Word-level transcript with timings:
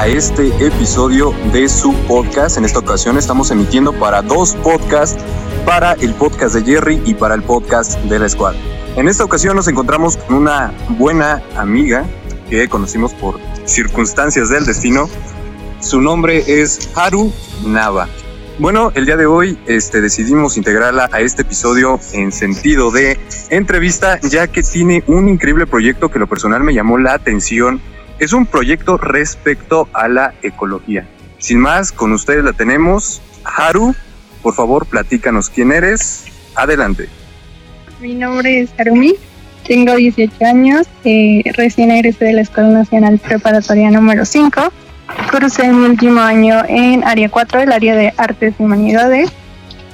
a 0.00 0.06
este 0.06 0.46
episodio 0.66 1.34
de 1.52 1.68
su 1.68 1.92
podcast. 2.08 2.56
En 2.56 2.64
esta 2.64 2.78
ocasión 2.78 3.18
estamos 3.18 3.50
emitiendo 3.50 3.92
para 3.92 4.22
dos 4.22 4.54
podcasts, 4.62 5.22
para 5.66 5.92
el 5.92 6.14
podcast 6.14 6.54
de 6.54 6.62
Jerry 6.62 7.02
y 7.04 7.12
para 7.12 7.34
el 7.34 7.42
podcast 7.42 7.98
de 8.04 8.18
la 8.18 8.26
Squad. 8.26 8.54
En 8.96 9.08
esta 9.08 9.24
ocasión 9.24 9.56
nos 9.56 9.68
encontramos 9.68 10.16
con 10.16 10.36
una 10.36 10.72
buena 10.96 11.42
amiga 11.54 12.06
que 12.48 12.66
conocimos 12.66 13.12
por 13.12 13.38
circunstancias 13.66 14.48
del 14.48 14.64
destino. 14.64 15.06
Su 15.80 16.00
nombre 16.00 16.44
es 16.46 16.88
Haru 16.94 17.30
Nava. 17.66 18.08
Bueno, 18.58 18.92
el 18.94 19.04
día 19.04 19.18
de 19.18 19.26
hoy 19.26 19.58
este, 19.66 20.00
decidimos 20.00 20.56
integrarla 20.56 21.10
a 21.12 21.20
este 21.20 21.42
episodio 21.42 22.00
en 22.14 22.32
sentido 22.32 22.90
de 22.90 23.20
entrevista, 23.50 24.18
ya 24.22 24.46
que 24.46 24.62
tiene 24.62 25.04
un 25.08 25.28
increíble 25.28 25.66
proyecto 25.66 26.10
que 26.10 26.18
lo 26.18 26.26
personal 26.26 26.64
me 26.64 26.72
llamó 26.72 26.96
la 26.96 27.12
atención. 27.12 27.82
Es 28.20 28.32
un 28.32 28.46
proyecto 28.46 28.98
respecto 28.98 29.88
a 29.92 30.06
la 30.08 30.34
ecología. 30.42 31.06
Sin 31.38 31.58
más, 31.58 31.90
con 31.90 32.12
ustedes 32.12 32.44
la 32.44 32.52
tenemos. 32.52 33.20
Haru, 33.44 33.94
por 34.42 34.54
favor, 34.54 34.86
platícanos 34.86 35.50
quién 35.50 35.72
eres. 35.72 36.26
Adelante. 36.54 37.08
Mi 38.00 38.14
nombre 38.14 38.60
es 38.60 38.70
Harumi, 38.78 39.14
tengo 39.66 39.96
18 39.96 40.44
años, 40.44 40.86
eh, 41.04 41.42
recién 41.56 41.90
egresé 41.90 42.26
de 42.26 42.32
la 42.34 42.42
Escuela 42.42 42.68
Nacional 42.70 43.18
Preparatoria 43.18 43.90
número 43.90 44.24
5 44.24 44.72
Cursé 45.30 45.72
mi 45.72 45.86
último 45.86 46.20
año 46.20 46.62
en 46.68 47.04
área 47.04 47.28
4, 47.28 47.60
el 47.60 47.72
área 47.72 47.94
de 47.94 48.12
artes 48.16 48.54
y 48.58 48.62
humanidades. 48.62 49.30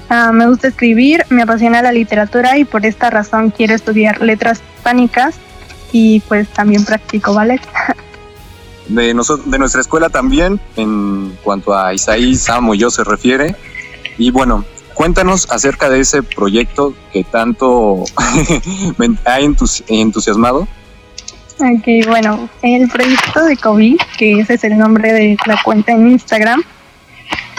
Ah, 0.08 0.30
me 0.32 0.46
gusta 0.46 0.68
escribir, 0.68 1.24
me 1.30 1.42
apasiona 1.42 1.82
la 1.82 1.92
literatura 1.92 2.58
y 2.58 2.64
por 2.64 2.86
esta 2.86 3.10
razón 3.10 3.50
quiero 3.50 3.74
estudiar 3.74 4.20
letras 4.20 4.62
hispánicas 4.76 5.36
y 5.92 6.20
pues 6.28 6.48
también 6.48 6.84
practico 6.84 7.34
ballet. 7.34 7.60
De, 8.88 9.14
de 9.46 9.58
nuestra 9.58 9.80
escuela 9.80 10.08
también, 10.10 10.60
en 10.76 11.36
cuanto 11.42 11.76
a 11.76 11.92
Isaí, 11.92 12.36
Samo 12.36 12.74
y 12.74 12.78
yo 12.78 12.90
se 12.90 13.04
refiere. 13.04 13.56
Y 14.18 14.30
bueno, 14.30 14.64
cuéntanos 14.94 15.50
acerca 15.50 15.90
de 15.90 16.00
ese 16.00 16.22
proyecto 16.22 16.94
que 17.12 17.24
tanto 17.24 18.04
ha 19.24 19.40
entusiasmado. 19.40 20.68
Ok, 21.58 22.06
bueno, 22.06 22.48
el 22.62 22.88
proyecto 22.88 23.44
de 23.44 23.56
COVID, 23.56 23.98
que 24.18 24.40
ese 24.40 24.54
es 24.54 24.64
el 24.64 24.76
nombre 24.76 25.12
de 25.12 25.36
la 25.46 25.60
cuenta 25.62 25.92
en 25.92 26.10
Instagram, 26.10 26.62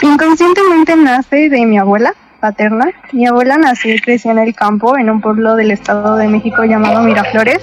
inconscientemente 0.02 0.96
nace 0.96 1.48
de 1.48 1.66
mi 1.66 1.78
abuela 1.78 2.14
paterna. 2.40 2.90
Mi 3.12 3.26
abuela 3.26 3.56
nació 3.58 3.94
y 3.94 3.98
creció 3.98 4.30
en 4.30 4.38
el 4.38 4.54
campo, 4.54 4.96
en 4.96 5.10
un 5.10 5.20
pueblo 5.20 5.56
del 5.56 5.70
Estado 5.70 6.16
de 6.16 6.28
México 6.28 6.64
llamado 6.64 7.02
Miraflores, 7.02 7.60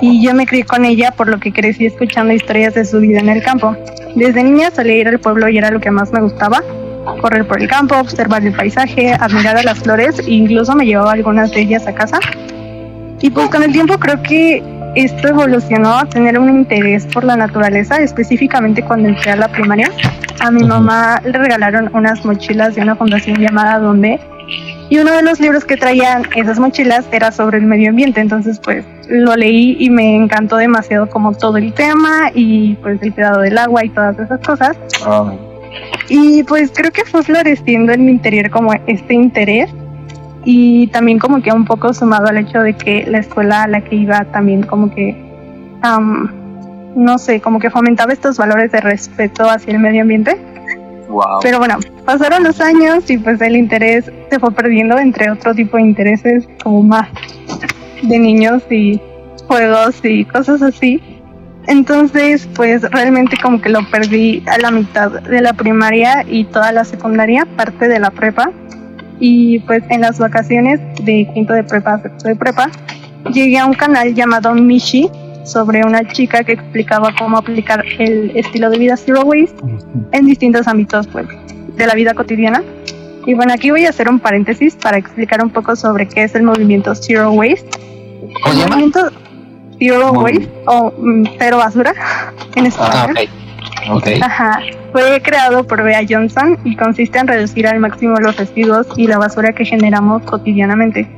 y 0.00 0.24
yo 0.24 0.34
me 0.34 0.46
crié 0.46 0.64
con 0.64 0.84
ella 0.84 1.12
por 1.12 1.28
lo 1.28 1.38
que 1.38 1.52
crecí 1.52 1.86
escuchando 1.86 2.32
historias 2.32 2.74
de 2.74 2.84
su 2.84 3.00
vida 3.00 3.20
en 3.20 3.28
el 3.28 3.42
campo. 3.42 3.76
Desde 4.14 4.42
niña 4.42 4.70
solía 4.70 4.96
ir 4.96 5.08
al 5.08 5.18
pueblo 5.18 5.48
y 5.48 5.58
era 5.58 5.70
lo 5.70 5.80
que 5.80 5.90
más 5.90 6.12
me 6.12 6.20
gustaba, 6.20 6.62
correr 7.20 7.46
por 7.46 7.60
el 7.60 7.68
campo, 7.68 7.96
observar 7.96 8.44
el 8.44 8.52
paisaje, 8.52 9.12
admirar 9.12 9.56
a 9.56 9.62
las 9.62 9.78
flores 9.80 10.18
e 10.20 10.30
incluso 10.30 10.74
me 10.74 10.86
llevaba 10.86 11.12
algunas 11.12 11.50
de 11.50 11.60
ellas 11.60 11.86
a 11.86 11.94
casa. 11.94 12.18
Y 13.20 13.30
pues 13.30 13.48
con 13.48 13.62
el 13.62 13.72
tiempo 13.72 13.98
creo 13.98 14.22
que 14.22 14.62
esto 14.94 15.28
evolucionó 15.28 15.98
a 15.98 16.04
tener 16.04 16.38
un 16.38 16.48
interés 16.50 17.06
por 17.06 17.24
la 17.24 17.36
naturaleza, 17.36 17.96
específicamente 17.96 18.82
cuando 18.82 19.08
entré 19.08 19.32
a 19.32 19.36
la 19.36 19.48
primaria. 19.48 19.90
A 20.40 20.50
mi 20.50 20.62
mamá 20.62 21.20
le 21.24 21.32
regalaron 21.32 21.90
unas 21.94 22.24
mochilas 22.24 22.74
de 22.74 22.82
una 22.82 22.94
fundación 22.94 23.38
llamada 23.38 23.78
Donde 23.78 24.20
y 24.90 24.98
uno 24.98 25.12
de 25.12 25.22
los 25.22 25.40
libros 25.40 25.64
que 25.64 25.76
traían 25.76 26.24
esas 26.36 26.58
mochilas 26.58 27.06
era 27.10 27.32
sobre 27.32 27.58
el 27.58 27.64
medio 27.64 27.90
ambiente, 27.90 28.20
entonces 28.20 28.60
pues 28.62 28.84
lo 29.08 29.36
leí 29.36 29.76
y 29.78 29.90
me 29.90 30.14
encantó 30.14 30.56
demasiado 30.56 31.08
como 31.08 31.32
todo 31.32 31.56
el 31.56 31.72
tema 31.72 32.30
y 32.34 32.74
pues 32.76 33.00
el 33.02 33.12
cuidado 33.12 33.40
del 33.40 33.58
agua 33.58 33.84
y 33.84 33.88
todas 33.90 34.18
esas 34.18 34.40
cosas. 34.40 34.76
Ah. 35.06 35.32
Y 36.08 36.42
pues 36.44 36.72
creo 36.74 36.90
que 36.90 37.04
fue 37.04 37.22
floreciendo 37.22 37.92
en 37.92 38.04
mi 38.04 38.12
interior 38.12 38.50
como 38.50 38.72
este 38.86 39.14
interés 39.14 39.70
y 40.44 40.88
también 40.88 41.18
como 41.18 41.42
que 41.42 41.52
un 41.52 41.64
poco 41.64 41.92
sumado 41.94 42.26
al 42.26 42.38
hecho 42.38 42.60
de 42.60 42.74
que 42.74 43.04
la 43.06 43.18
escuela 43.18 43.62
a 43.62 43.68
la 43.68 43.80
que 43.80 43.96
iba 43.96 44.24
también 44.26 44.62
como 44.62 44.94
que, 44.94 45.16
no 46.94 47.18
sé, 47.18 47.40
como 47.40 47.58
que 47.58 47.70
fomentaba 47.70 48.12
estos 48.12 48.36
valores 48.36 48.70
de 48.72 48.80
respeto 48.80 49.48
hacia 49.48 49.72
el 49.72 49.78
medio 49.78 50.02
ambiente. 50.02 50.38
Pero 51.42 51.58
bueno, 51.58 51.78
pasaron 52.04 52.42
los 52.44 52.60
años 52.60 53.08
y 53.08 53.18
pues 53.18 53.40
el 53.40 53.56
interés 53.56 54.10
se 54.30 54.38
fue 54.38 54.52
perdiendo 54.52 54.98
entre 54.98 55.30
otro 55.30 55.54
tipo 55.54 55.76
de 55.76 55.84
intereses 55.84 56.48
como 56.62 56.82
más 56.82 57.08
de 58.08 58.18
niños 58.18 58.62
y 58.70 59.00
juegos 59.46 60.00
y 60.02 60.24
cosas 60.24 60.62
así. 60.62 61.02
Entonces, 61.66 62.48
pues 62.54 62.82
realmente 62.90 63.36
como 63.42 63.60
que 63.60 63.70
lo 63.70 63.80
perdí 63.90 64.42
a 64.46 64.58
la 64.58 64.70
mitad 64.70 65.10
de 65.10 65.40
la 65.40 65.54
primaria 65.54 66.24
y 66.28 66.44
toda 66.44 66.72
la 66.72 66.84
secundaria, 66.84 67.46
parte 67.56 67.88
de 67.88 67.98
la 67.98 68.10
prepa 68.10 68.50
y 69.20 69.60
pues 69.60 69.82
en 69.88 70.02
las 70.02 70.18
vacaciones 70.18 70.80
de 71.02 71.28
quinto 71.32 71.52
de 71.52 71.64
prepa, 71.64 72.00
sexto 72.02 72.28
de 72.28 72.36
prepa, 72.36 72.70
llegué 73.32 73.58
a 73.58 73.66
un 73.66 73.74
canal 73.74 74.14
llamado 74.14 74.54
Mishi 74.54 75.08
sobre 75.44 75.84
una 75.84 76.06
chica 76.08 76.42
que 76.42 76.52
explicaba 76.52 77.14
cómo 77.18 77.38
aplicar 77.38 77.84
el 77.98 78.36
estilo 78.36 78.70
de 78.70 78.78
vida 78.78 78.96
Zero 78.96 79.22
Waste 79.22 79.56
en 80.12 80.26
distintos 80.26 80.66
ámbitos 80.66 81.06
pues, 81.06 81.26
de 81.76 81.86
la 81.86 81.94
vida 81.94 82.14
cotidiana. 82.14 82.62
Y 83.26 83.34
bueno, 83.34 83.54
aquí 83.54 83.70
voy 83.70 83.86
a 83.86 83.90
hacer 83.90 84.08
un 84.08 84.20
paréntesis 84.20 84.74
para 84.76 84.98
explicar 84.98 85.42
un 85.42 85.50
poco 85.50 85.76
sobre 85.76 86.06
qué 86.08 86.24
es 86.24 86.34
el 86.34 86.42
movimiento 86.42 86.94
Zero 86.94 87.32
Waste. 87.32 87.93
Movimiento 88.46 89.10
Zero 89.78 90.12
Waste 90.12 90.50
o 90.66 90.92
mm, 90.96 91.24
cero 91.38 91.58
basura 91.58 91.94
en 92.54 92.66
español. 92.66 93.16
Ah, 93.86 93.94
okay. 93.94 94.20
Ajá 94.20 94.60
fue 94.94 95.20
creado 95.20 95.66
por 95.66 95.82
Bea 95.82 96.02
Johnson 96.08 96.56
y 96.62 96.76
consiste 96.76 97.18
en 97.18 97.26
reducir 97.26 97.66
al 97.66 97.80
máximo 97.80 98.14
los 98.20 98.36
residuos 98.36 98.86
y 98.96 99.08
la 99.08 99.18
basura 99.18 99.52
que 99.52 99.64
generamos 99.64 100.22
cotidianamente. 100.22 101.10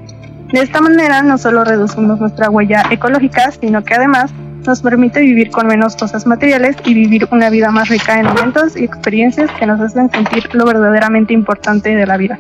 De 0.51 0.61
esta 0.61 0.81
manera 0.81 1.21
no 1.21 1.37
solo 1.37 1.63
reducimos 1.63 2.19
nuestra 2.19 2.49
huella 2.49 2.85
ecológica, 2.91 3.51
sino 3.51 3.85
que 3.85 3.93
además 3.93 4.33
nos 4.67 4.81
permite 4.81 5.21
vivir 5.21 5.51
con 5.51 5.67
menos 5.67 5.95
cosas 5.95 6.27
materiales 6.27 6.75
y 6.87 6.95
vivir 6.95 7.29
una 7.31 7.51
vida 7.51 7.71
más 7.71 7.91
rica 7.91 8.19
en 8.19 8.25
momentos 8.25 8.79
y 8.79 8.85
experiencias 8.85 9.51
que 9.59 9.67
nos 9.67 9.79
hacen 9.79 10.11
sentir 10.11 10.49
lo 10.55 10.65
verdaderamente 10.65 11.35
importante 11.35 11.95
de 11.95 12.07
la 12.07 12.17
vida. 12.17 12.39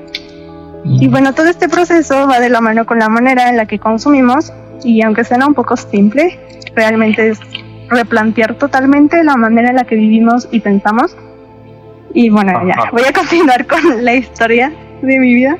Y 0.84 1.06
bueno, 1.08 1.34
todo 1.34 1.48
este 1.48 1.68
proceso 1.68 2.26
va 2.26 2.40
de 2.40 2.48
la 2.48 2.62
mano 2.62 2.86
con 2.86 2.98
la 2.98 3.10
manera 3.10 3.50
en 3.50 3.58
la 3.58 3.66
que 3.66 3.78
consumimos 3.78 4.54
y 4.84 5.02
aunque 5.02 5.24
suena 5.24 5.46
un 5.46 5.54
poco 5.54 5.76
simple, 5.76 6.38
realmente 6.74 7.28
es 7.28 7.40
replantear 7.88 8.54
totalmente 8.54 9.22
la 9.22 9.36
manera 9.36 9.70
en 9.70 9.76
la 9.76 9.84
que 9.84 9.96
vivimos 9.96 10.48
y 10.50 10.60
pensamos 10.60 11.16
y 12.16 12.30
bueno, 12.30 12.66
ya, 12.66 12.76
voy 12.92 13.02
a 13.06 13.12
continuar 13.12 13.66
con 13.66 14.02
la 14.02 14.14
historia 14.14 14.72
de 15.02 15.18
mi 15.18 15.34
vida. 15.34 15.58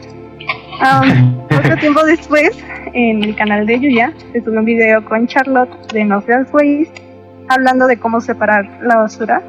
Um, 0.80 1.46
poco 1.48 1.76
tiempo 1.80 2.02
después, 2.04 2.56
en 2.94 3.22
el 3.22 3.36
canal 3.36 3.66
de 3.66 3.78
Yuya, 3.78 4.14
se 4.32 4.40
subió 4.40 4.60
un 4.60 4.64
video 4.64 5.04
con 5.04 5.26
Charlotte 5.26 5.92
de 5.92 6.04
No 6.04 6.22
Seas 6.22 6.48
Waste, 6.54 7.02
hablando 7.48 7.86
de 7.86 7.98
cómo 7.98 8.22
separar 8.22 8.66
la 8.80 8.96
basura. 8.96 9.42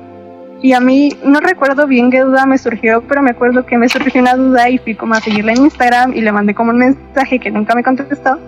Y 0.62 0.74
a 0.74 0.80
mí 0.80 1.16
no 1.24 1.40
recuerdo 1.40 1.86
bien 1.86 2.10
qué 2.10 2.22
duda 2.22 2.46
me 2.46 2.58
surgió, 2.58 3.04
pero 3.08 3.22
me 3.22 3.30
acuerdo 3.32 3.66
que 3.66 3.78
me 3.78 3.88
surgió 3.90 4.22
una 4.22 4.36
duda 4.36 4.70
y 4.70 4.80
fui 4.80 4.96
como 4.96 5.14
a 5.14 5.22
seguirla 5.22 5.54
en 5.54 5.64
Instagram 5.64 6.14
y 6.16 6.22
le 6.22 6.32
mandé 6.32 6.56
como 6.56 6.72
un 6.72 6.80
mensaje 6.80 7.40
que 7.40 7.52
nunca 7.52 7.76
me 7.76 7.84
contestó. 7.84 8.40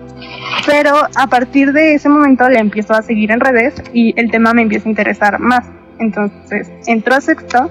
Pero 0.66 0.94
a 1.14 1.26
partir 1.28 1.72
de 1.72 1.94
ese 1.94 2.08
momento 2.08 2.48
le 2.48 2.58
empiezo 2.58 2.94
a 2.94 3.02
seguir 3.02 3.30
en 3.30 3.40
redes 3.40 3.74
y 3.92 4.12
el 4.20 4.30
tema 4.30 4.52
me 4.52 4.62
empieza 4.62 4.88
a 4.88 4.90
interesar 4.90 5.38
más. 5.38 5.64
Entonces 5.98 6.70
entró 6.86 7.14
a 7.14 7.20
sexto 7.20 7.70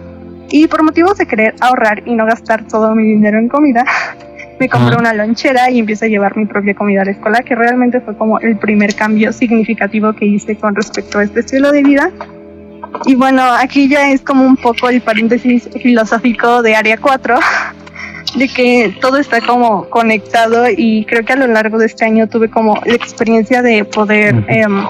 y 0.49 0.67
por 0.67 0.83
motivos 0.83 1.17
de 1.17 1.25
querer 1.25 1.55
ahorrar 1.59 2.03
y 2.05 2.15
no 2.15 2.25
gastar 2.25 2.65
todo 2.67 2.95
mi 2.95 3.03
dinero 3.03 3.39
en 3.39 3.49
comida, 3.49 3.85
me 4.59 4.69
compré 4.69 4.95
una 4.97 5.13
lonchera 5.13 5.69
y 5.69 5.79
empiezo 5.79 6.05
a 6.05 6.07
llevar 6.07 6.37
mi 6.37 6.45
propia 6.45 6.73
comida 6.73 7.01
a 7.01 7.05
la 7.05 7.11
escuela, 7.11 7.41
que 7.41 7.55
realmente 7.55 8.01
fue 8.01 8.15
como 8.17 8.39
el 8.39 8.57
primer 8.57 8.95
cambio 8.95 9.31
significativo 9.31 10.13
que 10.13 10.25
hice 10.25 10.55
con 10.55 10.75
respecto 10.75 11.19
a 11.19 11.23
este 11.23 11.41
estilo 11.41 11.71
de 11.71 11.83
vida. 11.83 12.11
Y 13.05 13.15
bueno, 13.15 13.43
aquí 13.43 13.87
ya 13.87 14.11
es 14.11 14.21
como 14.21 14.45
un 14.45 14.57
poco 14.57 14.89
el 14.89 15.01
paréntesis 15.01 15.69
filosófico 15.81 16.61
de 16.61 16.75
Área 16.75 16.97
4, 16.97 17.39
de 18.35 18.47
que 18.47 18.95
todo 19.01 19.17
está 19.17 19.41
como 19.41 19.89
conectado 19.89 20.65
y 20.69 21.05
creo 21.05 21.25
que 21.25 21.33
a 21.33 21.37
lo 21.37 21.47
largo 21.47 21.77
de 21.77 21.85
este 21.85 22.05
año 22.05 22.27
tuve 22.27 22.49
como 22.49 22.79
la 22.85 22.93
experiencia 22.93 23.61
de 23.61 23.85
poder 23.85 24.43
em, 24.47 24.85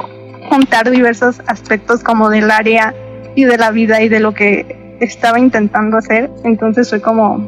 juntar 0.49 0.89
diversos 0.89 1.41
aspectos 1.47 2.03
como 2.03 2.29
del 2.29 2.51
área 2.51 2.93
y 3.35 3.45
de 3.45 3.57
la 3.57 3.71
vida 3.71 4.01
y 4.01 4.09
de 4.09 4.19
lo 4.19 4.33
que 4.33 4.97
estaba 4.99 5.39
intentando 5.39 5.97
hacer. 5.97 6.29
Entonces 6.43 6.89
fue 6.89 7.01
como 7.01 7.47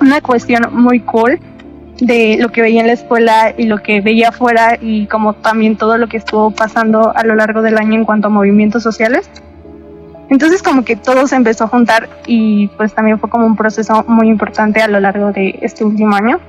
una 0.00 0.20
cuestión 0.20 0.68
muy 0.72 1.00
cool 1.00 1.38
de 2.00 2.38
lo 2.40 2.50
que 2.50 2.62
veía 2.62 2.80
en 2.80 2.88
la 2.88 2.94
escuela 2.94 3.54
y 3.56 3.66
lo 3.66 3.82
que 3.82 4.00
veía 4.00 4.30
afuera 4.30 4.78
y 4.80 5.06
como 5.06 5.34
también 5.34 5.76
todo 5.76 5.98
lo 5.98 6.08
que 6.08 6.16
estuvo 6.16 6.50
pasando 6.50 7.12
a 7.14 7.22
lo 7.24 7.34
largo 7.34 7.62
del 7.62 7.78
año 7.78 7.94
en 7.94 8.04
cuanto 8.04 8.26
a 8.26 8.30
movimientos 8.30 8.82
sociales. 8.82 9.30
Entonces 10.32 10.62
como 10.62 10.82
que 10.82 10.96
todo 10.96 11.26
se 11.26 11.36
empezó 11.36 11.64
a 11.64 11.68
juntar 11.68 12.08
y 12.26 12.68
pues 12.78 12.94
también 12.94 13.20
fue 13.20 13.28
como 13.28 13.44
un 13.44 13.54
proceso 13.54 14.02
muy 14.08 14.28
importante 14.28 14.80
a 14.80 14.88
lo 14.88 14.98
largo 14.98 15.30
de 15.30 15.58
este 15.60 15.84
último 15.84 16.16
año. 16.16 16.40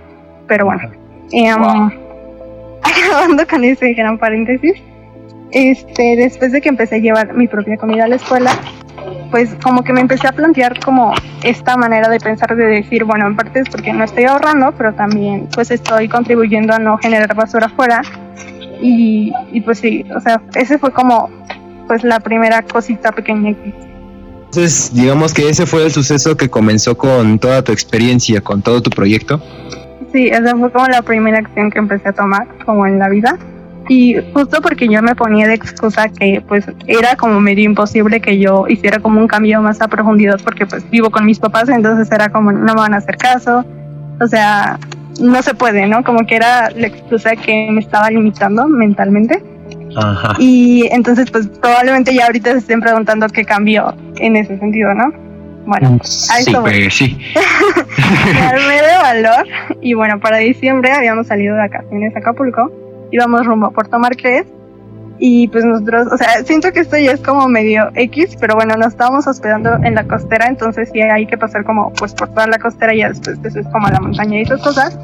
Pero 0.48 0.64
bueno, 0.64 0.90
eh, 1.34 1.50
acabando 2.82 3.46
con 3.46 3.66
ese 3.66 3.94
gran 3.94 4.18
paréntesis, 4.18 4.82
este, 5.52 6.16
después 6.16 6.54
de 6.54 6.62
que 6.62 6.70
empecé 6.70 6.96
a 6.96 7.00
llevar 7.00 7.34
mi 7.34 7.50
propia 7.50 7.76
comida 7.76 8.06
a 8.06 8.08
la 8.08 8.16
escuela, 8.16 8.52
pues 9.32 9.54
como 9.62 9.84
que 9.84 9.92
me 9.92 10.00
empecé 10.00 10.30
a 10.30 10.32
plantear 10.32 10.80
como 10.80 11.14
esta 11.44 11.76
manera 11.76 12.08
de 12.08 12.22
pensar 12.22 12.56
de 12.56 12.64
decir, 12.64 13.04
bueno, 13.04 13.28
en 13.28 13.36
parte 13.36 13.60
es 13.60 13.70
porque 13.70 13.92
no 13.92 14.06
estoy 14.06 14.24
ahorrando, 14.24 14.72
pero 14.78 14.94
también 14.94 15.50
pues 15.54 15.72
estoy 15.72 16.08
contribuyendo 16.08 16.74
a 16.74 16.80
no 16.80 16.98
generar 17.00 17.36
basura 17.36 17.66
afuera. 17.66 18.02
Y, 18.82 19.34
y 19.52 19.60
pues 19.60 19.80
sí, 19.80 20.06
o 20.16 20.22
sea, 20.22 20.42
ese 20.56 20.78
fue 20.78 20.94
como 20.94 21.30
pues 21.88 22.04
la 22.04 22.20
primera 22.20 22.62
cosita 22.62 23.12
pequeña 23.12 23.54
que 23.54 23.94
entonces, 24.54 24.94
digamos 24.94 25.34
que 25.34 25.50
ese 25.50 25.66
fue 25.66 25.84
el 25.84 25.92
suceso 25.92 26.38
que 26.38 26.48
comenzó 26.48 26.96
con 26.96 27.40
toda 27.40 27.64
tu 27.64 27.72
experiencia, 27.72 28.40
con 28.40 28.62
todo 28.62 28.84
tu 28.84 28.92
proyecto. 28.92 29.42
Sí, 30.12 30.28
esa 30.28 30.56
fue 30.56 30.72
como 30.72 30.86
la 30.90 31.02
primera 31.02 31.40
acción 31.40 31.72
que 31.72 31.80
empecé 31.80 32.10
a 32.10 32.14
tomar, 32.14 32.48
como 32.64 32.86
en 32.86 33.00
la 33.00 33.10
vida. 33.10 33.40
Y 33.90 34.16
justo 34.32 34.62
porque 34.62 34.88
yo 34.88 35.02
me 35.02 35.16
ponía 35.16 35.48
de 35.48 35.56
excusa 35.56 36.08
que 36.08 36.44
pues 36.48 36.66
era 36.86 37.16
como 37.16 37.42
medio 37.42 37.66
imposible 37.66 38.22
que 38.22 38.38
yo 38.38 38.68
hiciera 38.68 39.00
como 39.00 39.20
un 39.20 39.28
cambio 39.28 39.60
más 39.64 39.82
a 39.82 39.88
profundidad 39.88 40.40
porque 40.44 40.68
pues 40.68 40.88
vivo 40.92 41.10
con 41.10 41.26
mis 41.26 41.40
papás, 41.40 41.68
entonces 41.70 42.12
era 42.12 42.30
como 42.30 42.52
no 42.52 42.76
me 42.76 42.80
van 42.80 42.94
a 42.94 42.98
hacer 42.98 43.18
caso. 43.18 43.66
O 44.22 44.28
sea, 44.28 44.78
no 45.20 45.42
se 45.42 45.56
puede, 45.56 45.88
¿no? 45.88 46.04
Como 46.04 46.28
que 46.28 46.36
era 46.36 46.70
la 46.70 46.86
excusa 46.86 47.36
que 47.36 47.70
me 47.72 47.80
estaba 47.80 48.12
limitando 48.12 48.68
mentalmente. 48.68 49.44
Ajá. 49.96 50.36
Y 50.40 50.88
entonces 50.92 51.30
pues 51.32 51.48
probablemente 51.48 52.14
ya 52.14 52.26
ahorita 52.26 52.52
se 52.52 52.58
estén 52.60 52.82
preguntando 52.82 53.28
qué 53.30 53.46
cambió 53.46 53.94
en 54.18 54.36
ese 54.36 54.58
sentido, 54.60 54.94
¿no? 54.94 55.12
Bueno, 55.66 55.92
mm, 55.92 56.00
a 56.32 56.40
eso 56.40 56.62
pues, 56.62 56.94
sí. 56.94 57.18
me 58.34 58.42
armé 58.42 58.82
de 58.82 58.98
valor 59.02 59.48
y 59.82 59.94
bueno, 59.94 60.20
para 60.20 60.38
diciembre 60.38 60.92
habíamos 60.92 61.28
salido 61.28 61.56
de 61.56 61.62
vacaciones 61.62 62.16
a 62.16 62.20
Acapulco 62.20 62.72
íbamos 63.14 63.46
rumbo 63.46 63.68
a 63.68 63.72
Puerto 63.72 63.98
Marqués 64.00 64.46
y 65.20 65.48
pues 65.50 65.64
nosotros, 65.64 66.08
o 66.12 66.18
sea, 66.18 66.44
siento 66.44 66.72
que 66.74 66.82
esto 66.82 66.98
ya 66.98 67.12
es 67.12 67.22
como 67.22 67.48
medio 67.48 67.90
X, 67.94 68.36
pero 68.42 68.56
bueno, 68.56 68.76
nos 68.76 68.88
estábamos 68.88 69.28
hospedando 69.28 69.76
en 69.84 69.96
la 69.96 70.04
costera, 70.06 70.48
entonces 70.48 70.90
sí 70.92 71.00
hay 71.00 71.28
que 71.28 71.38
pasar 71.38 71.64
como 71.64 71.94
pues 71.94 72.14
por 72.14 72.30
toda 72.30 72.48
la 72.48 72.58
costera 72.58 72.94
y 72.94 72.98
ya 72.98 73.10
después 73.10 73.40
eso 73.44 73.60
es 73.60 73.68
como 73.68 73.88
la 73.88 74.00
montaña 74.00 74.40
y 74.40 74.42
esas 74.42 74.62
cosas. 74.62 74.98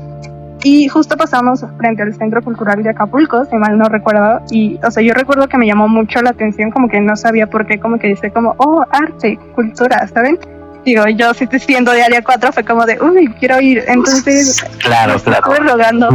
Y 0.63 0.87
justo 0.89 1.15
pasamos 1.15 1.63
frente 1.77 2.03
al 2.03 2.13
Centro 2.13 2.41
Cultural 2.41 2.83
de 2.83 2.89
Acapulco, 2.89 3.45
si 3.45 3.55
mal 3.55 3.77
no 3.77 3.87
recuerdo, 3.87 4.41
y 4.51 4.77
o 4.85 4.91
sea, 4.91 5.01
yo 5.01 5.13
recuerdo 5.13 5.47
que 5.47 5.57
me 5.57 5.65
llamó 5.65 5.87
mucho 5.87 6.21
la 6.21 6.31
atención, 6.31 6.69
como 6.71 6.89
que 6.89 6.99
no 6.99 7.15
sabía 7.15 7.47
por 7.47 7.65
qué, 7.65 7.79
como 7.79 7.97
que 7.97 8.07
dice 8.07 8.29
como, 8.31 8.55
oh, 8.57 8.83
arte, 8.91 9.39
cultura, 9.55 10.05
¿saben? 10.07 10.37
Digo, 10.83 11.07
yo 11.07 11.33
si 11.33 11.47
te 11.47 11.59
siendo 11.59 11.91
de 11.91 12.03
área 12.03 12.21
4 12.21 12.51
fue 12.51 12.63
como 12.63 12.85
de, 12.85 12.99
uy, 13.01 13.33
quiero 13.39 13.61
ir, 13.61 13.83
entonces... 13.87 14.61
Claro, 14.79 15.17
claro. 15.19 15.51
Estuve 15.51 15.69
rogando 15.69 16.09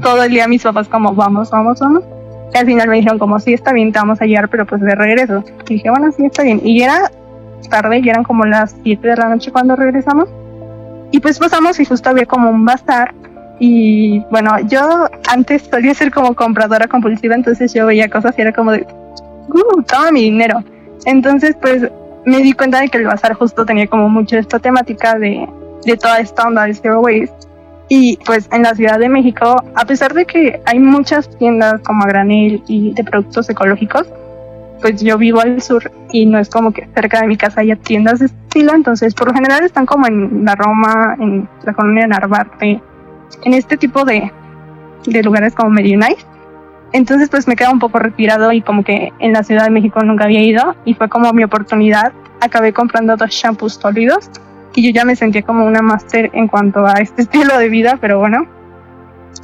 todo 0.00 0.22
el 0.22 0.30
día 0.30 0.46
mis 0.46 0.62
papás 0.62 0.88
como, 0.88 1.12
vamos, 1.14 1.50
vamos, 1.50 1.80
vamos. 1.80 2.04
Y 2.52 2.58
al 2.58 2.66
final 2.66 2.88
me 2.88 2.96
dijeron 2.96 3.18
como, 3.18 3.40
sí, 3.40 3.52
está 3.52 3.72
bien, 3.72 3.90
te 3.90 3.98
vamos 3.98 4.20
a 4.20 4.26
llevar, 4.26 4.48
pero 4.48 4.64
pues 4.64 4.80
de 4.80 4.94
regreso. 4.94 5.42
Y 5.68 5.74
dije, 5.74 5.90
bueno, 5.90 6.12
sí, 6.12 6.24
está 6.24 6.44
bien. 6.44 6.60
Y 6.62 6.82
era 6.82 7.10
tarde, 7.68 8.00
y 8.00 8.08
eran 8.08 8.22
como 8.22 8.44
las 8.44 8.76
7 8.84 9.08
de 9.08 9.16
la 9.16 9.28
noche 9.28 9.50
cuando 9.50 9.74
regresamos. 9.74 10.28
Y 11.14 11.20
pues 11.20 11.38
pasamos 11.38 11.78
y 11.78 11.84
justo 11.84 12.10
había 12.10 12.26
como 12.26 12.50
un 12.50 12.64
bazar. 12.64 13.14
Y 13.60 14.18
bueno, 14.32 14.58
yo 14.66 15.06
antes 15.28 15.62
solía 15.70 15.94
ser 15.94 16.10
como 16.10 16.34
compradora 16.34 16.88
compulsiva, 16.88 17.36
entonces 17.36 17.72
yo 17.72 17.86
veía 17.86 18.10
cosas 18.10 18.34
y 18.36 18.40
era 18.40 18.52
como 18.52 18.72
de, 18.72 18.84
uh, 19.46 19.82
toma 19.84 20.10
mi 20.10 20.24
dinero. 20.24 20.64
Entonces 21.04 21.54
pues 21.62 21.88
me 22.26 22.38
di 22.38 22.52
cuenta 22.52 22.80
de 22.80 22.88
que 22.88 22.98
el 22.98 23.04
bazar 23.04 23.34
justo 23.34 23.64
tenía 23.64 23.86
como 23.86 24.08
mucho 24.08 24.36
esta 24.36 24.58
temática 24.58 25.16
de, 25.16 25.48
de 25.84 25.96
toda 25.96 26.18
esta 26.18 26.48
onda 26.48 26.64
de 26.64 26.74
zero 26.74 27.00
waste 27.00 27.32
y 27.88 28.16
pues 28.26 28.48
en 28.50 28.64
la 28.64 28.74
Ciudad 28.74 28.98
de 28.98 29.08
México, 29.08 29.62
a 29.76 29.84
pesar 29.84 30.14
de 30.14 30.24
que 30.24 30.60
hay 30.66 30.80
muchas 30.80 31.30
tiendas 31.38 31.80
como 31.82 32.02
a 32.02 32.08
granel 32.08 32.60
y 32.66 32.92
de 32.92 33.04
productos 33.04 33.48
ecológicos, 33.48 34.08
pues 34.84 35.02
yo 35.02 35.16
vivo 35.16 35.40
al 35.40 35.62
sur 35.62 35.90
y 36.12 36.26
no 36.26 36.38
es 36.38 36.50
como 36.50 36.70
que 36.70 36.86
cerca 36.94 37.22
de 37.22 37.26
mi 37.26 37.38
casa 37.38 37.62
haya 37.62 37.74
tiendas 37.74 38.18
de 38.18 38.26
estilo, 38.26 38.74
entonces 38.74 39.14
por 39.14 39.28
lo 39.28 39.32
general 39.32 39.64
están 39.64 39.86
como 39.86 40.06
en 40.06 40.44
la 40.44 40.54
Roma, 40.56 41.16
en 41.18 41.48
la 41.62 41.72
colonia 41.72 42.02
de 42.02 42.08
Narvarte, 42.08 42.82
en 43.44 43.54
este 43.54 43.78
tipo 43.78 44.04
de, 44.04 44.30
de 45.06 45.22
lugares 45.22 45.54
como 45.54 45.70
medio 45.70 45.96
nice. 45.96 46.26
Entonces 46.92 47.30
pues 47.30 47.48
me 47.48 47.56
queda 47.56 47.70
un 47.70 47.78
poco 47.78 47.98
retirado 47.98 48.52
y 48.52 48.60
como 48.60 48.84
que 48.84 49.10
en 49.20 49.32
la 49.32 49.42
Ciudad 49.42 49.64
de 49.64 49.70
México 49.70 50.04
nunca 50.04 50.24
había 50.24 50.42
ido 50.42 50.76
y 50.84 50.92
fue 50.92 51.08
como 51.08 51.32
mi 51.32 51.44
oportunidad. 51.44 52.12
Acabé 52.42 52.74
comprando 52.74 53.16
dos 53.16 53.30
shampoos 53.30 53.76
sólidos 53.76 54.30
y 54.74 54.84
yo 54.84 54.90
ya 54.90 55.06
me 55.06 55.16
sentía 55.16 55.40
como 55.44 55.64
una 55.64 55.80
máster 55.80 56.28
en 56.34 56.46
cuanto 56.46 56.84
a 56.84 56.92
este 57.00 57.22
estilo 57.26 57.56
de 57.56 57.70
vida, 57.70 57.96
pero 58.02 58.18
bueno, 58.18 58.46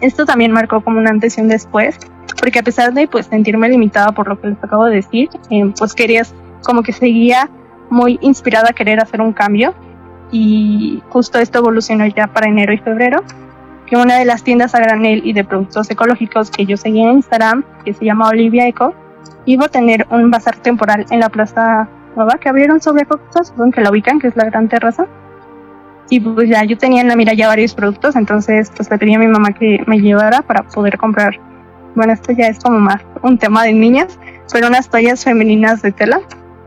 esto 0.03 0.27
también 0.27 0.53
marcó 0.53 0.83
como 0.83 0.99
una 0.99 1.09
antes 1.09 1.39
y 1.39 1.41
un 1.41 1.49
después, 1.49 1.99
porque 2.41 2.59
a 2.59 2.63
pesar 2.63 2.93
de 2.93 3.07
pues 3.07 3.27
sentirme 3.27 3.69
limitada 3.69 4.13
por 4.13 4.27
lo 4.27 4.41
que 4.41 4.49
les 4.49 4.65
acabo 4.65 4.87
de 4.87 4.97
decir, 4.97 5.29
eh, 5.51 5.73
pues 5.79 5.95
querías 5.95 6.35
como 6.65 6.83
que 6.83 6.93
seguía 6.93 7.49
muy 7.91 8.19
inspirada 8.23 8.71
a 8.71 8.73
querer 8.73 9.01
hacer 9.01 9.21
un 9.21 9.33
cambio 9.33 9.75
y 10.33 11.03
justo 11.11 11.39
esto 11.39 11.59
evolucionó 11.59 12.07
ya 12.07 12.29
para 12.29 12.49
enero 12.49 12.73
y 12.73 12.79
febrero, 12.79 13.23
que 13.87 13.97
una 13.97 14.17
de 14.17 14.25
las 14.25 14.43
tiendas 14.43 14.75
a 14.75 14.79
granel 14.79 15.23
y 15.25 15.33
de 15.33 15.45
productos 15.45 15.91
ecológicos 15.91 16.51
que 16.51 16.65
yo 16.65 16.77
seguía 16.77 17.11
en 17.11 17.17
Instagram, 17.17 17.65
que 17.85 17.93
se 17.93 18.05
llama 18.05 18.29
Olivia 18.29 18.67
Eco, 18.67 18.95
iba 19.45 19.67
a 19.67 19.69
tener 19.69 20.07
un 20.11 20.31
bazar 20.31 20.57
temporal 20.57 21.07
en 21.11 21.21
la 21.21 21.29
plaza 21.29 21.89
nueva 22.17 22.39
que 22.39 22.49
abrieron 22.49 22.81
sobre 22.81 23.05
Cocos, 23.05 23.53
que 23.75 23.81
la 23.81 23.91
ubican, 23.91 24.21
que 24.21 24.29
es 24.29 24.37
la 24.37 24.45
gran 24.45 24.69
terraza. 24.69 25.07
Y 26.09 26.21
pues 26.21 26.49
ya 26.49 26.65
yo 26.65 26.79
tenía 26.79 27.03
en 27.03 27.09
la 27.09 27.17
mira 27.17 27.35
ya 27.35 27.49
varios 27.49 27.75
productos, 27.75 28.17
entonces 28.17 28.71
pues 28.77 28.91
le 28.91 28.99
pedí 28.99 29.15
a 29.15 29.19
mi 29.19 29.29
mamá 29.29 29.53
que 29.53 29.83
me 29.87 30.01
llevara 30.01 30.43
para 30.43 30.63
poder 30.63 30.97
comprar. 30.97 31.50
Bueno, 31.95 32.13
esto 32.13 32.33
ya 32.33 32.47
es 32.47 32.59
como 32.61 32.79
más 32.79 33.03
un 33.23 33.39
tema 33.39 33.65
de 33.65 33.73
niñas, 33.73 34.19
pero 34.53 34.69
unas 34.69 34.89
toallas 34.89 35.25
femeninas 35.25 35.83
de 35.83 35.93
tela. 35.93 36.21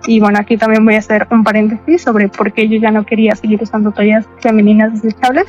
Y 0.05 0.19
bueno, 0.19 0.39
aquí 0.39 0.57
también 0.57 0.83
voy 0.83 0.95
a 0.95 0.99
hacer 0.99 1.27
un 1.31 1.43
paréntesis 1.43 2.01
sobre 2.01 2.27
por 2.27 2.51
qué 2.51 2.67
yo 2.67 2.77
ya 2.77 2.91
no 2.91 3.05
quería 3.05 3.35
seguir 3.35 3.61
usando 3.61 3.91
toallas 3.91 4.25
femeninas 4.39 5.01
desechables. 5.01 5.45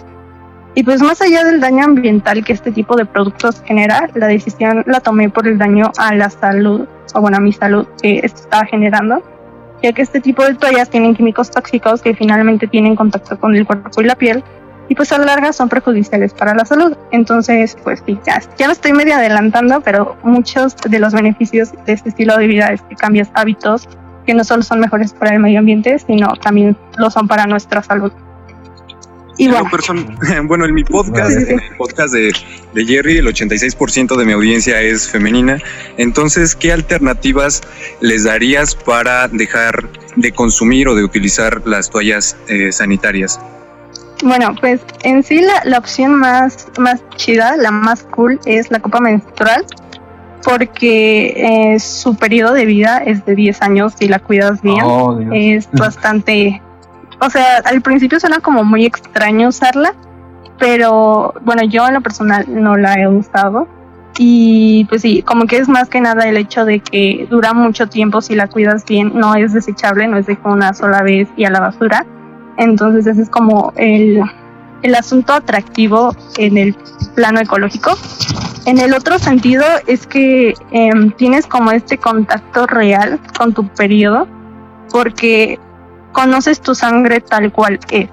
Y 0.77 0.83
pues 0.83 1.03
más 1.03 1.21
allá 1.23 1.45
del 1.45 1.61
daño 1.61 1.85
ambiental 1.85 2.45
que 2.45 2.53
este 2.53 2.73
tipo 2.73 2.97
de 2.97 3.05
productos 3.05 3.63
genera, 3.65 4.09
la 4.15 4.27
decisión 4.27 4.83
la 4.87 5.01
tomé 5.01 5.29
por 5.29 5.47
el 5.47 5.59
daño 5.59 5.91
a 5.99 6.15
la 6.15 6.31
salud, 6.31 6.87
o 7.15 7.21
bueno, 7.21 7.37
a 7.37 7.41
mi 7.41 7.53
salud 7.53 7.87
que 8.01 8.21
esto 8.23 8.43
estaba 8.43 8.65
generando 8.67 9.23
ya 9.85 9.93
que 9.93 10.01
este 10.01 10.21
tipo 10.21 10.43
de 10.43 10.55
toallas 10.55 10.89
tienen 10.89 11.15
químicos 11.15 11.51
tóxicos 11.51 12.01
que 12.01 12.15
finalmente 12.15 12.67
tienen 12.67 12.97
contacto 12.97 13.39
con 13.39 13.55
el 13.55 13.67
cuerpo 13.67 14.01
y 14.01 14.05
la 14.05 14.15
piel 14.15 14.43
y 14.89 14.95
pues 14.95 15.13
a 15.13 15.19
la 15.19 15.25
larga 15.25 15.53
son 15.53 15.69
perjudiciales 15.69 16.35
para 16.35 16.55
la 16.55 16.65
salud. 16.65 16.97
Entonces, 17.11 17.77
pues 17.83 18.03
sí, 18.05 18.19
ya, 18.27 18.43
ya 18.59 18.67
me 18.67 18.73
estoy 18.73 18.93
medio 18.93 19.15
adelantando, 19.15 19.81
pero 19.81 20.17
muchos 20.23 20.77
de 20.77 20.99
los 20.99 21.13
beneficios 21.13 21.73
de 21.87 21.93
este 21.93 22.11
estilo 22.11 22.37
de 22.37 22.47
vida 22.47 22.69
es 22.69 22.83
que 22.83 22.95
cambias 22.95 23.31
hábitos 23.35 23.89
que 24.27 24.35
no 24.35 24.45
solo 24.45 24.63
son 24.63 24.81
mejores 24.81 25.13
para 25.13 25.35
el 25.35 25.41
medio 25.41 25.59
ambiente, 25.59 25.99
sino 25.99 26.33
también 26.43 26.77
lo 26.97 27.11
son 27.11 27.29
para 27.29 27.47
nuestra 27.47 27.83
salud. 27.83 28.13
Y 29.37 29.49
bueno. 29.49 29.69
bueno, 30.45 30.65
en 30.65 30.75
mi 30.75 30.85
podcast, 30.85 31.37
en 31.37 31.61
el 31.61 31.77
podcast 31.77 32.15
de, 32.15 32.33
de 32.73 32.85
Jerry, 32.85 33.19
el 33.19 33.27
86% 33.27 34.17
de 34.17 34.25
mi 34.25 34.33
audiencia 34.33 34.81
es 34.81 35.11
femenina. 35.11 35.61
Entonces, 35.97 36.55
¿qué 36.55 36.73
alternativas 36.73 37.63
les 38.01 38.25
darías 38.25 38.75
para 38.77 39.29
dejar 39.29 39.89
de 40.17 40.33
consumir 40.33 40.89
o 40.89 40.95
de 40.95 41.03
utilizar 41.03 41.63
las 41.67 41.91
toallas 41.91 42.37
eh, 42.49 42.71
sanitarias? 42.71 43.41
Bueno, 44.23 44.55
pues 44.61 44.81
en 45.03 45.23
sí 45.23 45.41
la, 45.41 45.63
la, 45.65 45.79
opción 45.79 46.15
más, 46.15 46.69
más 46.79 47.03
chida, 47.17 47.57
la 47.57 47.71
más 47.71 48.05
cool, 48.05 48.39
es 48.47 48.71
la 48.71 48.79
copa 48.79 49.01
menstrual, 49.01 49.65
porque 50.45 51.73
eh, 51.75 51.81
su 51.81 52.17
periodo 52.17 52.55
de 52.55 52.65
vida 52.65 52.99
es 52.99 53.25
de 53.27 53.35
10 53.35 53.63
años 53.63 53.95
y 54.01 54.09
la 54.09 54.19
cuidas 54.21 54.63
bien. 54.63 54.83
Oh, 54.83 55.19
es 55.33 55.69
bastante 55.73 56.63
o 57.21 57.31
sea, 57.31 57.59
al 57.65 57.81
principio 57.81 58.21
suena 58.21 58.41
como 58.41 58.65
muy 58.65 58.85
extraño 58.85 59.49
usarla, 59.49 59.95
pero 60.59 61.35
bueno, 61.43 61.63
yo 61.65 61.87
en 61.87 61.95
lo 61.95 62.01
personal 62.01 62.45
no 62.49 62.77
la 62.77 62.95
he 62.95 63.09
usado. 63.09 63.67
Y 64.17 64.85
pues 64.89 65.03
sí, 65.03 65.23
como 65.23 65.47
que 65.47 65.57
es 65.57 65.69
más 65.69 65.89
que 65.89 66.01
nada 66.01 66.29
el 66.29 66.37
hecho 66.37 66.65
de 66.65 66.79
que 66.79 67.27
dura 67.29 67.53
mucho 67.53 67.89
tiempo 67.89 68.21
si 68.21 68.37
la 68.37 68.47
cuidas 68.47 68.85
bien, 68.85 69.13
no 69.15 69.35
es 69.35 69.53
desechable, 69.53 70.07
no 70.07 70.19
es 70.19 70.27
de 70.27 70.39
una 70.45 70.73
sola 70.73 71.03
vez 71.03 71.29
y 71.37 71.45
a 71.45 71.51
la 71.51 71.61
basura. 71.61 72.07
Entonces 72.57 73.07
ese 73.07 73.23
es 73.23 73.31
como 73.31 73.73
el, 73.77 74.23
el 74.83 74.95
asunto 74.95 75.33
atractivo 75.33 76.15
en 76.37 76.59
el 76.59 76.77
plano 77.15 77.41
ecológico. 77.41 77.97
En 78.67 78.79
el 78.79 78.95
otro 78.95 79.19
sentido 79.19 79.65
es 79.87 80.07
que 80.07 80.55
em, 80.71 81.11
tienes 81.13 81.47
como 81.47 81.71
este 81.71 81.99
contacto 81.99 82.67
real 82.67 83.21
con 83.37 83.53
tu 83.53 83.69
periodo, 83.69 84.27
porque 84.91 85.59
conoces 86.13 86.61
tu 86.61 86.75
sangre 86.75 87.21
tal 87.21 87.53
cual 87.53 87.79
es. 87.91 88.09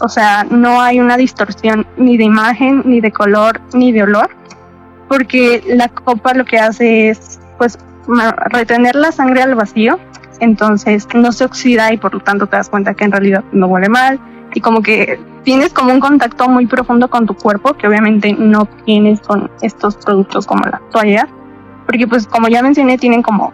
O 0.00 0.08
sea, 0.08 0.44
no 0.44 0.80
hay 0.80 1.00
una 1.00 1.16
distorsión 1.16 1.86
ni 1.96 2.16
de 2.16 2.24
imagen, 2.24 2.82
ni 2.84 3.00
de 3.00 3.10
color, 3.10 3.60
ni 3.72 3.92
de 3.92 4.02
olor, 4.02 4.30
porque 5.08 5.64
la 5.66 5.88
copa 5.88 6.34
lo 6.34 6.44
que 6.44 6.58
hace 6.58 7.08
es, 7.10 7.40
pues, 7.56 7.78
retener 8.50 8.94
la 8.94 9.10
sangre 9.10 9.42
al 9.42 9.54
vacío, 9.54 9.98
entonces 10.40 11.06
no 11.14 11.32
se 11.32 11.44
oxida 11.44 11.92
y 11.92 11.96
por 11.96 12.14
lo 12.14 12.20
tanto 12.20 12.46
te 12.46 12.56
das 12.56 12.68
cuenta 12.68 12.94
que 12.94 13.04
en 13.04 13.12
realidad 13.12 13.44
no 13.52 13.66
huele 13.66 13.88
mal. 13.88 14.20
Y 14.54 14.60
como 14.60 14.80
que 14.80 15.18
tienes 15.42 15.72
como 15.72 15.92
un 15.92 16.00
contacto 16.00 16.48
muy 16.48 16.66
profundo 16.66 17.08
con 17.08 17.26
tu 17.26 17.34
cuerpo 17.34 17.74
que 17.74 17.86
obviamente 17.86 18.32
no 18.32 18.66
tienes 18.84 19.20
con 19.20 19.50
estos 19.60 19.96
productos 19.96 20.46
como 20.46 20.62
la 20.64 20.80
toalla 20.90 21.28
porque 21.86 22.06
pues 22.06 22.26
como 22.26 22.48
ya 22.48 22.62
mencioné 22.62 22.98
tienen 22.98 23.22
como 23.22 23.52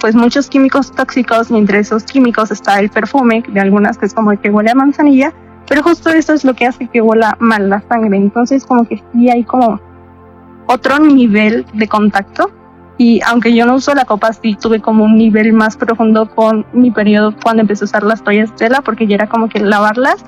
pues 0.00 0.14
muchos 0.14 0.48
químicos 0.48 0.92
tóxicos 0.92 1.50
y 1.50 1.56
entre 1.56 1.80
esos 1.80 2.04
químicos 2.04 2.50
está 2.50 2.80
el 2.80 2.88
perfume 2.88 3.42
de 3.46 3.60
algunas 3.60 3.98
que 3.98 4.06
es 4.06 4.14
como 4.14 4.38
que 4.40 4.50
huele 4.50 4.70
a 4.70 4.74
manzanilla, 4.74 5.32
pero 5.68 5.82
justo 5.82 6.10
eso 6.10 6.32
es 6.32 6.44
lo 6.44 6.54
que 6.54 6.66
hace 6.66 6.88
que 6.88 7.00
huela 7.00 7.36
mal 7.38 7.68
la 7.68 7.82
sangre, 7.88 8.16
entonces 8.16 8.64
como 8.64 8.86
que 8.86 9.02
sí 9.12 9.30
hay 9.30 9.44
como 9.44 9.80
otro 10.66 10.98
nivel 10.98 11.66
de 11.74 11.86
contacto 11.86 12.50
y 12.98 13.20
aunque 13.26 13.54
yo 13.54 13.66
no 13.66 13.74
uso 13.74 13.94
la 13.94 14.04
copa, 14.04 14.32
sí 14.32 14.56
tuve 14.60 14.80
como 14.80 15.04
un 15.04 15.16
nivel 15.16 15.52
más 15.52 15.76
profundo 15.76 16.28
con 16.28 16.66
mi 16.72 16.90
periodo 16.90 17.34
cuando 17.42 17.62
empecé 17.62 17.84
a 17.84 17.86
usar 17.86 18.02
las 18.02 18.22
toallas 18.22 18.50
de 18.50 18.56
tela, 18.56 18.80
porque 18.82 19.06
ya 19.06 19.16
era 19.16 19.28
como 19.28 19.48
que 19.48 19.60
lavarlas. 19.60 20.24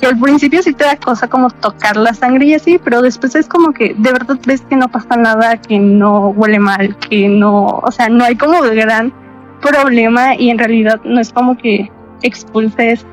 Y 0.00 0.06
al 0.06 0.18
principio 0.18 0.62
sí 0.62 0.74
te 0.74 0.84
da 0.84 0.96
cosa 0.96 1.28
como 1.28 1.50
tocar 1.50 1.96
la 1.96 2.14
sangre 2.14 2.46
y 2.46 2.54
así, 2.54 2.78
pero 2.78 3.02
después 3.02 3.34
es 3.34 3.48
como 3.48 3.72
que 3.72 3.94
de 3.98 4.12
verdad 4.12 4.38
ves 4.46 4.60
que 4.62 4.76
no 4.76 4.88
pasa 4.88 5.16
nada, 5.16 5.56
que 5.56 5.78
no 5.78 6.28
huele 6.28 6.60
mal, 6.60 6.96
que 6.98 7.28
no, 7.28 7.66
o 7.82 7.90
sea, 7.90 8.08
no 8.08 8.24
hay 8.24 8.36
como 8.36 8.60
gran 8.60 9.12
problema 9.60 10.36
y 10.36 10.50
en 10.50 10.58
realidad 10.58 11.00
no 11.04 11.20
es 11.20 11.32
como 11.32 11.56
que 11.56 11.90
expulses 12.22 13.04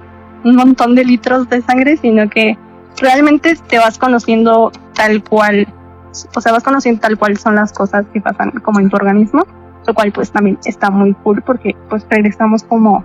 un 0.44 0.56
montón 0.56 0.94
de 0.94 1.06
litros 1.06 1.50
de 1.50 1.64
sangre, 1.64 1.98
sino 1.98 2.30
que 2.30 2.56
realmente 3.02 3.56
te 3.68 3.80
vas 3.80 3.98
conociendo 3.98 4.72
tal 4.94 5.24
cual 5.24 5.68
o 6.36 6.42
sea, 6.42 6.52
vas 6.52 6.64
conociendo 6.64 7.02
tal 7.02 7.18
cual 7.18 7.38
son 7.38 7.56
las 7.56 7.74
cosas 7.74 8.06
que 8.14 8.22
pasan 8.22 8.52
como 8.52 8.80
en 8.80 8.90
tu 8.90 8.96
organismo, 8.96 9.46
lo 9.86 9.94
cual 9.94 10.12
pues 10.12 10.32
también 10.32 10.58
está 10.66 10.90
muy 10.90 11.14
cool 11.24 11.42
porque 11.42 11.76
pues 11.90 12.06
regresamos 12.10 12.64
como 12.64 13.04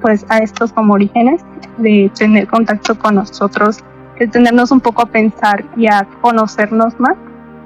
pues 0.00 0.26
a 0.28 0.38
estos 0.38 0.72
como 0.72 0.94
orígenes 0.94 1.42
de 1.78 2.10
tener 2.16 2.46
contacto 2.48 2.98
con 2.98 3.14
nosotros, 3.16 3.78
de 4.18 4.26
tenernos 4.26 4.70
un 4.70 4.80
poco 4.80 5.02
a 5.02 5.06
pensar 5.06 5.64
y 5.76 5.86
a 5.86 6.06
conocernos 6.20 6.98
más. 6.98 7.16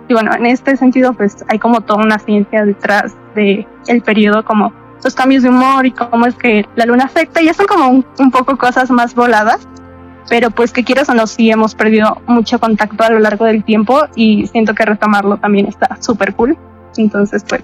Y 0.09 0.15
bueno, 0.15 0.33
en 0.35 0.47
este 0.47 0.77
sentido 0.77 1.13
pues 1.15 1.45
hay 1.49 1.59
como 1.59 1.81
toda 1.81 2.05
una 2.05 2.19
ciencia 2.19 2.65
detrás 2.65 3.15
de 3.35 3.67
el 3.87 4.03
periodo 4.03 4.45
como 4.45 4.73
los 5.03 5.15
cambios 5.15 5.43
de 5.43 5.51
humor 5.51 5.87
y 5.87 5.93
cómo 5.93 6.27
es 6.27 6.35
que 6.35 6.67
la 6.77 6.87
luna 6.87 7.05
afecta 7.05 7.41
y 7.41 7.47
ya 7.47 7.55
son 7.55 7.67
como 7.67 7.89
un, 7.89 8.07
un 8.19 8.31
poco 8.31 8.57
cosas 8.57 8.91
más 8.91 9.15
voladas 9.15 9.67
pero 10.29 10.51
pues 10.51 10.73
que 10.73 10.85
quieras 10.85 11.09
o 11.09 11.15
no, 11.15 11.27
sí 11.27 11.51
hemos 11.51 11.75
perdido 11.75 12.21
mucho 12.27 12.59
contacto 12.59 13.05
a 13.05 13.11
lo 13.11 13.19
largo 13.19 13.45
del 13.45 13.65
tiempo 13.65 14.01
y 14.15 14.47
siento 14.49 14.75
que 14.75 14.85
retomarlo 14.85 15.37
también 15.37 15.67
está 15.67 15.99
súper 16.01 16.35
cool. 16.35 16.57
Entonces, 16.97 17.45
pues, 17.49 17.63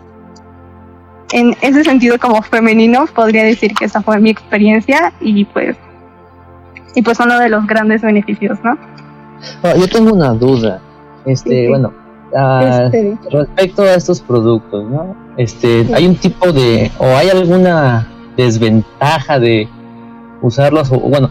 en 1.32 1.56
ese 1.60 1.82
sentido 1.84 2.18
como 2.18 2.42
femenino, 2.42 3.06
podría 3.06 3.44
decir 3.44 3.74
que 3.74 3.86
esa 3.86 4.02
fue 4.02 4.20
mi 4.20 4.30
experiencia 4.30 5.12
y 5.20 5.44
pues, 5.46 5.76
y 6.94 7.02
pues 7.02 7.18
uno 7.20 7.38
de 7.38 7.48
los 7.48 7.66
grandes 7.66 8.02
beneficios, 8.02 8.58
¿no? 8.62 8.76
Ah, 9.62 9.74
yo 9.76 9.88
tengo 9.88 10.12
una 10.12 10.32
duda, 10.34 10.80
este, 11.24 11.68
bueno, 11.68 11.92
ah, 12.36 12.82
este. 12.84 13.18
respecto 13.30 13.82
a 13.82 13.94
estos 13.94 14.20
productos, 14.20 14.88
¿no? 14.88 15.16
Este, 15.36 15.86
¿hay 15.94 16.06
un 16.06 16.16
tipo 16.16 16.52
de, 16.52 16.92
o 16.98 17.06
hay 17.06 17.30
alguna 17.30 18.06
desventaja 18.36 19.38
de 19.38 19.68
usarlos, 20.42 20.92
o 20.92 20.98
bueno, 20.98 21.30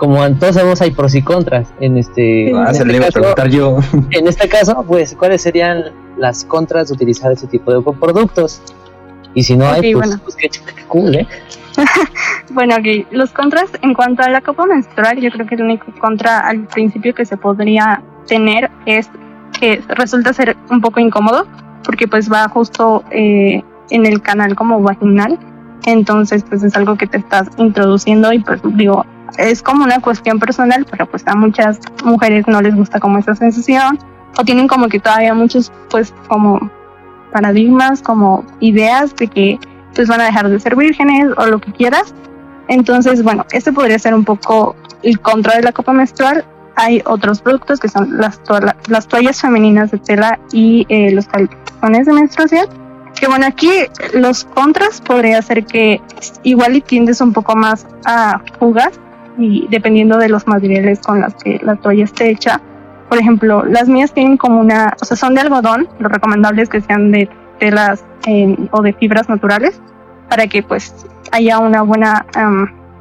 como 0.00 0.26
todos 0.36 0.54
sabemos 0.54 0.80
hay 0.80 0.92
pros 0.92 1.14
y 1.14 1.20
contras. 1.20 1.68
En 1.78 1.98
este, 1.98 2.52
ah, 2.56 2.72
en, 2.74 2.90
este 2.90 3.20
caso, 3.20 3.46
yo. 3.46 3.78
en 4.10 4.26
este 4.26 4.48
caso 4.48 4.82
pues 4.88 5.14
cuáles 5.14 5.42
serían 5.42 5.92
las 6.16 6.44
contras 6.44 6.88
de 6.88 6.94
utilizar 6.94 7.30
ese 7.30 7.46
tipo 7.46 7.70
de 7.70 7.82
productos 7.98 8.62
y 9.34 9.42
si 9.42 9.56
no 9.56 9.68
hay 9.68 9.94
pues, 9.94 10.18
pues 10.24 10.36
qué, 10.36 10.50
cool 10.88 11.14
eh 11.14 11.26
bueno 12.50 12.74
ok 12.74 13.06
los 13.12 13.30
contras 13.30 13.70
en 13.82 13.94
cuanto 13.94 14.22
a 14.22 14.28
la 14.28 14.40
copa 14.40 14.66
menstrual 14.66 15.20
yo 15.20 15.30
creo 15.30 15.46
que 15.46 15.54
el 15.54 15.62
único 15.62 15.86
contra 16.00 16.40
al 16.40 16.66
principio 16.66 17.14
que 17.14 17.24
se 17.24 17.36
podría 17.36 18.02
tener 18.26 18.70
es 18.86 19.08
que 19.58 19.80
resulta 19.88 20.32
ser 20.32 20.56
un 20.70 20.80
poco 20.80 20.98
incómodo 20.98 21.46
porque 21.84 22.08
pues 22.08 22.30
va 22.30 22.48
justo 22.48 23.04
eh, 23.10 23.62
en 23.90 24.06
el 24.06 24.22
canal 24.22 24.54
como 24.54 24.80
vaginal. 24.80 25.38
Entonces 25.86 26.44
pues 26.48 26.62
es 26.62 26.76
algo 26.76 26.96
que 26.96 27.06
te 27.06 27.18
estás 27.18 27.48
introduciendo 27.56 28.32
y 28.32 28.40
pues 28.40 28.60
digo 28.64 29.04
es 29.38 29.62
como 29.62 29.84
una 29.84 30.00
cuestión 30.00 30.38
personal, 30.38 30.86
pero 30.90 31.06
pues 31.06 31.22
a 31.26 31.34
muchas 31.34 31.78
mujeres 32.04 32.46
no 32.46 32.60
les 32.60 32.74
gusta 32.74 33.00
como 33.00 33.18
esa 33.18 33.34
sensación 33.34 33.98
o 34.38 34.44
tienen 34.44 34.68
como 34.68 34.88
que 34.88 35.00
todavía 35.00 35.34
muchos 35.34 35.72
pues 35.90 36.12
como 36.28 36.70
paradigmas, 37.32 38.02
como 38.02 38.44
ideas 38.60 39.14
de 39.16 39.28
que 39.28 39.58
pues 39.94 40.08
van 40.08 40.20
a 40.20 40.24
dejar 40.24 40.48
de 40.48 40.60
ser 40.60 40.76
vírgenes 40.76 41.28
o 41.36 41.46
lo 41.46 41.60
que 41.60 41.72
quieras. 41.72 42.14
Entonces, 42.68 43.22
bueno, 43.22 43.44
este 43.52 43.72
podría 43.72 43.98
ser 43.98 44.14
un 44.14 44.24
poco 44.24 44.76
el 45.02 45.20
contra 45.20 45.56
de 45.56 45.62
la 45.62 45.72
copa 45.72 45.92
menstrual. 45.92 46.44
Hay 46.76 47.02
otros 47.04 47.42
productos 47.42 47.80
que 47.80 47.88
son 47.88 48.18
las, 48.18 48.40
las 48.88 49.08
toallas 49.08 49.40
femeninas 49.40 49.90
de 49.90 49.98
tela 49.98 50.38
y 50.52 50.86
eh, 50.88 51.10
los 51.10 51.26
calzones 51.26 52.06
de 52.06 52.12
menstruación. 52.12 52.66
Que 53.18 53.26
bueno, 53.26 53.46
aquí 53.46 53.70
los 54.14 54.44
contras 54.44 55.00
podría 55.00 55.42
ser 55.42 55.66
que 55.66 56.00
igual 56.44 56.76
y 56.76 56.80
tiendes 56.80 57.20
un 57.20 57.32
poco 57.32 57.56
más 57.56 57.86
a 58.06 58.40
jugar 58.58 58.92
y 59.40 59.66
dependiendo 59.70 60.18
de 60.18 60.28
los 60.28 60.46
materiales 60.46 61.00
con 61.00 61.20
los 61.20 61.34
que 61.34 61.58
la 61.62 61.76
toalla 61.76 62.04
esté 62.04 62.30
hecha. 62.30 62.60
Por 63.08 63.18
ejemplo, 63.18 63.64
las 63.64 63.88
mías 63.88 64.12
tienen 64.12 64.36
como 64.36 64.60
una, 64.60 64.94
o 65.00 65.04
sea, 65.04 65.16
son 65.16 65.34
de 65.34 65.40
algodón, 65.40 65.88
lo 65.98 66.08
recomendable 66.08 66.62
es 66.62 66.68
que 66.68 66.80
sean 66.80 67.10
de 67.10 67.28
telas 67.58 68.04
o 68.70 68.82
de 68.82 68.92
fibras 68.92 69.28
naturales 69.28 69.80
para 70.28 70.46
que 70.46 70.62
pues 70.62 71.06
haya 71.32 71.58
una 71.58 71.82
buena 71.82 72.24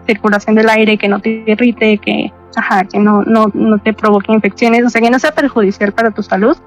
circulación 0.07 0.55
del 0.55 0.69
aire, 0.69 0.97
que 0.97 1.07
no 1.07 1.19
te 1.19 1.43
irrite, 1.45 1.97
que, 1.99 2.33
ajá, 2.55 2.85
que 2.85 2.99
no, 2.99 3.23
no, 3.23 3.51
no 3.53 3.77
te 3.77 3.93
provoque 3.93 4.31
infecciones, 4.31 4.85
o 4.85 4.89
sea, 4.89 5.01
que 5.01 5.11
no 5.11 5.19
sea 5.19 5.31
perjudicial 5.31 5.91
para 5.91 6.11
tu 6.11 6.23
salud. 6.23 6.57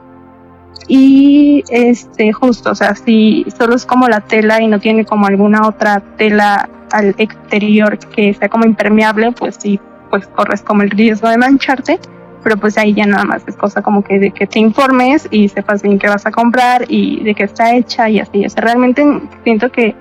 Y 0.88 1.64
este, 1.70 2.32
justo, 2.32 2.70
o 2.70 2.74
sea, 2.74 2.94
si 2.94 3.46
solo 3.56 3.74
es 3.74 3.86
como 3.86 4.08
la 4.08 4.20
tela 4.20 4.60
y 4.60 4.68
no 4.68 4.80
tiene 4.80 5.04
como 5.04 5.26
alguna 5.26 5.66
otra 5.66 6.00
tela 6.16 6.68
al 6.92 7.14
exterior 7.18 7.98
que 7.98 8.34
sea 8.34 8.48
como 8.48 8.64
impermeable, 8.64 9.32
pues 9.32 9.56
sí, 9.58 9.80
pues 10.10 10.26
corres 10.28 10.62
como 10.62 10.82
el 10.82 10.90
riesgo 10.90 11.28
de 11.28 11.38
mancharte, 11.38 11.98
pero 12.42 12.56
pues 12.56 12.76
ahí 12.76 12.92
ya 12.94 13.06
nada 13.06 13.24
más 13.24 13.42
es 13.46 13.56
cosa 13.56 13.82
como 13.82 14.02
que 14.04 14.18
de 14.18 14.30
que 14.30 14.46
te 14.46 14.58
informes 14.58 15.28
y 15.30 15.48
sepas 15.48 15.82
bien 15.82 15.98
qué 15.98 16.08
vas 16.08 16.26
a 16.26 16.30
comprar 16.30 16.84
y 16.88 17.22
de 17.22 17.34
qué 17.34 17.44
está 17.44 17.74
hecha 17.74 18.08
y 18.08 18.20
así. 18.20 18.44
O 18.44 18.50
sea, 18.50 18.62
realmente 18.62 19.04
siento 19.44 19.70
que 19.70 19.94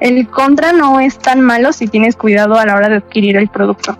el 0.00 0.28
contra 0.28 0.72
no 0.72 1.00
es 1.00 1.18
tan 1.18 1.40
malo 1.40 1.72
si 1.72 1.88
tienes 1.88 2.16
cuidado 2.16 2.58
a 2.58 2.66
la 2.66 2.74
hora 2.74 2.88
de 2.88 2.96
adquirir 2.96 3.36
el 3.36 3.48
producto. 3.48 3.98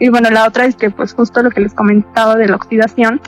Y 0.00 0.08
bueno, 0.10 0.30
la 0.30 0.46
otra 0.46 0.64
es 0.64 0.76
que 0.76 0.90
pues 0.90 1.14
justo 1.14 1.42
lo 1.42 1.50
que 1.50 1.60
les 1.60 1.74
comentaba 1.74 2.36
de 2.36 2.48
la 2.48 2.56
oxidación, 2.56 3.20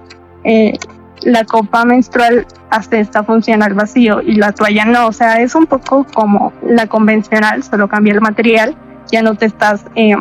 eh, 0.45 0.79
la 1.23 1.45
copa 1.45 1.85
menstrual 1.85 2.47
hace 2.71 3.01
esta 3.01 3.23
función 3.23 3.63
al 3.63 3.75
vacío 3.75 4.23
y 4.23 4.35
la 4.35 4.53
toalla 4.53 4.85
no, 4.85 5.07
o 5.07 5.13
sea, 5.13 5.41
es 5.41 5.55
un 5.55 5.67
poco 5.67 6.07
como 6.13 6.53
la 6.63 6.87
convencional, 6.87 7.63
solo 7.63 7.89
cambia 7.89 8.15
el 8.15 8.21
material, 8.21 8.77
ya 9.11 9.23
no 9.23 9.35
te 9.35 9.47
estás 9.47 9.85
eh, 9.95 10.15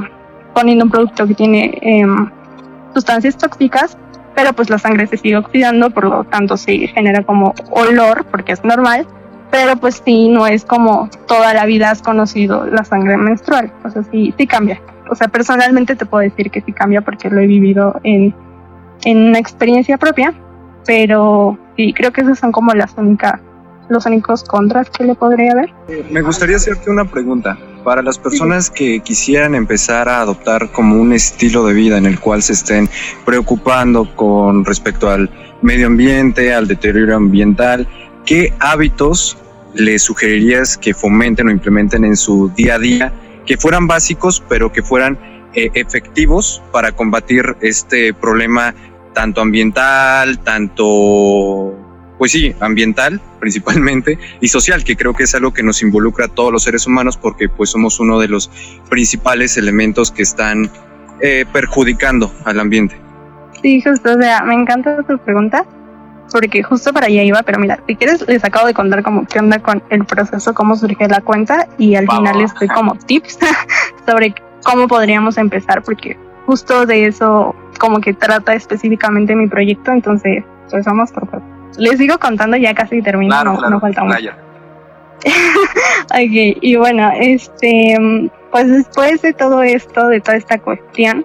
poniendo 0.54 0.86
un 0.86 0.92
producto 0.92 1.28
que 1.28 1.36
tiene 1.36 1.78
eh, 1.82 2.06
sustancias 2.94 3.38
tóxicas, 3.38 3.98
pero 4.36 4.54
pues 4.54 4.70
la 4.70 4.80
sangre 4.80 5.08
se 5.08 5.18
sigue 5.18 5.38
oxidando, 5.38 5.90
por 5.90 6.06
lo 6.06 6.24
tanto 6.24 6.58
sí 6.58 6.88
genera 6.88 7.24
como 7.24 7.54
olor, 7.72 8.26
porque 8.26 8.54
es 8.54 8.64
normal, 8.64 9.08
pero 9.52 9.76
pues 9.78 10.02
sí, 10.04 10.30
no 10.30 10.48
es 10.48 10.66
como 10.66 11.10
toda 11.28 11.54
la 11.54 11.66
vida 11.66 11.92
has 11.92 12.02
conocido 12.02 12.66
la 12.66 12.84
sangre 12.84 13.18
menstrual, 13.18 13.72
o 13.84 13.90
sea, 13.90 14.04
sí, 14.12 14.34
sí 14.38 14.48
cambia. 14.48 14.82
O 15.10 15.16
sea, 15.16 15.28
personalmente 15.28 15.96
te 15.96 16.06
puedo 16.06 16.22
decir 16.22 16.52
que 16.52 16.62
sí 16.62 16.72
cambia 16.72 17.02
porque 17.02 17.30
lo 17.30 17.40
he 17.40 17.48
vivido 17.48 18.00
en, 18.04 18.36
en 19.04 19.18
una 19.18 19.40
experiencia 19.40 19.98
propia, 19.98 20.34
pero 20.90 21.56
sí, 21.78 21.94
creo 21.94 22.12
que 22.12 22.22
esas 22.22 22.40
son 22.40 22.52
como 22.52 22.74
las 22.74 22.96
únicas, 22.98 23.40
los 23.90 24.08
únicos 24.08 24.44
contras 24.44 24.90
que 24.90 25.04
le 25.04 25.14
podría 25.14 25.52
haber. 25.52 25.72
Me 26.10 26.24
gustaría 26.24 26.56
hacerte 26.56 26.90
una 26.90 27.06
pregunta. 27.06 27.60
Para 27.84 28.02
las 28.02 28.18
personas 28.18 28.72
que 28.72 29.00
quisieran 29.02 29.54
empezar 29.54 30.10
a 30.10 30.20
adoptar 30.20 30.72
como 30.72 31.00
un 31.00 31.14
estilo 31.14 31.64
de 31.68 31.76
vida 31.76 32.00
en 32.00 32.08
el 32.08 32.20
cual 32.20 32.42
se 32.42 32.54
estén 32.54 32.90
preocupando 33.24 34.16
con 34.16 34.66
respecto 34.66 35.12
al 35.12 35.30
medio 35.62 35.86
ambiente, 35.86 36.56
al 36.56 36.68
deterioro 36.68 37.18
ambiental, 37.18 37.88
¿qué 38.26 38.52
hábitos 38.60 39.38
le 39.76 40.00
sugerirías 40.00 40.76
que 40.76 40.96
fomenten 40.96 41.50
o 41.50 41.52
implementen 41.52 42.04
en 42.04 42.18
su 42.18 42.50
día 42.56 42.76
a 42.76 42.80
día 42.80 43.14
que 43.46 43.58
fueran 43.58 43.86
básicos 43.86 44.44
pero 44.50 44.72
que 44.72 44.82
fueran 44.82 45.20
eh, 45.54 45.70
efectivos 45.76 46.64
para 46.72 46.92
combatir 46.92 47.56
este 47.62 48.12
problema 48.14 48.74
tanto 49.14 49.42
ambiental, 49.42 50.40
tanto, 50.40 51.74
pues 52.18 52.32
sí, 52.32 52.54
ambiental 52.60 53.22
principalmente, 53.40 54.18
y 54.42 54.48
social, 54.48 54.84
que 54.84 54.96
creo 54.96 55.14
que 55.14 55.24
es 55.24 55.36
algo 55.36 55.54
que 55.54 55.64
nos 55.64 55.82
involucra 55.82 56.26
a 56.26 56.28
todos 56.28 56.52
los 56.52 56.64
seres 56.64 56.86
humanos 56.86 57.18
porque 57.18 57.48
pues 57.48 57.70
somos 57.70 58.00
uno 58.00 58.20
de 58.20 58.28
los 58.28 58.50
principales 58.90 59.58
elementos 59.58 60.12
que 60.12 60.24
están 60.24 60.70
eh, 61.22 61.46
perjudicando 61.52 62.34
al 62.46 62.60
ambiente. 62.60 62.98
Sí, 63.62 63.82
justo, 63.82 64.14
o 64.14 64.22
sea, 64.22 64.42
me 64.44 64.54
encanta 64.54 65.04
tu 65.04 65.18
pregunta, 65.20 65.66
porque 66.32 66.64
justo 66.64 66.94
para 66.94 67.08
allá 67.08 67.24
iba, 67.24 67.44
pero 67.44 67.60
mira, 67.60 67.80
si 67.88 67.96
quieres 67.96 68.26
les 68.28 68.44
acabo 68.44 68.68
de 68.68 68.74
contar 68.74 69.04
como 69.04 69.26
qué 69.26 69.40
onda 69.40 69.60
con 69.60 69.84
el 69.90 70.06
proceso, 70.06 70.54
cómo 70.54 70.76
surgió 70.76 71.08
la 71.08 71.22
cuenta 71.22 71.68
y 71.78 71.96
al 71.96 72.08
final 72.08 72.38
les 72.38 72.54
doy 72.56 72.68
como 72.68 72.96
tips 72.96 73.40
sobre 74.06 74.34
cómo 74.64 74.88
podríamos 74.88 75.38
empezar, 75.38 75.82
porque 75.84 76.18
justo 76.50 76.88
de 76.88 77.06
eso 77.06 77.56
como 77.80 78.02
que 78.02 78.16
trata 78.16 78.56
específicamente 78.56 79.36
mi 79.36 79.48
proyecto, 79.48 79.92
entonces 79.92 80.44
pues 80.72 80.84
vamos 80.84 81.12
por 81.12 81.28
les 81.78 82.00
sigo 82.00 82.18
contando, 82.18 82.58
ya 82.58 82.74
casi 82.74 83.04
termino, 83.04 83.44
no, 83.44 83.80
falta 83.80 84.04
mucho. 84.04 84.32
ok, 86.06 86.58
y 86.62 86.76
bueno, 86.76 87.12
este, 87.20 87.96
pues 88.52 88.68
después 88.68 89.22
de 89.22 89.34
todo 89.34 89.62
esto, 89.62 90.08
de 90.08 90.22
toda 90.22 90.38
esta 90.38 90.58
cuestión, 90.58 91.24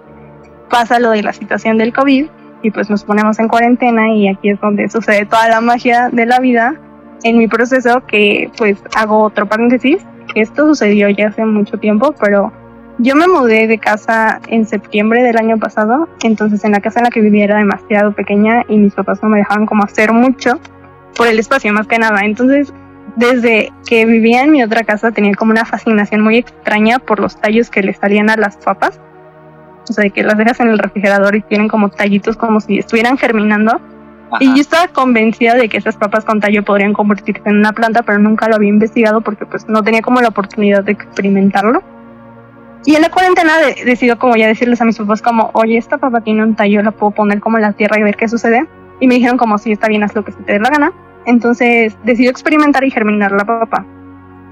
pasa 0.69 0.99
lo 0.99 1.09
de 1.09 1.23
la 1.23 1.33
situación 1.33 1.79
del 1.79 1.91
COVID 1.91 2.27
y 2.61 2.69
pues 2.69 2.91
nos 2.91 3.03
ponemos 3.03 3.39
en 3.39 3.47
cuarentena 3.47 4.13
y 4.13 4.27
aquí 4.27 4.49
es 4.49 4.61
donde 4.61 4.87
sucede 4.89 5.25
toda 5.25 5.49
la 5.49 5.59
magia 5.59 6.09
de 6.11 6.27
la 6.27 6.39
vida 6.39 6.75
en 7.23 7.39
mi 7.39 7.47
proceso 7.47 8.05
que 8.05 8.51
pues 8.57 8.77
hago 8.95 9.23
otro 9.23 9.47
paréntesis, 9.47 10.05
que 10.31 10.41
esto 10.41 10.67
sucedió 10.67 11.09
ya 11.09 11.29
hace 11.29 11.43
mucho 11.45 11.79
tiempo, 11.79 12.13
pero 12.21 12.53
yo 12.97 13.15
me 13.15 13.27
mudé 13.27 13.67
de 13.67 13.77
casa 13.77 14.39
en 14.47 14.65
septiembre 14.65 15.21
del 15.23 15.37
año 15.37 15.57
pasado, 15.57 16.07
entonces 16.23 16.63
en 16.63 16.71
la 16.71 16.79
casa 16.79 16.99
en 16.99 17.05
la 17.05 17.09
que 17.09 17.21
vivía 17.21 17.43
era 17.43 17.57
demasiado 17.57 18.13
pequeña 18.13 18.63
y 18.69 18.77
mis 18.77 18.93
papás 18.93 19.21
no 19.21 19.29
me 19.29 19.39
dejaban 19.39 19.65
como 19.65 19.83
hacer 19.83 20.13
mucho 20.13 20.59
por 21.15 21.27
el 21.27 21.39
espacio 21.39 21.73
más 21.73 21.87
que 21.87 21.99
nada. 21.99 22.21
Entonces, 22.21 22.73
desde 23.15 23.71
que 23.85 24.05
vivía 24.05 24.43
en 24.43 24.51
mi 24.51 24.63
otra 24.63 24.83
casa 24.83 25.11
tenía 25.11 25.33
como 25.35 25.51
una 25.51 25.65
fascinación 25.65 26.21
muy 26.21 26.37
extraña 26.37 26.99
por 26.99 27.19
los 27.19 27.39
tallos 27.39 27.69
que 27.69 27.81
le 27.81 27.93
salían 27.93 28.29
a 28.29 28.37
las 28.37 28.57
papas. 28.57 28.99
O 29.89 29.93
sea, 29.93 30.09
que 30.09 30.23
las 30.23 30.37
dejas 30.37 30.59
en 30.61 30.69
el 30.69 30.79
refrigerador 30.79 31.35
y 31.35 31.41
tienen 31.41 31.67
como 31.67 31.89
tallitos 31.89 32.37
como 32.37 32.59
si 32.59 32.79
estuvieran 32.79 33.17
germinando. 33.17 33.79
Y 34.39 34.47
yo 34.47 34.61
estaba 34.61 34.87
convencida 34.87 35.53
de 35.53 35.69
que 35.69 35.77
esas 35.77 35.95
papas 35.95 36.25
con 36.25 36.41
tallo 36.41 36.65
podrían 36.65 36.93
convertirse 36.93 37.43
en 37.45 37.57
una 37.57 37.71
planta, 37.71 38.01
pero 38.01 38.19
nunca 38.19 38.49
lo 38.49 38.55
había 38.55 38.69
investigado 38.69 39.21
porque 39.21 39.45
pues 39.45 39.67
no 39.69 39.83
tenía 39.83 40.01
como 40.01 40.19
la 40.19 40.29
oportunidad 40.29 40.83
de 40.83 40.93
experimentarlo. 40.93 41.83
Y 42.85 42.95
en 42.95 43.01
la 43.01 43.09
cuarentena 43.09 43.53
decido 43.83 44.19
como 44.19 44.35
ya 44.35 44.47
decirles 44.47 44.79
a 44.79 44.85
mis 44.85 44.97
papás 44.97 45.21
como, 45.21 45.49
oye, 45.53 45.77
esta 45.77 45.97
papa 45.97 46.21
tiene 46.21 46.43
un 46.43 46.55
tallo, 46.55 46.83
la 46.83 46.91
puedo 46.91 47.11
poner 47.11 47.39
como 47.39 47.57
en 47.57 47.63
la 47.63 47.73
tierra 47.73 47.99
y 47.99 48.03
ver 48.03 48.15
qué 48.15 48.27
sucede. 48.29 48.67
Y 48.99 49.07
me 49.07 49.15
dijeron 49.15 49.37
como, 49.37 49.57
sí, 49.57 49.71
está 49.71 49.87
bien, 49.87 50.03
haz 50.03 50.13
lo 50.13 50.23
que 50.23 50.31
se 50.31 50.43
te 50.43 50.53
dé 50.53 50.59
la 50.59 50.69
gana. 50.69 50.93
Entonces 51.25 51.97
decido 52.03 52.29
experimentar 52.29 52.83
y 52.83 52.91
germinar 52.91 53.31
la 53.31 53.43
papa. 53.43 53.85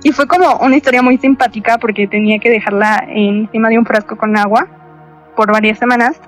Y 0.02 0.12
fue 0.12 0.28
como 0.28 0.58
una 0.58 0.76
historia 0.76 1.04
muy 1.04 1.18
simpática 1.18 1.78
porque 1.78 2.08
tenía 2.08 2.40
que 2.40 2.50
dejarla 2.50 3.06
encima 3.08 3.70
de 3.70 3.78
un 3.78 3.86
frasco 3.86 4.18
con 4.18 4.36
agua 4.36 4.68
por 5.36 5.52
varias 5.52 5.78
semanas. 5.78 6.20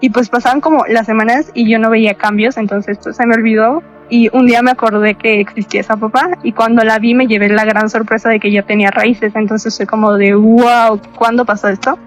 Y 0.00 0.10
pues 0.10 0.28
pasaban 0.28 0.60
como 0.60 0.84
las 0.86 1.06
semanas 1.06 1.50
y 1.54 1.68
yo 1.70 1.78
no 1.78 1.88
veía 1.88 2.14
cambios, 2.14 2.58
entonces 2.58 2.98
pues 3.02 3.16
se 3.16 3.26
me 3.26 3.34
olvidó 3.34 3.82
y 4.08 4.28
un 4.32 4.46
día 4.46 4.62
me 4.62 4.70
acordé 4.70 5.14
que 5.14 5.40
existía 5.40 5.80
esa 5.80 5.96
papá 5.96 6.30
y 6.42 6.52
cuando 6.52 6.84
la 6.84 6.98
vi 6.98 7.14
me 7.14 7.26
llevé 7.26 7.48
la 7.48 7.64
gran 7.64 7.90
sorpresa 7.90 8.28
de 8.28 8.38
que 8.38 8.50
ya 8.50 8.62
tenía 8.62 8.90
raíces, 8.90 9.34
entonces 9.34 9.76
fue 9.76 9.86
como 9.86 10.14
de 10.14 10.34
wow, 10.34 11.00
¿cuándo 11.16 11.44
pasó 11.44 11.68
esto? 11.68 11.98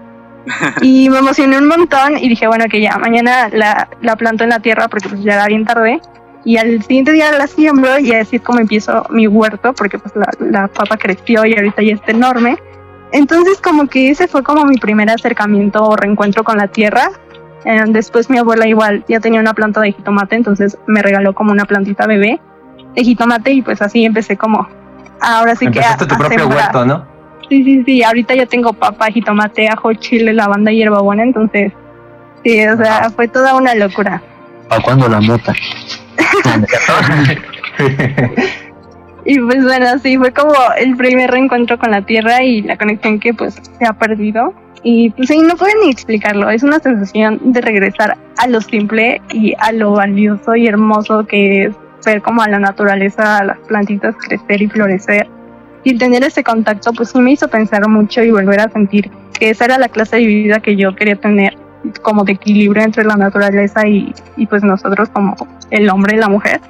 y 0.80 1.10
me 1.10 1.18
emocioné 1.18 1.58
un 1.58 1.68
montón 1.68 2.16
y 2.16 2.28
dije, 2.28 2.46
bueno, 2.46 2.64
que 2.70 2.80
ya 2.80 2.96
mañana 2.96 3.48
la, 3.52 3.88
la 4.00 4.16
planto 4.16 4.44
en 4.44 4.50
la 4.50 4.60
tierra 4.60 4.88
porque 4.88 5.08
pues 5.08 5.22
ya 5.22 5.34
era 5.34 5.46
bien 5.46 5.64
tarde 5.64 6.00
y 6.44 6.56
al 6.56 6.82
siguiente 6.82 7.12
día 7.12 7.32
la 7.32 7.46
siembro 7.46 7.98
y 7.98 8.12
así 8.12 8.36
es 8.36 8.42
como 8.42 8.60
empiezo 8.60 9.04
mi 9.10 9.26
huerto 9.26 9.74
porque 9.74 9.98
pues 9.98 10.14
la, 10.16 10.30
la 10.40 10.68
papa 10.68 10.96
creció 10.96 11.44
y 11.44 11.54
ahorita 11.54 11.82
ya 11.82 11.94
está 11.94 12.12
enorme. 12.12 12.56
Entonces 13.12 13.60
como 13.60 13.88
que 13.88 14.10
ese 14.10 14.28
fue 14.28 14.42
como 14.42 14.64
mi 14.64 14.78
primer 14.78 15.10
acercamiento 15.10 15.84
o 15.84 15.96
reencuentro 15.96 16.44
con 16.44 16.56
la 16.56 16.68
tierra 16.68 17.10
eh, 17.64 17.82
después 17.88 18.30
mi 18.30 18.38
abuela 18.38 18.66
igual 18.66 19.04
ya 19.08 19.20
tenía 19.20 19.40
una 19.40 19.54
planta 19.54 19.80
de 19.80 19.92
jitomate, 19.92 20.36
entonces 20.36 20.78
me 20.86 21.02
regaló 21.02 21.34
como 21.34 21.52
una 21.52 21.64
plantita 21.64 22.06
bebé 22.06 22.40
de 22.94 23.04
jitomate 23.04 23.52
y 23.52 23.62
pues 23.62 23.80
así 23.82 24.04
empecé 24.04 24.36
como 24.36 24.68
ahora 25.20 25.54
sí 25.54 25.70
que 25.70 25.80
a, 25.80 25.96
tu 25.96 26.06
propio 26.06 26.48
huerto, 26.48 26.84
¿no? 26.84 27.06
Sí, 27.48 27.64
sí, 27.64 27.82
sí, 27.84 28.02
ahorita 28.02 28.34
ya 28.34 28.46
tengo 28.46 28.72
papa, 28.72 29.06
jitomate, 29.06 29.68
ajo, 29.68 29.92
chile, 29.94 30.32
lavanda 30.32 30.72
y 30.72 30.76
hierbabuena, 30.76 31.24
entonces 31.24 31.72
sí, 32.44 32.66
o 32.66 32.76
sea, 32.76 33.10
fue 33.10 33.28
toda 33.28 33.56
una 33.56 33.74
locura. 33.74 34.22
¿Para 34.68 34.82
cuándo 34.82 35.08
la 35.08 35.20
mota? 35.20 35.52
y 39.24 39.38
pues 39.40 39.64
bueno, 39.64 39.86
sí, 40.02 40.16
fue 40.16 40.32
como 40.32 40.54
el 40.78 40.96
primer 40.96 41.30
reencuentro 41.30 41.78
con 41.78 41.90
la 41.90 42.02
tierra 42.02 42.42
y 42.42 42.62
la 42.62 42.78
conexión 42.78 43.18
que 43.18 43.34
pues 43.34 43.60
se 43.78 43.84
ha 43.84 43.92
perdido 43.94 44.54
y 44.82 45.10
pues 45.10 45.28
sí, 45.28 45.38
no 45.38 45.56
pueden 45.56 45.76
ni 45.82 45.90
explicarlo. 45.90 46.48
Es 46.48 46.62
una 46.62 46.78
sensación 46.78 47.52
de 47.52 47.60
regresar 47.60 48.16
a 48.38 48.46
lo 48.46 48.60
simple 48.60 49.20
y 49.32 49.54
a 49.58 49.72
lo 49.72 49.92
valioso 49.92 50.56
y 50.56 50.66
hermoso 50.66 51.26
que 51.26 51.64
es 51.64 51.74
ver 52.04 52.22
como 52.22 52.42
a 52.42 52.48
la 52.48 52.58
naturaleza, 52.58 53.38
a 53.38 53.44
las 53.44 53.58
plantitas 53.58 54.14
crecer 54.16 54.62
y 54.62 54.68
florecer. 54.68 55.28
Y 55.84 55.96
tener 55.96 56.22
ese 56.24 56.42
contacto, 56.42 56.92
pues 56.92 57.14
me 57.14 57.32
hizo 57.32 57.48
pensar 57.48 57.86
mucho 57.88 58.22
y 58.22 58.30
volver 58.30 58.60
a 58.60 58.70
sentir 58.70 59.10
que 59.38 59.50
esa 59.50 59.66
era 59.66 59.78
la 59.78 59.88
clase 59.88 60.16
de 60.16 60.26
vida 60.26 60.60
que 60.60 60.76
yo 60.76 60.94
quería 60.94 61.16
tener, 61.16 61.56
como 62.02 62.24
de 62.24 62.32
equilibrio 62.32 62.82
entre 62.82 63.04
la 63.04 63.16
naturaleza 63.16 63.86
y, 63.86 64.14
y 64.36 64.46
pues 64.46 64.62
nosotros 64.62 65.08
como 65.10 65.34
el 65.70 65.88
hombre 65.88 66.16
y 66.16 66.20
la 66.20 66.28
mujer. 66.28 66.60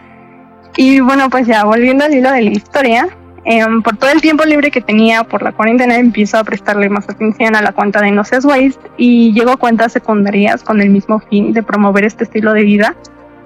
Y 0.76 1.00
bueno, 1.00 1.28
pues 1.28 1.46
ya 1.46 1.64
volviendo 1.64 2.04
al 2.04 2.14
hilo 2.14 2.30
de 2.30 2.42
la 2.42 2.50
historia, 2.50 3.08
Em, 3.52 3.82
por 3.82 3.96
todo 3.96 4.10
el 4.12 4.20
tiempo 4.20 4.44
libre 4.44 4.70
que 4.70 4.80
tenía 4.80 5.24
por 5.24 5.42
la 5.42 5.50
cuarentena 5.50 5.96
empiezo 5.96 6.38
a 6.38 6.44
prestarle 6.44 6.88
más 6.88 7.08
atención 7.08 7.56
a 7.56 7.62
la 7.62 7.72
cuenta 7.72 8.00
de 8.00 8.12
No 8.12 8.22
Seas 8.22 8.44
Waste 8.44 8.78
y 8.96 9.32
llego 9.32 9.50
a 9.50 9.56
cuentas 9.56 9.92
secundarias 9.92 10.62
con 10.62 10.80
el 10.80 10.88
mismo 10.88 11.18
fin 11.18 11.52
de 11.52 11.64
promover 11.64 12.04
este 12.04 12.22
estilo 12.22 12.52
de 12.52 12.62
vida, 12.62 12.94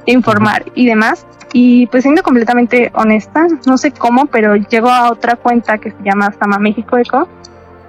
informar 0.05 0.67
y 0.75 0.85
demás. 0.85 1.27
Y 1.55 1.87
pues 1.87 2.03
siendo 2.03 2.23
completamente 2.23 2.93
honesta, 2.93 3.47
no 3.67 3.79
sé 3.79 3.93
cómo, 3.93 4.27
pero 4.27 4.57
llego 4.57 4.91
a 4.91 5.11
otra 5.11 5.37
cuenta 5.37 5.79
que 5.79 5.93
se 5.93 6.03
llama 6.05 6.35
Sama 6.39 6.59
México 6.59 6.99
Eco 6.99 7.27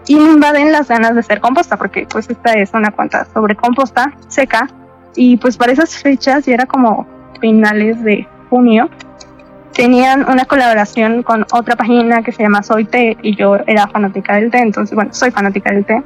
y 0.07 0.15
me 0.15 0.31
invaden 0.31 0.71
las 0.71 0.87
ganas 0.87 1.15
de 1.15 1.19
hacer 1.19 1.41
composta, 1.41 1.75
porque 1.75 2.07
pues 2.09 2.29
esta 2.29 2.53
es 2.53 2.73
una 2.73 2.91
cuenta 2.91 3.27
sobre 3.33 3.57
composta 3.57 4.13
seca 4.29 4.69
y 5.17 5.35
pues 5.35 5.57
para 5.57 5.73
esas 5.73 5.93
fechas 5.97 6.45
ya 6.45 6.53
era 6.53 6.65
como 6.65 7.05
finales 7.41 8.01
de 8.05 8.25
junio 8.49 8.89
tenían 9.75 10.27
una 10.29 10.45
colaboración 10.45 11.21
con 11.21 11.45
otra 11.51 11.75
página 11.75 12.23
que 12.23 12.31
se 12.31 12.41
llama 12.41 12.63
Soy 12.63 12.85
Té 12.85 13.17
y 13.21 13.35
yo 13.35 13.57
era 13.67 13.87
fanática 13.87 14.35
del 14.35 14.49
té, 14.49 14.59
entonces 14.59 14.95
bueno, 14.95 15.13
soy 15.13 15.31
fanática 15.31 15.71
del 15.71 15.85
té 15.85 16.01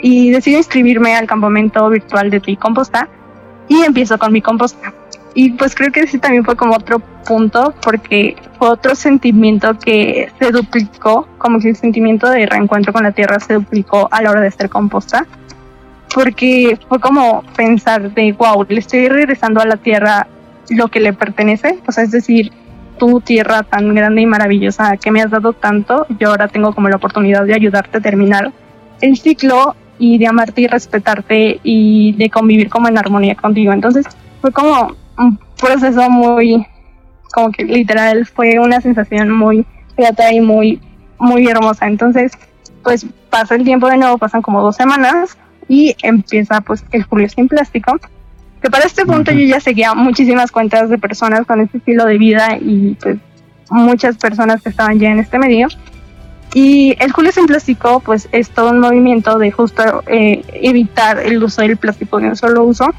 y 0.00 0.30
decidí 0.30 0.56
inscribirme 0.56 1.16
al 1.16 1.26
campamento 1.26 1.88
virtual 1.88 2.30
de 2.30 2.40
té 2.40 2.56
composta 2.56 3.08
y 3.66 3.80
empiezo 3.80 4.18
con 4.18 4.32
mi 4.32 4.42
composta. 4.42 4.92
Y 5.32 5.52
pues 5.52 5.74
creo 5.74 5.90
que 5.90 6.00
ese 6.00 6.18
también 6.18 6.44
fue 6.44 6.54
como 6.54 6.74
otro 6.74 7.00
punto 7.26 7.74
porque 7.82 8.36
fue 8.58 8.68
otro 8.68 8.94
sentimiento 8.94 9.76
que 9.78 10.30
se 10.38 10.50
duplicó, 10.52 11.26
como 11.38 11.58
que 11.58 11.70
el 11.70 11.76
sentimiento 11.76 12.28
de 12.28 12.46
reencuentro 12.46 12.92
con 12.92 13.02
la 13.02 13.12
tierra 13.12 13.40
se 13.40 13.54
duplicó 13.54 14.06
a 14.12 14.22
la 14.22 14.30
hora 14.30 14.42
de 14.42 14.48
hacer 14.48 14.68
composta. 14.68 15.26
Porque 16.14 16.78
fue 16.88 17.00
como 17.00 17.42
pensar 17.56 18.12
de, 18.12 18.32
wow, 18.32 18.64
le 18.68 18.78
estoy 18.78 19.08
regresando 19.08 19.60
a 19.60 19.64
la 19.64 19.76
tierra 19.76 20.28
lo 20.68 20.86
que 20.88 21.00
le 21.00 21.12
pertenece, 21.12 21.80
o 21.86 21.92
sea, 21.92 22.04
es 22.04 22.12
decir, 22.12 22.52
tu 22.98 23.20
tierra 23.20 23.62
tan 23.62 23.94
grande 23.94 24.22
y 24.22 24.26
maravillosa 24.26 24.96
que 24.96 25.10
me 25.10 25.22
has 25.22 25.30
dado 25.30 25.52
tanto, 25.52 26.06
yo 26.18 26.30
ahora 26.30 26.48
tengo 26.48 26.74
como 26.74 26.88
la 26.88 26.96
oportunidad 26.96 27.44
de 27.44 27.54
ayudarte 27.54 27.98
a 27.98 28.00
terminar 28.00 28.52
el 29.00 29.16
ciclo 29.16 29.74
y 29.98 30.18
de 30.18 30.26
amarte 30.26 30.62
y 30.62 30.66
respetarte 30.66 31.60
y 31.62 32.12
de 32.12 32.30
convivir 32.30 32.68
como 32.68 32.88
en 32.88 32.98
armonía 32.98 33.34
contigo. 33.34 33.72
Entonces 33.72 34.06
fue 34.40 34.52
como 34.52 34.94
un 35.18 35.38
proceso 35.60 36.08
muy, 36.10 36.66
como 37.32 37.50
que 37.50 37.64
literal 37.64 38.26
fue 38.26 38.58
una 38.58 38.80
sensación 38.80 39.30
muy 39.30 39.64
grata 39.96 40.32
y 40.32 40.40
muy, 40.40 40.80
muy 41.18 41.46
hermosa. 41.46 41.86
Entonces, 41.86 42.32
pues 42.82 43.06
pasa 43.30 43.54
el 43.54 43.64
tiempo 43.64 43.88
de 43.88 43.96
nuevo, 43.96 44.18
pasan 44.18 44.42
como 44.42 44.62
dos 44.62 44.76
semanas 44.76 45.36
y 45.68 45.96
empieza 46.02 46.60
pues 46.60 46.84
el 46.92 47.04
Julio 47.04 47.28
sin 47.28 47.48
plástico 47.48 47.98
que 48.64 48.70
para 48.70 48.86
este 48.86 49.04
punto 49.04 49.30
yo 49.30 49.44
ya 49.44 49.60
seguía 49.60 49.92
muchísimas 49.92 50.50
cuentas 50.50 50.88
de 50.88 50.96
personas 50.96 51.46
con 51.46 51.60
este 51.60 51.76
estilo 51.76 52.06
de 52.06 52.16
vida 52.16 52.56
y 52.58 52.96
pues 52.98 53.18
muchas 53.68 54.16
personas 54.16 54.62
que 54.62 54.70
estaban 54.70 54.98
ya 54.98 55.10
en 55.10 55.18
este 55.18 55.38
medio. 55.38 55.68
Y 56.54 56.96
el 56.98 57.12
Julio 57.12 57.30
sin 57.30 57.44
plástico 57.44 58.00
pues 58.00 58.26
es 58.32 58.48
todo 58.48 58.70
un 58.70 58.80
movimiento 58.80 59.36
de 59.38 59.50
justo 59.50 60.02
eh, 60.06 60.42
evitar 60.54 61.18
el 61.18 61.44
uso 61.44 61.60
del 61.60 61.76
plástico 61.76 62.18
de 62.20 62.28
un 62.28 62.36
solo 62.36 62.64
uso. 62.64 62.94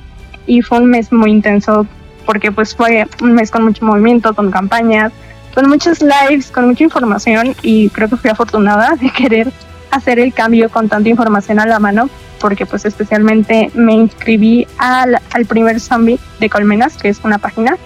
Y 0.46 0.62
fue 0.62 0.78
un 0.78 0.86
mes 0.86 1.12
muy 1.12 1.32
intenso 1.32 1.88
porque 2.28 2.52
pues 2.52 2.76
fue 2.76 3.08
un 3.24 3.34
mes 3.34 3.50
con 3.50 3.64
mucho 3.64 3.86
movimiento, 3.86 4.36
con 4.36 4.52
campañas, 4.52 5.14
con 5.56 5.68
muchos 5.68 6.00
lives, 6.00 6.52
con 6.52 6.68
mucha 6.68 6.84
información. 6.84 7.56
Y 7.64 7.90
creo 7.90 8.08
que 8.08 8.18
fui 8.18 8.30
afortunada 8.30 8.96
de 9.02 9.10
querer 9.10 9.52
hacer 9.92 10.20
el 10.20 10.34
cambio 10.34 10.70
con 10.70 10.90
tanta 10.90 11.10
información 11.10 11.60
a 11.60 11.66
la 11.66 11.80
mano 11.80 12.10
porque 12.40 12.66
pues 12.66 12.86
especialmente 12.86 13.72
me 13.74 13.94
inscribí 13.94 14.68
al, 14.78 15.20
al 15.32 15.46
primer 15.46 15.80
zombie 15.80 16.20
de 16.40 16.50
Colmenas, 16.50 16.98
que 16.98 17.10
es 17.10 17.20
una 17.24 17.38
página, 17.38 17.78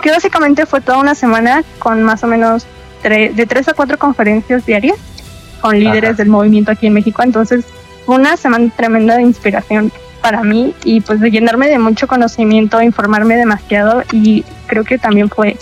que 0.00 0.10
básicamente 0.10 0.66
fue 0.66 0.80
toda 0.80 0.98
una 0.98 1.14
semana 1.14 1.62
con 1.78 2.02
más 2.02 2.24
o 2.24 2.26
menos 2.26 2.66
de 3.02 3.46
tres 3.48 3.68
a 3.68 3.74
cuatro 3.74 3.98
conferencias 3.98 4.64
diarias 4.64 4.96
con 5.60 5.78
líderes 5.78 6.16
del 6.16 6.28
movimiento 6.28 6.72
aquí 6.72 6.86
en 6.86 6.94
México. 6.94 7.22
Entonces 7.22 7.64
fue 8.04 8.16
una 8.16 8.36
semana 8.36 8.70
tremenda 8.76 9.16
de 9.16 9.22
inspiración 9.22 9.92
para 10.20 10.42
mí 10.42 10.74
y 10.84 11.00
pues 11.00 11.20
de 11.20 11.30
llenarme 11.30 11.68
de 11.68 11.78
mucho 11.78 12.06
conocimiento, 12.06 12.80
informarme 12.80 13.36
demasiado 13.36 14.02
y 14.12 14.44
creo 14.66 14.84
que 14.84 14.98
también 14.98 15.28
fue 15.28 15.56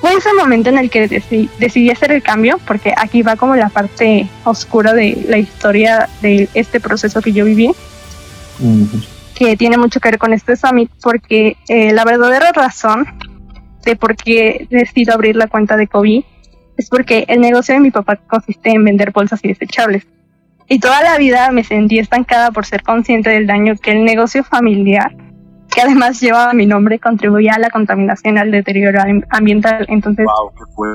fue 0.00 0.14
ese 0.14 0.32
momento 0.32 0.70
en 0.70 0.78
el 0.78 0.88
que 0.88 1.08
decidí, 1.08 1.90
hacer 1.90 2.12
el 2.12 2.22
cambio, 2.22 2.58
porque 2.66 2.94
aquí 2.96 3.22
va 3.22 3.36
como 3.36 3.54
la 3.54 3.68
parte 3.68 4.28
oscura 4.44 4.94
de 4.94 5.26
la 5.28 5.38
historia 5.38 6.08
de 6.22 6.48
este 6.54 6.80
proceso 6.80 7.20
que 7.20 7.32
yo 7.32 7.44
viví, 7.44 7.70
que 9.34 9.56
tiene 9.56 9.76
mucho 9.76 10.00
que 10.00 10.10
ver 10.10 10.18
con 10.18 10.32
este 10.32 10.56
summit, 10.56 10.90
porque 11.02 11.56
eh, 11.68 11.92
la 11.92 12.04
verdadera 12.04 12.52
razón 12.52 13.06
de 13.84 13.96
por 13.96 14.16
qué 14.16 14.66
decido 14.70 15.14
abrir 15.14 15.36
la 15.36 15.48
cuenta 15.48 15.76
de 15.76 15.86
COVID 15.86 16.24
es 16.78 16.88
porque 16.88 17.26
el 17.28 17.40
negocio 17.40 17.74
de 17.74 17.80
mi 17.80 17.90
papá 17.90 18.16
consiste 18.16 18.70
en 18.70 18.84
vender 18.84 19.10
bolsas 19.12 19.40
y 19.42 19.48
desechables. 19.48 20.06
Y 20.66 20.78
toda 20.78 21.02
la 21.02 21.18
vida 21.18 21.50
me 21.50 21.64
sentí 21.64 21.98
estancada 21.98 22.52
por 22.52 22.64
ser 22.64 22.82
consciente 22.82 23.28
del 23.28 23.46
daño 23.46 23.76
que 23.76 23.90
el 23.90 24.04
negocio 24.04 24.44
familiar, 24.44 25.12
que 25.70 25.80
además 25.80 26.20
llevaba 26.20 26.52
mi 26.52 26.66
nombre, 26.66 26.98
contribuía 26.98 27.54
a 27.54 27.58
la 27.58 27.70
contaminación, 27.70 28.38
al 28.38 28.50
deterioro 28.50 29.00
ambiental. 29.30 29.86
Entonces, 29.88 30.26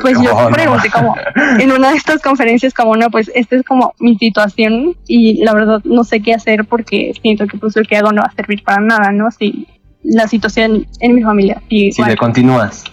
pues 0.02 0.20
yo 0.22 0.50
pregunté 0.52 0.90
como 0.90 1.16
en 1.60 1.72
una 1.72 1.92
de 1.92 1.98
estas 1.98 2.22
conferencias 2.22 2.74
como, 2.74 2.96
no, 2.96 3.10
pues 3.10 3.32
esta 3.34 3.56
es 3.56 3.64
como 3.64 3.94
mi 4.00 4.18
situación 4.18 4.96
y 5.08 5.44
la 5.44 5.54
verdad 5.54 5.82
no 5.84 6.04
sé 6.04 6.22
qué 6.22 6.34
hacer 6.34 6.66
porque 6.66 7.14
siento 7.22 7.48
que 7.48 7.58
pues 7.58 7.76
lo 7.76 7.84
que 7.84 7.98
hago 7.98 8.12
no 8.12 8.22
va 8.22 8.28
a 8.28 8.36
servir 8.36 8.64
para 8.64 8.82
nada, 8.82 9.12
¿no? 9.12 9.32
Si 9.32 9.68
la 10.04 10.28
situación 10.28 10.86
en 11.00 11.16
mi 11.16 11.24
familia. 11.24 11.62
Si 11.70 11.92
le 12.06 12.16
continúas. 12.16 12.84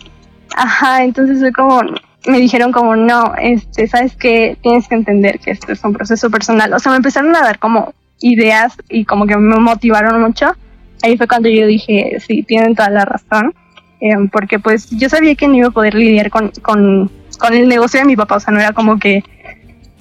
Ajá, 0.56 1.04
entonces 1.04 1.40
fue 1.40 1.52
como, 1.52 1.80
me 2.26 2.38
dijeron 2.38 2.72
como, 2.72 2.96
no, 2.96 3.34
este, 3.40 3.86
sabes 3.86 4.16
que 4.16 4.56
tienes 4.62 4.88
que 4.88 4.94
entender 4.94 5.38
que 5.38 5.50
esto 5.50 5.72
es 5.72 5.82
un 5.84 5.92
proceso 5.92 6.30
personal. 6.30 6.72
O 6.72 6.78
sea, 6.78 6.90
me 6.92 6.96
empezaron 6.96 7.34
a 7.34 7.40
dar 7.40 7.58
como 7.58 7.94
ideas 8.20 8.74
y 8.88 9.04
como 9.04 9.26
que 9.26 9.36
me 9.36 9.58
motivaron 9.58 10.20
mucho. 10.20 10.54
Ahí 11.02 11.16
fue 11.16 11.26
cuando 11.26 11.48
yo 11.48 11.66
dije, 11.66 12.18
sí, 12.26 12.42
tienen 12.42 12.74
toda 12.74 12.90
la 12.90 13.04
razón. 13.04 13.54
Eh, 14.00 14.16
porque 14.32 14.58
pues 14.58 14.90
yo 14.90 15.08
sabía 15.08 15.36
que 15.36 15.46
no 15.46 15.54
iba 15.54 15.68
a 15.68 15.70
poder 15.70 15.94
lidiar 15.94 16.28
con, 16.30 16.50
con, 16.62 17.10
con 17.38 17.54
el 17.54 17.68
negocio 17.68 18.00
de 18.00 18.06
mi 18.06 18.16
papá. 18.16 18.36
O 18.36 18.40
sea, 18.40 18.52
no 18.52 18.60
era 18.60 18.72
como 18.72 18.98
que 18.98 19.22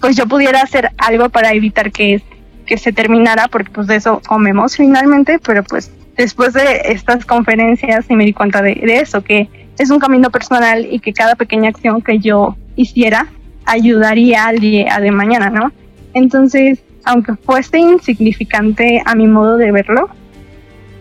pues 0.01 0.17
yo 0.17 0.25
pudiera 0.27 0.61
hacer 0.61 0.89
algo 0.97 1.29
para 1.29 1.53
evitar 1.53 1.91
que, 1.91 2.21
que 2.65 2.77
se 2.77 2.91
terminara, 2.91 3.47
porque 3.47 3.69
pues 3.69 3.87
de 3.87 3.95
eso 3.95 4.21
comemos 4.27 4.75
finalmente, 4.75 5.39
pero 5.39 5.63
pues 5.63 5.91
después 6.17 6.53
de 6.53 6.81
estas 6.85 7.25
conferencias 7.25 8.05
sí 8.07 8.15
me 8.15 8.25
di 8.25 8.33
cuenta 8.33 8.61
de, 8.61 8.79
eso, 8.83 9.21
que 9.21 9.47
es 9.77 9.89
un 9.89 9.99
camino 9.99 10.29
personal 10.31 10.87
y 10.89 10.99
que 10.99 11.13
cada 11.13 11.35
pequeña 11.35 11.69
acción 11.69 12.01
que 12.01 12.19
yo 12.19 12.57
hiciera 12.75 13.27
ayudaría 13.65 14.45
al 14.45 14.59
día 14.59 14.99
de 14.99 15.11
mañana, 15.11 15.49
¿no? 15.49 15.71
Entonces, 16.13 16.79
aunque 17.05 17.35
fuese 17.35 17.79
insignificante 17.79 19.01
a 19.05 19.15
mi 19.15 19.27
modo 19.27 19.57
de 19.57 19.71
verlo, 19.71 20.09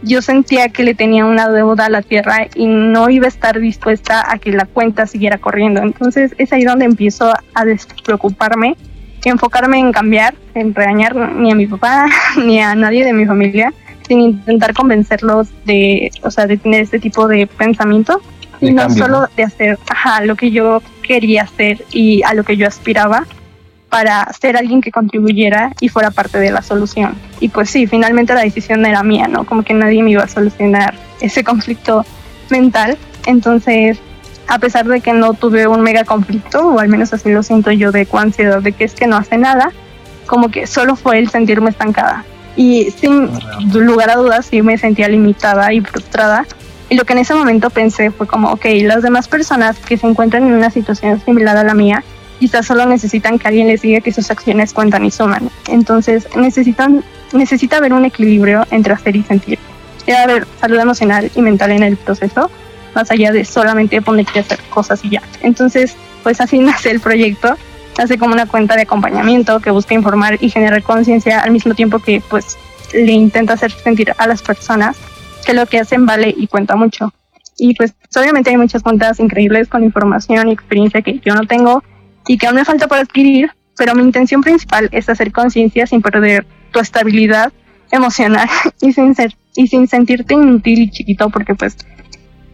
yo 0.02 0.22
sentía 0.22 0.68
que 0.68 0.82
le 0.82 0.94
tenía 0.94 1.24
una 1.24 1.48
deuda 1.48 1.86
a 1.86 1.90
la 1.90 2.02
tierra 2.02 2.46
y 2.54 2.66
no 2.66 3.10
iba 3.10 3.26
a 3.26 3.28
estar 3.28 3.58
dispuesta 3.60 4.24
a 4.30 4.38
que 4.38 4.52
la 4.52 4.64
cuenta 4.64 5.06
siguiera 5.06 5.38
corriendo. 5.38 5.82
Entonces 5.82 6.34
es 6.38 6.52
ahí 6.52 6.64
donde 6.64 6.86
empiezo 6.86 7.32
a 7.54 7.64
despreocuparme, 7.64 8.76
enfocarme 9.24 9.78
en 9.78 9.92
cambiar, 9.92 10.34
en 10.54 10.74
regañar 10.74 11.14
ni 11.14 11.52
a 11.52 11.54
mi 11.54 11.66
papá 11.66 12.06
ni 12.44 12.60
a 12.60 12.74
nadie 12.74 13.04
de 13.04 13.12
mi 13.12 13.26
familia, 13.26 13.72
sin 14.08 14.20
intentar 14.20 14.74
convencerlos 14.74 15.48
de, 15.64 16.10
o 16.22 16.30
sea, 16.30 16.46
de 16.46 16.56
tener 16.56 16.82
este 16.82 16.98
tipo 16.98 17.28
de 17.28 17.46
pensamiento, 17.46 18.20
sino 18.58 18.90
solo 18.90 19.26
de 19.36 19.44
hacer 19.44 19.78
ajá, 19.88 20.22
lo 20.24 20.36
que 20.36 20.50
yo 20.50 20.82
quería 21.02 21.42
hacer 21.42 21.84
y 21.92 22.22
a 22.24 22.34
lo 22.34 22.44
que 22.44 22.56
yo 22.56 22.66
aspiraba 22.66 23.26
para 23.90 24.32
ser 24.32 24.56
alguien 24.56 24.80
que 24.80 24.92
contribuyera 24.92 25.72
y 25.80 25.88
fuera 25.88 26.10
parte 26.10 26.38
de 26.38 26.50
la 26.50 26.62
solución. 26.62 27.14
Y 27.40 27.48
pues 27.48 27.68
sí, 27.68 27.86
finalmente 27.86 28.32
la 28.32 28.42
decisión 28.42 28.86
era 28.86 29.02
mía, 29.02 29.26
¿no? 29.28 29.44
Como 29.44 29.64
que 29.64 29.74
nadie 29.74 30.02
me 30.02 30.12
iba 30.12 30.22
a 30.22 30.28
solucionar 30.28 30.94
ese 31.20 31.44
conflicto 31.44 32.06
mental. 32.48 32.96
Entonces, 33.26 33.98
a 34.46 34.58
pesar 34.58 34.86
de 34.86 35.00
que 35.00 35.12
no 35.12 35.34
tuve 35.34 35.66
un 35.66 35.80
mega 35.82 36.04
conflicto, 36.04 36.68
o 36.68 36.78
al 36.78 36.88
menos 36.88 37.12
así 37.12 37.30
lo 37.30 37.42
siento 37.42 37.72
yo 37.72 37.92
de 37.92 38.06
ansiedad 38.12 38.62
de 38.62 38.72
que 38.72 38.84
es 38.84 38.94
que 38.94 39.06
no 39.06 39.16
hace 39.16 39.36
nada, 39.36 39.72
como 40.26 40.50
que 40.50 40.66
solo 40.66 40.94
fue 40.96 41.18
el 41.18 41.28
sentirme 41.28 41.70
estancada. 41.70 42.24
Y 42.56 42.90
sin 42.92 43.28
lugar 43.72 44.10
a 44.10 44.16
dudas 44.16 44.46
sí 44.46 44.62
me 44.62 44.78
sentía 44.78 45.08
limitada 45.08 45.72
y 45.72 45.80
frustrada. 45.80 46.46
Y 46.88 46.96
lo 46.96 47.04
que 47.04 47.12
en 47.12 47.20
ese 47.20 47.34
momento 47.34 47.70
pensé 47.70 48.10
fue 48.10 48.26
como, 48.26 48.50
ok, 48.52 48.66
las 48.82 49.02
demás 49.02 49.28
personas 49.28 49.78
que 49.78 49.96
se 49.96 50.06
encuentran 50.06 50.46
en 50.46 50.54
una 50.54 50.70
situación 50.70 51.20
similar 51.24 51.56
a 51.56 51.64
la 51.64 51.74
mía, 51.74 52.04
quizás 52.40 52.66
solo 52.66 52.86
necesitan 52.86 53.38
que 53.38 53.46
alguien 53.46 53.68
les 53.68 53.82
diga 53.82 54.00
que 54.00 54.12
sus 54.12 54.30
acciones 54.30 54.72
cuentan 54.72 55.04
y 55.04 55.10
suman. 55.10 55.50
Entonces 55.68 56.26
necesitan, 56.36 57.04
necesita 57.32 57.76
haber 57.76 57.92
un 57.92 58.06
equilibrio 58.06 58.66
entre 58.70 58.94
hacer 58.94 59.14
y 59.14 59.22
sentir. 59.22 59.58
Debe 60.06 60.18
haber 60.18 60.46
salud 60.60 60.80
emocional 60.80 61.30
y 61.34 61.42
mental 61.42 61.70
en 61.70 61.82
el 61.82 61.96
proceso, 61.98 62.50
más 62.94 63.10
allá 63.10 63.30
de 63.30 63.44
solamente 63.44 64.00
ponerte 64.00 64.38
a 64.38 64.42
hacer 64.42 64.58
cosas 64.70 65.04
y 65.04 65.10
ya. 65.10 65.22
Entonces, 65.42 65.94
pues 66.22 66.40
así 66.40 66.58
nace 66.60 66.90
el 66.90 67.00
proyecto 67.00 67.56
hace 67.98 68.18
como 68.18 68.32
una 68.32 68.46
cuenta 68.46 68.76
de 68.76 68.82
acompañamiento 68.82 69.60
que 69.60 69.70
busca 69.70 69.94
informar 69.94 70.38
y 70.40 70.48
generar 70.48 70.82
conciencia 70.82 71.40
al 71.40 71.50
mismo 71.50 71.74
tiempo 71.74 71.98
que 71.98 72.22
pues 72.30 72.56
le 72.94 73.12
intenta 73.12 73.54
hacer 73.54 73.72
sentir 73.72 74.14
a 74.16 74.26
las 74.26 74.42
personas 74.42 74.96
que 75.44 75.54
lo 75.54 75.66
que 75.66 75.78
hacen 75.78 76.06
vale 76.06 76.34
y 76.34 76.46
cuenta 76.46 76.76
mucho. 76.76 77.12
Y 77.58 77.74
pues 77.74 77.92
obviamente 78.16 78.50
hay 78.50 78.56
muchas 78.56 78.82
cuentas 78.82 79.20
increíbles 79.20 79.68
con 79.68 79.84
información 79.84 80.48
y 80.48 80.52
experiencia 80.52 81.02
que 81.02 81.18
yo 81.18 81.34
no 81.34 81.46
tengo 81.46 81.82
y 82.26 82.38
que 82.38 82.46
aún 82.46 82.56
me 82.56 82.64
falta 82.64 82.86
por 82.86 82.98
adquirir, 82.98 83.50
pero 83.76 83.94
mi 83.94 84.02
intención 84.02 84.42
principal 84.42 84.88
es 84.92 85.08
hacer 85.08 85.32
conciencia 85.32 85.86
sin 85.86 86.02
perder 86.02 86.46
tu 86.70 86.80
estabilidad 86.80 87.52
emocional 87.90 88.48
y 88.80 88.92
sin, 88.92 89.14
ser, 89.14 89.34
y 89.56 89.66
sin 89.68 89.88
sentirte 89.88 90.34
inútil 90.34 90.80
y 90.80 90.90
chiquito 90.90 91.30
porque 91.30 91.54
pues 91.54 91.76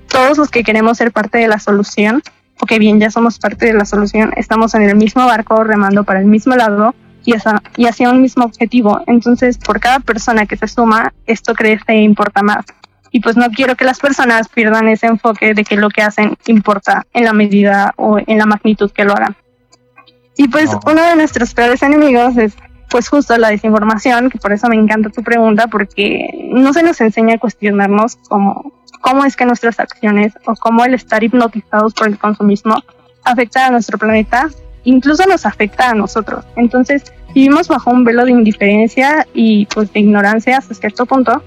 todos 0.09 0.39
los 0.39 0.51
que 0.51 0.63
queremos 0.63 0.99
ser 0.99 1.13
parte 1.13 1.39
de 1.39 1.49
la 1.49 1.59
solución 1.59 2.23
ok, 2.61 2.79
bien, 2.79 3.01
ya 3.01 3.11
somos 3.11 3.39
parte 3.39 3.67
de 3.67 3.75
la 3.75 3.85
solución, 3.85 4.33
estamos 4.37 4.75
en 4.75 4.83
el 4.83 4.97
mismo 4.97 5.27
barco 5.27 5.63
remando 5.65 6.05
para 6.05 6.21
el 6.21 6.27
mismo 6.27 6.55
lado 6.55 6.95
y 7.25 7.35
hacia, 7.35 7.63
y 7.77 7.87
hacia 7.87 8.11
un 8.11 8.23
mismo 8.23 8.45
objetivo. 8.45 9.01
Entonces, 9.07 9.59
por 9.59 9.81
cada 9.81 10.01
persona 10.01 10.47
que 10.47 10.57
se 10.57 10.69
suma, 10.69 11.13
esto 11.27 11.55
crece 11.55 11.93
e 11.93 12.03
importa 12.03 12.43
más. 12.43 12.65
Y 13.11 13.21
pues 13.21 13.37
no 13.37 13.49
quiero 13.51 13.77
que 13.77 13.85
las 13.85 13.99
personas 13.99 14.49
pierdan 14.49 14.89
ese 14.89 15.07
enfoque 15.07 15.55
de 15.55 15.65
que 15.65 15.77
lo 15.77 15.89
que 15.89 16.03
hacen 16.03 16.37
importa 16.47 17.07
en 17.13 17.25
la 17.25 17.33
medida 17.33 17.93
o 17.97 18.19
en 18.19 18.39
la 18.39 18.47
magnitud 18.47 18.91
que 18.91 19.05
lo 19.05 19.13
hagan. 19.13 19.37
Y 20.37 20.49
pues 20.49 20.71
uno 20.87 21.03
de 21.03 21.17
nuestros 21.17 21.55
peores 21.55 21.83
enemigos 21.83 22.37
es 22.37 22.55
pues 22.91 23.09
justo 23.09 23.37
la 23.37 23.51
desinformación, 23.51 24.31
que 24.31 24.39
por 24.39 24.53
eso 24.53 24.69
me 24.69 24.77
encanta 24.77 25.11
tu 25.11 25.23
pregunta, 25.23 25.67
porque 25.67 26.29
no 26.51 26.73
se 26.73 26.83
nos 26.83 27.01
enseña 27.01 27.35
a 27.35 27.39
cuestionarnos 27.39 28.17
como 28.29 28.73
cómo 29.01 29.25
es 29.25 29.37
que 29.37 29.47
nuestras 29.47 29.79
acciones 29.81 30.35
o 30.47 30.55
cómo 30.55 30.85
el 30.85 30.95
estar 30.95 31.23
hipnotizados 31.23 31.95
por 31.95 32.09
el 32.09 32.19
consumismo 32.19 32.83
afecta 33.25 33.67
a 33.67 33.71
nuestro 33.71 33.99
planeta, 33.99 34.49
incluso 34.85 35.27
nos 35.27 35.47
afecta 35.47 35.91
a 35.91 35.95
nosotros. 35.95 36.45
Entonces, 36.57 37.13
vivimos 37.35 37.69
bajo 37.69 37.91
un 37.91 38.05
velo 38.05 38.25
de 38.25 38.31
indiferencia 38.31 39.27
y 39.35 39.67
pues 39.67 39.93
de 39.93 40.01
ignorancia 40.01 40.59
hasta 40.59 40.75
cierto 40.75 41.07
punto, 41.07 41.43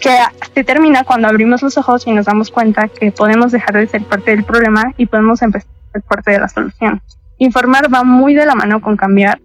que 0.00 0.16
se 0.54 0.64
termina 0.64 1.04
cuando 1.04 1.28
abrimos 1.28 1.62
los 1.62 1.76
ojos 1.76 2.06
y 2.06 2.12
nos 2.12 2.26
damos 2.26 2.50
cuenta 2.50 2.88
que 2.88 3.10
podemos 3.12 3.52
dejar 3.52 3.74
de 3.76 3.86
ser 3.86 4.04
parte 4.04 4.30
del 4.30 4.44
problema 4.44 4.94
y 4.96 5.06
podemos 5.06 5.42
empezar 5.42 5.68
a 5.88 5.92
ser 5.92 6.02
parte 6.02 6.30
de 6.30 6.38
la 6.38 6.48
solución. 6.48 7.02
Informar 7.38 7.92
va 7.92 8.04
muy 8.04 8.34
de 8.34 8.46
la 8.46 8.54
mano 8.54 8.80
con 8.80 8.96
cambiar, 8.96 9.40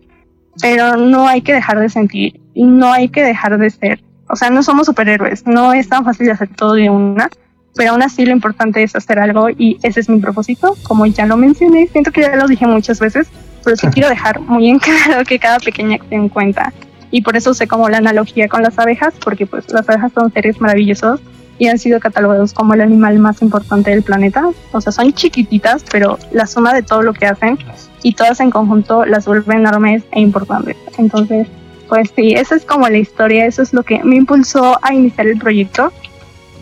pero 0.62 0.97
no 0.97 1.27
hay 1.27 1.41
que 1.41 1.53
dejar 1.53 1.79
de 1.79 1.89
sentir 1.89 2.41
y 2.53 2.63
no 2.63 2.91
hay 2.91 3.10
que 3.10 3.23
dejar 3.23 3.58
de 3.58 3.69
ser 3.69 4.03
o 4.34 4.36
sea, 4.36 4.49
no 4.49 4.63
somos 4.63 4.88
superhéroes, 4.88 5.45
no 5.45 5.73
es 5.73 5.89
tan 5.89 6.03
fácil 6.03 6.25
de 6.27 6.32
hacer 6.32 6.49
todo 6.49 6.73
de 6.73 6.89
una, 6.89 7.29
pero 7.75 7.91
aún 7.91 8.01
así 8.01 8.25
lo 8.25 8.32
importante 8.32 8.82
es 8.82 8.95
hacer 8.95 9.19
algo 9.19 9.49
y 9.49 9.77
ese 9.84 9.99
es 9.99 10.10
mi 10.10 10.19
propósito, 10.19 10.75
como 10.84 11.06
ya 11.06 11.25
lo 11.25 11.38
mencioné, 11.38 11.88
siento 11.88 12.12
que 12.12 12.21
ya 12.21 12.36
lo 12.36 12.47
dije 12.47 12.65
muchas 12.65 12.99
veces, 12.99 13.27
pero 13.63 13.75
sí 13.75 13.88
quiero 13.93 14.10
dejar 14.10 14.39
muy 14.39 14.69
en 14.69 14.79
claro 14.79 15.23
que 15.25 15.39
cada 15.39 15.60
pequeña 15.60 15.95
acción 15.95 16.29
cuenta. 16.29 16.73
Y 17.12 17.21
por 17.21 17.38
eso 17.38 17.53
sé 17.53 17.67
como 17.67 17.89
la 17.89 17.97
analogía 17.97 18.47
con 18.47 18.63
las 18.63 18.79
abejas, 18.79 19.13
porque 19.23 19.45
pues 19.45 19.71
las 19.71 19.88
abejas 19.88 20.12
son 20.13 20.34
seres 20.34 20.60
maravillosos 20.60 21.19
y 21.63 21.69
han 21.69 21.80
sido 21.80 22.02
catalogados 22.02 22.52
como 22.52 22.73
el 22.73 22.82
animal 22.82 23.19
más 23.19 23.41
importante 23.41 23.91
del 23.91 24.04
planeta. 24.04 24.49
O 24.73 24.82
sea, 24.82 24.91
son 24.91 25.13
chiquititas, 25.13 25.86
pero 25.89 26.19
la 26.34 26.45
suma 26.45 26.73
de 26.73 26.82
todo 26.82 27.04
lo 27.04 27.13
que 27.13 27.26
hacen 27.26 27.58
y 28.02 28.15
todas 28.15 28.41
en 28.41 28.52
conjunto 28.52 29.06
las 29.06 29.26
vuelven 29.26 29.60
enormes 29.60 30.04
e 30.12 30.19
importantes. 30.19 30.76
Entonces, 30.97 31.47
pues 31.88 32.12
sí, 32.13 32.34
esa 32.34 32.56
es 32.56 32.65
como 32.65 32.89
la 32.89 32.97
historia, 32.97 33.45
eso 33.45 33.62
es 33.62 33.71
lo 33.71 33.84
que 33.84 34.04
me 34.04 34.17
impulsó 34.17 34.78
a 34.82 34.93
iniciar 34.93 35.28
el 35.28 35.38
proyecto, 35.38 35.93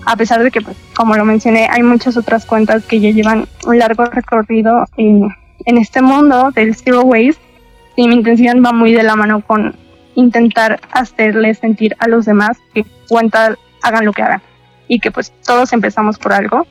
a 0.06 0.16
pesar 0.16 0.44
de 0.44 0.52
que, 0.52 0.62
pues, 0.62 0.78
como 0.96 1.16
lo 1.16 1.26
mencioné, 1.26 1.68
hay 1.72 1.82
muchas 1.82 2.16
otras 2.16 2.46
cuentas 2.46 2.86
que 2.86 3.00
ya 3.00 3.10
llevan 3.10 3.48
un 3.66 3.80
largo 3.80 4.06
recorrido 4.06 4.86
en, 4.98 5.30
en 5.66 5.78
este 5.80 6.04
mundo 6.04 6.52
del 6.54 6.76
Zero 6.76 7.02
Waste, 7.02 7.42
y 7.96 8.08
mi 8.08 8.16
intención 8.16 8.64
va 8.64 8.72
muy 8.72 8.94
de 8.94 9.02
la 9.02 9.16
mano 9.16 9.42
con 9.42 9.76
intentar 10.14 10.80
hacerle 10.92 11.56
sentir 11.56 11.96
a 11.98 12.08
los 12.08 12.26
demás 12.26 12.58
que 12.76 12.86
cuenta 13.08 13.56
hagan 13.82 14.06
lo 14.06 14.14
que 14.14 14.22
hagan 14.22 14.42
y 14.92 15.00
que 15.00 15.10
pues 15.10 15.32
todos 15.46 15.72
empezamos 15.72 16.18
por 16.18 16.34
algo 16.34 16.68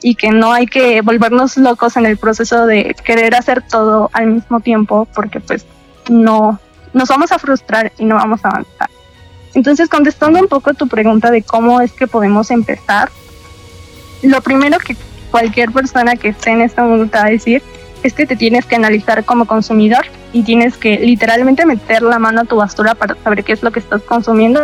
y 0.00 0.14
que 0.14 0.30
no 0.30 0.52
hay 0.52 0.66
que 0.66 1.00
volvernos 1.00 1.56
locos 1.56 1.96
en 1.96 2.06
el 2.06 2.16
proceso 2.16 2.66
de 2.66 2.94
querer 3.04 3.34
hacer 3.34 3.62
todo 3.62 4.10
al 4.12 4.28
mismo 4.28 4.60
tiempo 4.60 5.08
porque 5.12 5.40
pues 5.40 5.66
no 6.08 6.60
nos 6.92 7.08
vamos 7.08 7.32
a 7.32 7.38
frustrar 7.40 7.90
y 7.98 8.04
no 8.04 8.14
vamos 8.14 8.44
a 8.44 8.50
avanzar. 8.50 8.88
Entonces, 9.54 9.88
contestando 9.88 10.38
un 10.38 10.46
poco 10.46 10.72
tu 10.74 10.86
pregunta 10.86 11.32
de 11.32 11.42
cómo 11.42 11.80
es 11.80 11.90
que 11.90 12.06
podemos 12.06 12.52
empezar, 12.52 13.10
lo 14.22 14.40
primero 14.40 14.78
que 14.78 14.96
cualquier 15.32 15.72
persona 15.72 16.14
que 16.14 16.28
esté 16.28 16.50
en 16.50 16.60
este 16.60 16.80
mundo 16.80 17.10
va 17.12 17.24
a 17.24 17.30
decir 17.30 17.60
es 18.04 18.12
que 18.12 18.24
te 18.24 18.36
tienes 18.36 18.66
que 18.66 18.76
analizar 18.76 19.24
como 19.24 19.46
consumidor 19.46 20.04
y 20.32 20.44
tienes 20.44 20.76
que 20.76 20.96
literalmente 21.00 21.66
meter 21.66 22.02
la 22.02 22.20
mano 22.20 22.42
a 22.42 22.44
tu 22.44 22.54
basura 22.54 22.94
para 22.94 23.16
saber 23.16 23.42
qué 23.42 23.52
es 23.52 23.64
lo 23.64 23.72
que 23.72 23.80
estás 23.80 24.02
consumiendo 24.02 24.62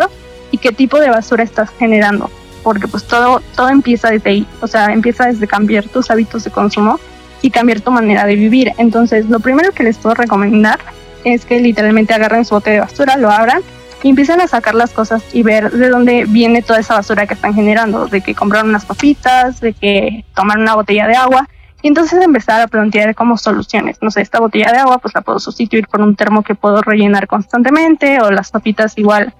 y 0.52 0.58
qué 0.58 0.70
tipo 0.70 1.00
de 1.00 1.10
basura 1.10 1.42
estás 1.42 1.70
generando. 1.76 2.30
Porque 2.62 2.88
pues 2.88 3.04
todo, 3.04 3.42
todo 3.56 3.68
empieza 3.68 4.10
desde 4.10 4.30
ahí, 4.30 4.46
o 4.60 4.66
sea, 4.66 4.92
empieza 4.92 5.26
desde 5.26 5.46
cambiar 5.46 5.84
tus 5.88 6.10
hábitos 6.10 6.44
de 6.44 6.50
consumo 6.50 6.98
y 7.42 7.50
cambiar 7.50 7.80
tu 7.80 7.90
manera 7.90 8.26
de 8.26 8.36
vivir. 8.36 8.72
Entonces, 8.78 9.28
lo 9.28 9.40
primero 9.40 9.72
que 9.72 9.82
les 9.82 9.98
puedo 9.98 10.14
recomendar 10.14 10.78
es 11.24 11.44
que 11.44 11.60
literalmente 11.60 12.14
agarren 12.14 12.44
su 12.44 12.54
bote 12.54 12.70
de 12.70 12.80
basura, 12.80 13.16
lo 13.16 13.30
abran 13.30 13.62
y 14.02 14.10
empiecen 14.10 14.40
a 14.40 14.48
sacar 14.48 14.74
las 14.74 14.92
cosas 14.92 15.22
y 15.32 15.42
ver 15.42 15.70
de 15.70 15.88
dónde 15.88 16.24
viene 16.26 16.62
toda 16.62 16.80
esa 16.80 16.94
basura 16.94 17.26
que 17.26 17.34
están 17.34 17.54
generando, 17.54 18.06
de 18.06 18.20
que 18.20 18.34
compraron 18.34 18.70
unas 18.70 18.86
papitas, 18.86 19.60
de 19.60 19.72
que 19.74 20.24
tomaron 20.34 20.62
una 20.62 20.74
botella 20.74 21.06
de 21.06 21.16
agua. 21.16 21.48
Y 21.82 21.88
entonces 21.88 22.22
empezar 22.22 22.60
a 22.60 22.66
plantear 22.66 23.14
como 23.14 23.38
soluciones. 23.38 23.98
No 24.02 24.10
sé, 24.10 24.20
esta 24.20 24.38
botella 24.38 24.70
de 24.70 24.78
agua 24.78 24.98
pues 24.98 25.14
la 25.14 25.22
puedo 25.22 25.38
sustituir 25.38 25.86
por 25.88 26.02
un 26.02 26.14
termo 26.14 26.42
que 26.42 26.54
puedo 26.54 26.82
rellenar 26.82 27.26
constantemente 27.26 28.20
o 28.20 28.30
las 28.30 28.50
papitas 28.50 28.96
igual 28.98 29.34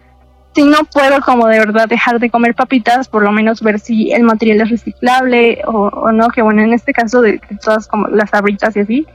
si 0.55 0.65
no 0.65 0.79
puedo 0.93 1.21
como 1.21 1.47
de 1.47 1.59
verdad 1.59 1.89
dejar 1.89 2.19
de 2.19 2.31
comer 2.31 2.55
papitas, 2.55 3.09
por 3.09 3.23
lo 3.23 3.33
menos 3.33 3.63
ver 3.63 3.79
si 3.79 4.13
el 4.13 4.25
material 4.25 4.63
es 4.63 4.71
reciclable 4.71 5.63
o, 5.67 6.11
no, 6.13 6.29
que 6.29 6.43
bueno, 6.43 6.63
en 6.63 6.73
este 6.73 6.93
caso 6.93 7.23
de, 7.23 7.41
todas 7.63 7.87
como 7.87 8.09
las 8.09 8.33
abritas 8.35 8.77
y 8.77 8.81
así, 8.81 9.07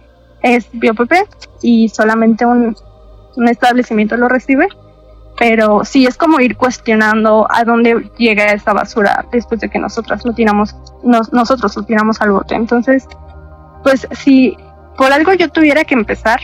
es 0.42 0.68
BioPP 0.72 1.14
y 1.62 1.90
solamente 1.90 2.46
un, 2.46 2.76
un 3.36 3.50
establecimiento 3.50 4.16
lo 4.16 4.30
recibe, 4.30 4.68
pero 5.38 5.84
sí 5.84 6.06
es 6.06 6.16
como 6.18 6.40
ir 6.40 6.56
cuestionando 6.56 7.48
a 7.50 7.64
dónde 7.66 8.10
llega 8.18 8.52
esa 8.52 8.74
basura 8.74 9.26
después 9.32 9.60
de 9.60 9.70
que 9.70 9.80
nosotras 9.80 10.24
lo 10.24 10.34
tiramos, 10.34 10.76
nosotros 11.04 11.76
lo 11.76 11.84
tiramos 11.84 12.22
al 12.22 12.32
bote. 12.32 12.56
Entonces, 12.56 13.06
pues 13.84 14.08
si 14.12 14.56
por 14.98 15.12
algo 15.12 15.34
yo 15.34 15.50
tuviera 15.50 15.84
que 15.84 15.96
empezar, 15.96 16.40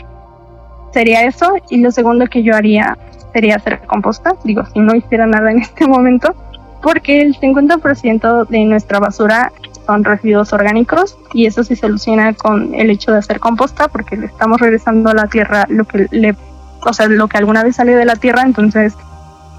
sería 0.91 1.23
eso, 1.23 1.53
y 1.69 1.77
lo 1.77 1.91
segundo 1.91 2.27
que 2.27 2.43
yo 2.43 2.53
haría 2.53 2.97
sería 3.33 3.55
hacer 3.55 3.81
composta, 3.87 4.35
digo, 4.43 4.63
si 4.73 4.79
no 4.79 4.95
hiciera 4.95 5.25
nada 5.25 5.51
en 5.51 5.59
este 5.59 5.87
momento, 5.87 6.35
porque 6.81 7.21
el 7.21 7.39
50% 7.39 8.47
de 8.47 8.65
nuestra 8.65 8.99
basura 8.99 9.51
son 9.85 10.03
residuos 10.03 10.53
orgánicos 10.53 11.17
y 11.33 11.45
eso 11.45 11.63
se 11.63 11.75
soluciona 11.75 12.33
con 12.33 12.73
el 12.75 12.89
hecho 12.89 13.11
de 13.11 13.19
hacer 13.19 13.39
composta 13.39 13.87
porque 13.87 14.15
le 14.17 14.27
estamos 14.27 14.59
regresando 14.59 15.09
a 15.09 15.13
la 15.13 15.27
tierra 15.27 15.65
lo 15.69 15.85
que 15.85 16.07
le 16.11 16.35
o 16.83 16.93
sea, 16.93 17.07
lo 17.07 17.27
que 17.27 17.37
alguna 17.37 17.63
vez 17.63 17.75
salió 17.75 17.97
de 17.97 18.05
la 18.05 18.15
tierra, 18.15 18.41
entonces 18.41 18.95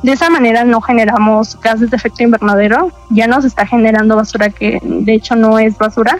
de 0.02 0.12
esa 0.12 0.28
manera 0.30 0.64
no 0.64 0.80
generamos 0.80 1.60
gases 1.60 1.90
de 1.90 1.96
efecto 1.96 2.24
invernadero, 2.24 2.90
ya 3.10 3.28
nos 3.28 3.44
está 3.44 3.66
generando 3.66 4.16
basura 4.16 4.50
que 4.50 4.80
de 4.82 5.14
hecho 5.14 5.36
no 5.36 5.58
es 5.58 5.78
basura 5.78 6.18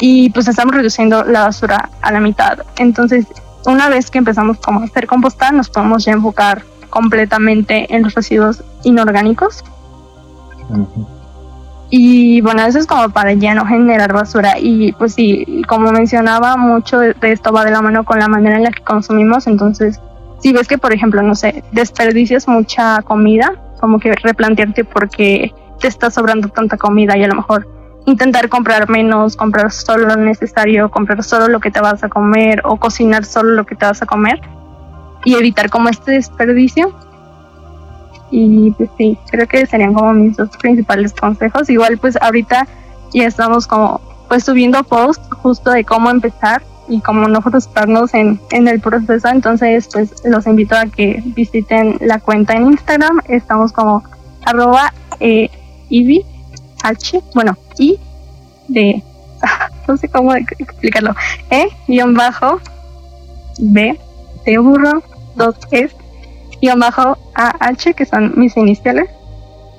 y 0.00 0.30
pues 0.30 0.48
estamos 0.48 0.74
reduciendo 0.74 1.24
la 1.24 1.44
basura 1.44 1.88
a 2.02 2.12
la 2.12 2.20
mitad. 2.20 2.58
Entonces 2.76 3.26
una 3.66 3.88
vez 3.88 4.10
que 4.10 4.18
empezamos 4.18 4.58
como 4.58 4.80
a 4.80 4.84
hacer 4.84 5.06
composta, 5.06 5.50
nos 5.52 5.68
podemos 5.68 6.04
ya 6.04 6.12
enfocar 6.12 6.64
completamente 6.90 7.94
en 7.94 8.02
los 8.02 8.14
residuos 8.14 8.62
inorgánicos. 8.82 9.64
Y 11.90 12.40
bueno, 12.40 12.64
eso 12.64 12.78
es 12.78 12.86
como 12.86 13.10
para 13.10 13.34
ya 13.34 13.54
no 13.54 13.66
generar 13.66 14.12
basura. 14.12 14.58
Y 14.58 14.92
pues 14.92 15.14
sí, 15.14 15.62
como 15.68 15.92
mencionaba, 15.92 16.56
mucho 16.56 16.98
de, 16.98 17.14
esto 17.22 17.52
va 17.52 17.64
de 17.64 17.70
la 17.70 17.82
mano 17.82 18.04
con 18.04 18.18
la 18.18 18.28
manera 18.28 18.56
en 18.56 18.64
la 18.64 18.70
que 18.70 18.82
consumimos. 18.82 19.46
Entonces, 19.46 20.00
si 20.40 20.52
ves 20.52 20.68
que, 20.68 20.78
por 20.78 20.92
ejemplo, 20.92 21.22
no 21.22 21.34
sé, 21.34 21.62
desperdicias 21.72 22.48
mucha 22.48 23.02
comida, 23.02 23.54
como 23.78 23.98
que 23.98 24.14
replantearte 24.14 24.84
por 24.84 25.10
qué 25.10 25.52
te 25.80 25.88
está 25.88 26.10
sobrando 26.10 26.48
tanta 26.48 26.76
comida 26.78 27.16
y 27.16 27.24
a 27.24 27.28
lo 27.28 27.34
mejor 27.34 27.68
intentar 28.06 28.48
comprar 28.48 28.88
menos, 28.88 29.36
comprar 29.36 29.70
solo 29.70 30.08
lo 30.08 30.16
necesario, 30.16 30.90
comprar 30.90 31.22
solo 31.22 31.48
lo 31.48 31.60
que 31.60 31.70
te 31.70 31.80
vas 31.80 32.02
a 32.02 32.08
comer 32.08 32.62
o 32.64 32.76
cocinar 32.76 33.24
solo 33.24 33.50
lo 33.50 33.64
que 33.64 33.74
te 33.74 33.86
vas 33.86 34.02
a 34.02 34.06
comer 34.06 34.40
y 35.24 35.34
evitar 35.34 35.70
como 35.70 35.88
este 35.88 36.12
desperdicio. 36.12 36.92
Y 38.30 38.70
pues 38.72 38.88
sí, 38.96 39.18
creo 39.30 39.46
que 39.46 39.66
serían 39.66 39.94
como 39.94 40.12
mis 40.14 40.36
dos 40.36 40.50
principales 40.58 41.12
consejos. 41.12 41.68
Igual 41.68 41.98
pues 41.98 42.16
ahorita 42.20 42.66
ya 43.12 43.26
estamos 43.26 43.66
como 43.66 44.00
pues 44.28 44.44
subiendo 44.44 44.82
posts 44.84 45.28
justo 45.42 45.70
de 45.70 45.84
cómo 45.84 46.10
empezar 46.10 46.62
y 46.88 47.00
cómo 47.00 47.28
no 47.28 47.42
frustrarnos 47.42 48.14
en, 48.14 48.40
en 48.50 48.68
el 48.68 48.80
proceso. 48.80 49.28
Entonces 49.28 49.88
pues 49.92 50.12
los 50.24 50.46
invito 50.46 50.74
a 50.76 50.86
que 50.86 51.22
visiten 51.24 51.98
la 52.00 52.18
cuenta 52.18 52.54
en 52.54 52.72
Instagram. 52.72 53.20
Estamos 53.28 53.72
como 53.72 54.02
arroba 54.44 54.92
eh, 55.20 55.50
H, 56.82 57.22
bueno, 57.34 57.56
I 57.78 57.98
de, 58.68 59.02
no 59.88 59.96
sé 59.96 60.08
cómo 60.08 60.34
explicarlo, 60.34 61.14
E, 61.50 61.68
guion 61.88 62.14
bajo, 62.14 62.60
B, 63.58 63.98
de 64.44 64.58
burro, 64.58 65.02
dos 65.36 65.56
S, 65.70 65.94
guion 66.60 66.80
bajo, 66.80 67.18
AH, 67.34 67.94
que 67.94 68.04
son 68.04 68.32
mis 68.36 68.56
iniciales. 68.56 69.08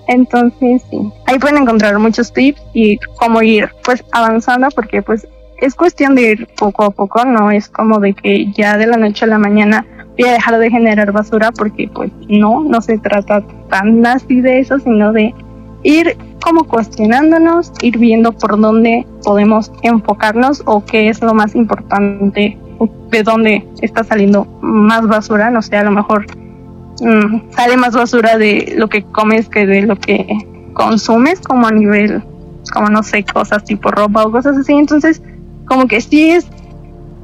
Entonces, 0.08 0.82
sí, 0.90 1.00
ahí 1.28 1.40
pueden 1.40 1.60
encontrar 1.60 1.98
muchos 1.98 2.34
tips 2.34 2.62
y 2.74 2.98
cómo 3.18 3.42
ir 3.42 3.70
pues 3.86 4.04
avanzando 4.12 4.68
porque 4.76 5.02
pues 5.02 5.26
es 5.62 5.76
cuestión 5.76 6.16
de 6.16 6.24
ir 6.24 6.48
poco 6.58 6.84
a 6.84 6.90
poco, 6.92 7.24
no 7.24 7.50
es 7.50 7.70
como 7.70 8.00
de 8.00 8.14
que 8.14 8.52
ya 8.52 8.78
de 8.78 8.86
la 8.86 8.98
noche 8.98 9.24
a 9.24 9.30
la 9.30 9.38
mañana 9.38 9.86
voy 10.18 10.28
a 10.28 10.34
dejar 10.34 10.60
de 10.60 10.70
generar 10.70 11.14
basura 11.14 11.52
porque 11.52 11.90
pues 11.94 12.12
no, 12.28 12.64
no 12.64 12.82
se 12.82 12.98
trata 12.98 13.42
tan 13.70 14.06
así 14.06 14.42
de 14.42 14.60
eso, 14.60 14.78
sino 14.80 15.14
de 15.14 15.34
ir 15.84 16.18
como 16.42 16.66
cuestionándonos, 16.66 17.72
ir 17.82 17.98
viendo 17.98 18.32
por 18.34 18.60
dónde 18.60 19.06
podemos 19.24 19.72
enfocarnos 19.82 20.62
o 20.66 20.84
qué 20.84 21.10
es 21.10 21.22
lo 21.22 21.34
más 21.34 21.56
importante, 21.56 22.58
de 23.12 23.24
dónde 23.24 23.66
está 23.82 24.04
saliendo 24.04 24.46
más 24.62 25.08
basura, 25.08 25.50
no 25.52 25.62
sé, 25.62 25.78
a 25.78 25.84
lo 25.84 25.92
mejor 25.92 26.26
mm, 27.02 27.52
sale 27.52 27.78
más 27.78 27.96
basura 27.96 28.38
de 28.38 28.74
lo 28.78 28.90
que 28.90 29.04
comes 29.04 29.48
que 29.48 29.66
de 29.66 29.84
lo 29.84 29.96
que 29.96 30.26
consumes, 30.74 31.40
como 31.40 31.68
a 31.68 31.72
nivel, 31.72 32.24
como 32.74 32.90
no 32.90 33.04
sé, 33.04 33.24
cosas 33.24 33.64
tipo 33.64 33.92
ropa 33.92 34.24
o 34.24 34.32
cosas 34.32 34.58
así, 34.58 34.74
entonces 34.74 35.22
como 35.66 35.88
que 35.88 36.02
sí 36.02 36.32
es 36.32 36.46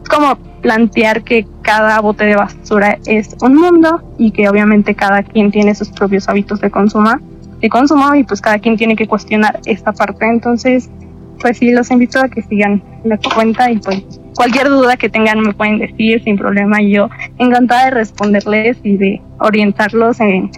como 0.10 0.38
plantear 0.62 1.24
que 1.24 1.45
cada 1.62 2.00
bote 2.00 2.26
de 2.26 2.36
basura 2.36 2.98
es 3.06 3.36
un 3.41 3.56
mundo 3.56 4.02
y 4.17 4.32
que 4.32 4.50
obviamente 4.50 4.95
cada 4.95 5.24
quien 5.24 5.52
tiene 5.52 5.76
sus 5.76 5.89
propios 5.89 6.28
hábitos 6.30 6.62
de 6.62 6.72
consumo 6.72 7.12
de 7.60 7.69
consumo 7.69 8.15
y 8.15 8.24
pues 8.24 8.41
cada 8.41 8.60
quien 8.60 8.78
tiene 8.78 8.95
que 8.95 9.08
cuestionar 9.08 9.60
esta 9.65 9.91
parte. 9.91 10.26
Entonces, 10.26 10.89
pues 11.39 11.58
sí, 11.58 11.72
los 11.72 11.91
invito 11.91 12.19
a 12.19 12.30
que 12.30 12.41
sigan 12.41 12.84
la 13.04 13.17
cuenta 13.17 13.72
y 13.72 13.78
pues 13.78 14.04
cualquier 14.36 14.69
duda 14.69 14.98
que 14.98 15.10
tengan 15.10 15.41
me 15.41 15.54
pueden 15.54 15.80
decir 15.80 16.24
sin 16.24 16.38
problema. 16.38 16.82
Yo 16.82 17.10
encantada 17.38 17.86
de 17.86 17.91
responderles 17.91 18.78
y 18.84 18.98
de 18.98 19.22
orientarlos 19.39 20.19
en, 20.19 20.52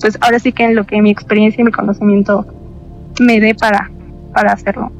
pues 0.00 0.18
ahora 0.20 0.38
sí 0.38 0.52
que 0.52 0.64
en 0.64 0.74
lo 0.74 0.84
que 0.84 1.00
mi 1.02 1.10
experiencia 1.10 1.62
y 1.62 1.64
mi 1.64 1.72
conocimiento 1.72 2.46
me 3.20 3.40
dé 3.40 3.54
para, 3.54 3.90
para 4.32 4.52
hacerlo. 4.52 4.90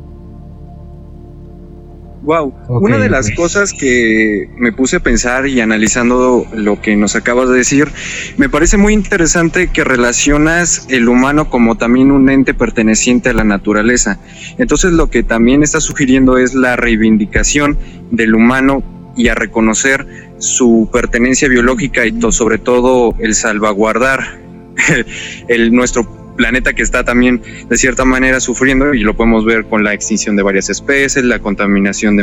Wow, 2.23 2.55
una 2.69 2.99
de 2.99 3.11
las 3.11 3.33
cosas 3.33 3.73
que 3.73 4.49
me 4.57 4.71
puse 4.71 4.97
a 4.97 5.01
pensar 5.01 5.49
y 5.49 5.61
analizando 5.61 6.47
lo 6.55 6.81
que 6.81 6.95
nos 6.95 7.17
acabas 7.17 7.49
de 7.49 7.57
decir, 7.57 7.89
me 8.37 8.49
parece 8.49 8.77
muy 8.77 8.93
interesante 8.93 9.73
que 9.73 9.83
relacionas 9.83 10.87
el 10.89 11.09
humano 11.09 11.51
como 11.51 11.77
también 11.77 12.13
un 12.13 12.31
ente 12.31 12.55
perteneciente 12.55 13.31
a 13.31 13.33
la 13.33 13.43
naturaleza. 13.43 14.21
Entonces 14.59 14.93
lo 14.93 15.11
que 15.11 15.25
también 15.25 15.65
está 15.65 15.81
sugiriendo 15.81 16.39
es 16.39 16.55
la 16.55 16.77
reivindicación 16.77 17.77
del 18.13 18.37
humano 18.37 18.85
y 19.17 19.27
a 19.27 19.35
reconocer 19.35 20.07
su 20.39 20.89
pertenencia 20.93 21.49
biológica 21.49 22.07
y 22.07 22.15
sobre 22.31 22.59
todo 22.59 23.17
el 23.19 23.35
salvaguardar 23.35 24.41
el, 25.49 25.73
nuestro 25.73 26.22
planeta 26.37 26.73
que 26.73 26.83
está 26.83 27.05
también 27.05 27.43
de 27.69 27.77
cierta 27.77 28.05
manera 28.05 28.41
sufriendo 28.41 28.95
y 28.95 29.01
lo 29.01 29.15
podemos 29.15 29.45
ver 29.45 29.65
con 29.67 29.85
la 29.85 29.95
extinción 29.95 30.37
de 30.37 30.43
varias 30.43 30.71
especies, 30.71 31.25
la 31.25 31.39
contaminación 31.39 32.17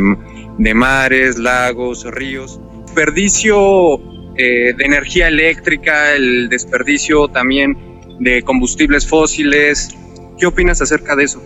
de, 0.57 0.73
mares, 0.73 1.37
lagos, 1.37 2.05
ríos, 2.11 2.59
desperdicio 2.85 3.97
eh, 4.35 4.73
de 4.75 4.85
energía 4.85 5.27
eléctrica, 5.27 6.13
el 6.13 6.49
desperdicio 6.49 7.27
también 7.27 7.77
de 8.19 8.41
combustibles 8.43 9.07
fósiles. 9.07 9.95
¿Qué 10.37 10.45
opinas 10.45 10.81
acerca 10.81 11.15
de 11.15 11.25
eso? 11.25 11.41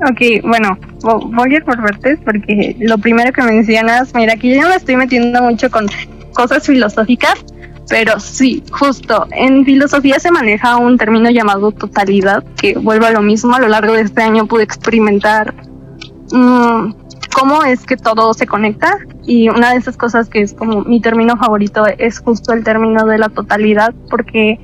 Ok, 0.00 0.42
bueno, 0.44 0.78
voy 1.02 1.54
a 1.54 1.56
ir 1.56 1.64
por 1.64 1.76
partes 1.76 2.20
porque 2.24 2.76
lo 2.78 2.98
primero 2.98 3.32
que 3.32 3.42
mencionas, 3.42 4.14
mira, 4.14 4.34
aquí 4.34 4.54
yo 4.54 4.68
me 4.68 4.76
estoy 4.76 4.94
metiendo 4.94 5.42
mucho 5.42 5.70
con 5.70 5.86
cosas 6.34 6.64
filosóficas, 6.64 7.44
pero 7.88 8.20
sí, 8.20 8.62
justo, 8.70 9.26
en 9.30 9.64
filosofía 9.64 10.20
se 10.20 10.30
maneja 10.30 10.76
un 10.76 10.98
término 10.98 11.30
llamado 11.30 11.72
totalidad, 11.72 12.44
que 12.56 12.74
vuelve 12.74 13.06
a 13.06 13.10
lo 13.10 13.22
mismo, 13.22 13.54
a 13.54 13.60
lo 13.60 13.68
largo 13.68 13.94
de 13.94 14.02
este 14.02 14.22
año 14.22 14.46
pude 14.46 14.62
experimentar 14.62 15.54
mm, 16.30 16.92
cómo 17.34 17.64
es 17.64 17.86
que 17.86 17.96
todo 17.96 18.34
se 18.34 18.46
conecta 18.46 18.98
y 19.24 19.48
una 19.48 19.72
de 19.72 19.78
esas 19.78 19.96
cosas 19.96 20.28
que 20.28 20.42
es 20.42 20.52
como 20.52 20.82
mi 20.82 21.00
término 21.00 21.36
favorito 21.36 21.86
es 21.86 22.20
justo 22.20 22.52
el 22.52 22.62
término 22.62 23.06
de 23.06 23.18
la 23.18 23.30
totalidad, 23.30 23.94
porque 24.10 24.58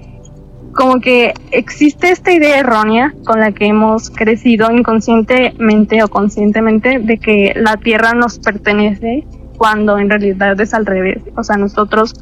como 0.75 1.01
que 1.01 1.33
existe 1.51 2.11
esta 2.11 2.33
idea 2.33 2.59
errónea 2.59 3.15
con 3.25 3.41
la 3.41 3.53
que 3.53 3.67
hemos 3.67 4.11
crecido 4.11 4.71
inconscientemente 4.71 6.03
o 6.03 6.09
conscientemente 6.09 6.99
de 6.99 7.19
que 7.19 7.55
la 7.57 7.77
Tierra 7.77 8.13
nos 8.13 8.39
pertenece 8.39 9.25
cuando 9.57 9.99
en 9.99 10.11
realidad 10.11 10.61
es 10.61 10.75
al 10.75 10.85
revés. 10.85 11.23
O 11.37 11.45
sea, 11.45 11.57
nosotros 11.57 12.15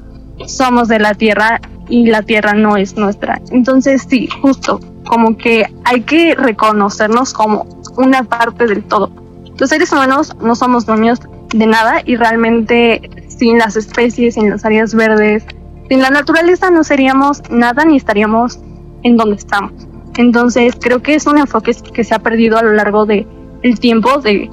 somos 0.47 0.89
de 0.89 0.99
la 0.99 1.15
tierra 1.15 1.61
y 1.89 2.07
la 2.07 2.23
tierra 2.23 2.55
no 2.55 2.77
es 2.77 2.97
nuestra. 2.97 3.41
Entonces 3.51 4.07
sí, 4.09 4.29
justo, 4.41 4.81
como 5.05 5.37
que 5.37 5.67
hay 5.85 6.03
que 6.03 6.35
reconocernos 6.35 7.33
como 7.33 7.67
una 7.97 8.25
parte 8.25 8.67
del 8.67 8.85
todo. 8.85 9.11
Los 9.59 9.71
seres 9.71 9.93
humanos 9.93 10.35
no 10.41 10.55
somos 10.55 10.87
dueños 10.87 11.21
de 11.55 11.67
nada 11.67 12.03
y 12.05 12.17
realmente 12.17 13.11
sin 13.29 13.59
las 13.59 13.77
especies, 13.77 14.35
sin 14.35 14.51
las 14.51 14.65
áreas 14.65 14.95
verdes, 14.95 15.45
sin 15.89 16.01
la 16.01 16.11
naturaleza 16.11 16.71
no 16.71 16.85
seríamos 16.85 17.43
nada 17.51 17.85
ni 17.85 17.97
estaríamos 17.97 18.61
en 19.03 19.17
donde 19.17 19.37
estamos. 19.37 19.73
Entonces 20.17 20.75
creo 20.81 21.03
que 21.03 21.15
es 21.15 21.27
un 21.27 21.39
enfoque 21.39 21.75
que 21.93 22.05
se 22.05 22.15
ha 22.15 22.19
perdido 22.19 22.59
a 22.59 22.63
lo 22.63 22.73
largo 22.73 23.07
del 23.07 23.27
el 23.63 23.79
tiempo 23.79 24.19
de 24.19 24.51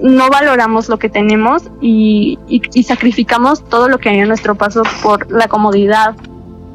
no 0.00 0.28
valoramos 0.28 0.88
lo 0.88 0.98
que 0.98 1.08
tenemos 1.08 1.70
y, 1.80 2.38
y, 2.48 2.82
sacrificamos 2.82 3.64
todo 3.64 3.88
lo 3.88 3.98
que 3.98 4.08
hay 4.08 4.18
en 4.18 4.28
nuestro 4.28 4.54
paso 4.54 4.82
por 5.02 5.30
la 5.30 5.48
comodidad, 5.48 6.16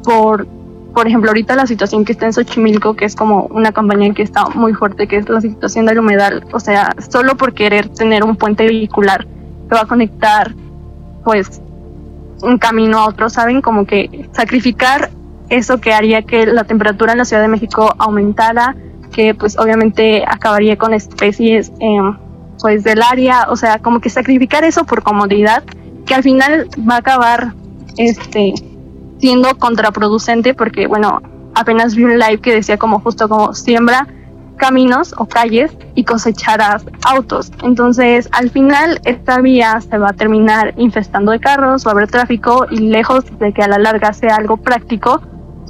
por, 0.02 0.46
por 0.94 1.06
ejemplo, 1.06 1.30
ahorita 1.30 1.54
la 1.54 1.66
situación 1.66 2.04
que 2.04 2.12
está 2.12 2.26
en 2.26 2.32
Xochimilco, 2.32 2.94
que 2.94 3.04
es 3.04 3.14
como 3.14 3.42
una 3.50 3.72
campaña 3.72 4.12
que 4.14 4.22
está 4.22 4.46
muy 4.48 4.72
fuerte, 4.72 5.06
que 5.06 5.16
es 5.16 5.28
la 5.28 5.40
situación 5.40 5.86
del 5.86 5.98
humedal, 5.98 6.44
o 6.52 6.60
sea, 6.60 6.94
solo 7.10 7.36
por 7.36 7.52
querer 7.52 7.88
tener 7.88 8.24
un 8.24 8.36
puente 8.36 8.66
vehicular 8.66 9.26
que 9.68 9.74
va 9.74 9.82
a 9.82 9.86
conectar, 9.86 10.54
pues, 11.24 11.60
un 12.42 12.58
camino 12.58 12.98
a 12.98 13.06
otro, 13.06 13.28
¿saben? 13.28 13.60
Como 13.60 13.84
que 13.84 14.28
sacrificar 14.32 15.10
eso 15.50 15.80
que 15.80 15.92
haría 15.92 16.22
que 16.22 16.46
la 16.46 16.64
temperatura 16.64 17.12
en 17.12 17.18
la 17.18 17.24
Ciudad 17.24 17.42
de 17.42 17.48
México 17.48 17.94
aumentara, 17.98 18.76
que 19.12 19.34
pues 19.34 19.58
obviamente 19.58 20.24
acabaría 20.26 20.78
con 20.78 20.94
especies 20.94 21.72
eh, 21.80 21.98
pues 22.60 22.84
del 22.84 23.02
área, 23.02 23.46
o 23.48 23.56
sea, 23.56 23.78
como 23.78 24.00
que 24.00 24.10
sacrificar 24.10 24.64
eso 24.64 24.84
por 24.84 25.02
comodidad, 25.02 25.62
que 26.06 26.14
al 26.14 26.22
final 26.22 26.68
va 26.88 26.96
a 26.96 26.98
acabar 26.98 27.54
este 27.96 28.54
siendo 29.18 29.56
contraproducente 29.58 30.54
porque 30.54 30.86
bueno, 30.86 31.20
apenas 31.54 31.94
vi 31.94 32.04
un 32.04 32.18
live 32.18 32.38
que 32.38 32.54
decía 32.54 32.78
como 32.78 33.00
justo 33.00 33.28
como 33.28 33.54
siembra 33.54 34.06
caminos 34.60 35.14
o 35.16 35.26
calles 35.26 35.72
y 35.94 36.04
cosecharás 36.04 36.84
autos. 37.04 37.50
Entonces, 37.62 38.28
al 38.30 38.50
final, 38.50 39.00
esta 39.04 39.40
vía 39.40 39.80
se 39.80 39.98
va 39.98 40.10
a 40.10 40.12
terminar 40.12 40.74
infestando 40.76 41.32
de 41.32 41.40
carros, 41.40 41.84
va 41.84 41.90
a 41.90 41.94
haber 41.94 42.08
tráfico 42.08 42.66
y 42.70 42.76
lejos 42.76 43.24
de 43.38 43.52
que 43.52 43.62
a 43.62 43.68
la 43.68 43.78
larga 43.78 44.12
sea 44.12 44.36
algo 44.36 44.58
práctico, 44.58 45.20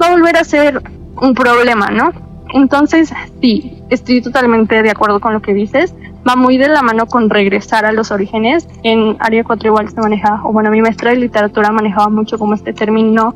va 0.00 0.08
a 0.08 0.10
volver 0.10 0.36
a 0.36 0.44
ser 0.44 0.82
un 1.16 1.34
problema, 1.34 1.90
¿no? 1.90 2.12
Entonces, 2.52 3.12
sí, 3.40 3.80
estoy 3.90 4.20
totalmente 4.20 4.82
de 4.82 4.90
acuerdo 4.90 5.20
con 5.20 5.32
lo 5.32 5.40
que 5.40 5.54
dices. 5.54 5.94
Va 6.28 6.36
muy 6.36 6.58
de 6.58 6.68
la 6.68 6.82
mano 6.82 7.06
con 7.06 7.30
regresar 7.30 7.84
a 7.84 7.92
los 7.92 8.10
orígenes. 8.10 8.68
En 8.82 9.16
Área 9.20 9.42
4 9.42 9.68
igual 9.68 9.88
se 9.88 10.00
maneja, 10.00 10.40
o 10.44 10.52
bueno, 10.52 10.70
mi 10.70 10.80
maestra 10.82 11.10
de 11.10 11.16
literatura 11.16 11.70
manejaba 11.70 12.08
mucho 12.08 12.38
como 12.38 12.54
este 12.54 12.72
término 12.72 13.34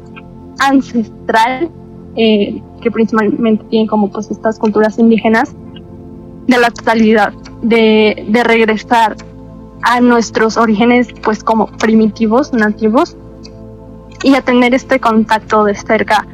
ancestral, 0.58 1.70
eh, 2.16 2.62
que 2.80 2.90
principalmente 2.90 3.64
tiene 3.70 3.88
como 3.88 4.10
pues 4.10 4.30
estas 4.30 4.58
culturas 4.58 4.98
indígenas, 4.98 5.54
de 6.46 6.58
la 6.58 6.70
totalidad, 6.70 7.32
de, 7.62 8.26
de 8.28 8.44
regresar 8.44 9.16
a 9.82 10.00
nuestros 10.00 10.58
orígenes 10.58 11.08
pues 11.22 11.42
como 11.42 11.66
primitivos, 11.66 12.52
nativos, 12.52 13.16
y 14.22 14.34
a 14.34 14.42
tener 14.42 14.74
este 14.74 15.00
contacto 15.00 15.64
de 15.64 15.74
cerca 15.74 16.26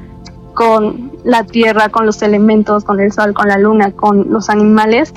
con 0.54 1.12
la 1.24 1.44
tierra, 1.44 1.88
con 1.88 2.06
los 2.06 2.22
elementos, 2.22 2.84
con 2.84 3.00
el 3.00 3.12
sol, 3.12 3.34
con 3.34 3.48
la 3.48 3.58
luna, 3.58 3.92
con 3.92 4.30
los 4.30 4.50
animales, 4.50 5.12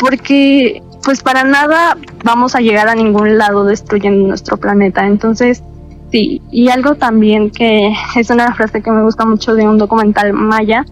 porque 0.00 0.82
pues 1.04 1.22
para 1.22 1.44
nada 1.44 1.96
vamos 2.24 2.54
a 2.54 2.60
llegar 2.60 2.88
a 2.88 2.94
ningún 2.94 3.36
lado 3.36 3.64
destruyendo 3.64 4.26
nuestro 4.26 4.56
planeta. 4.56 5.06
Entonces, 5.06 5.62
sí, 6.10 6.40
y 6.50 6.68
algo 6.68 6.94
también 6.94 7.50
que 7.50 7.92
es 8.16 8.30
una 8.30 8.54
frase 8.54 8.82
que 8.82 8.90
me 8.90 9.02
gusta 9.02 9.24
mucho 9.26 9.54
de 9.54 9.68
un 9.68 9.78
documental 9.78 10.32
maya, 10.32 10.84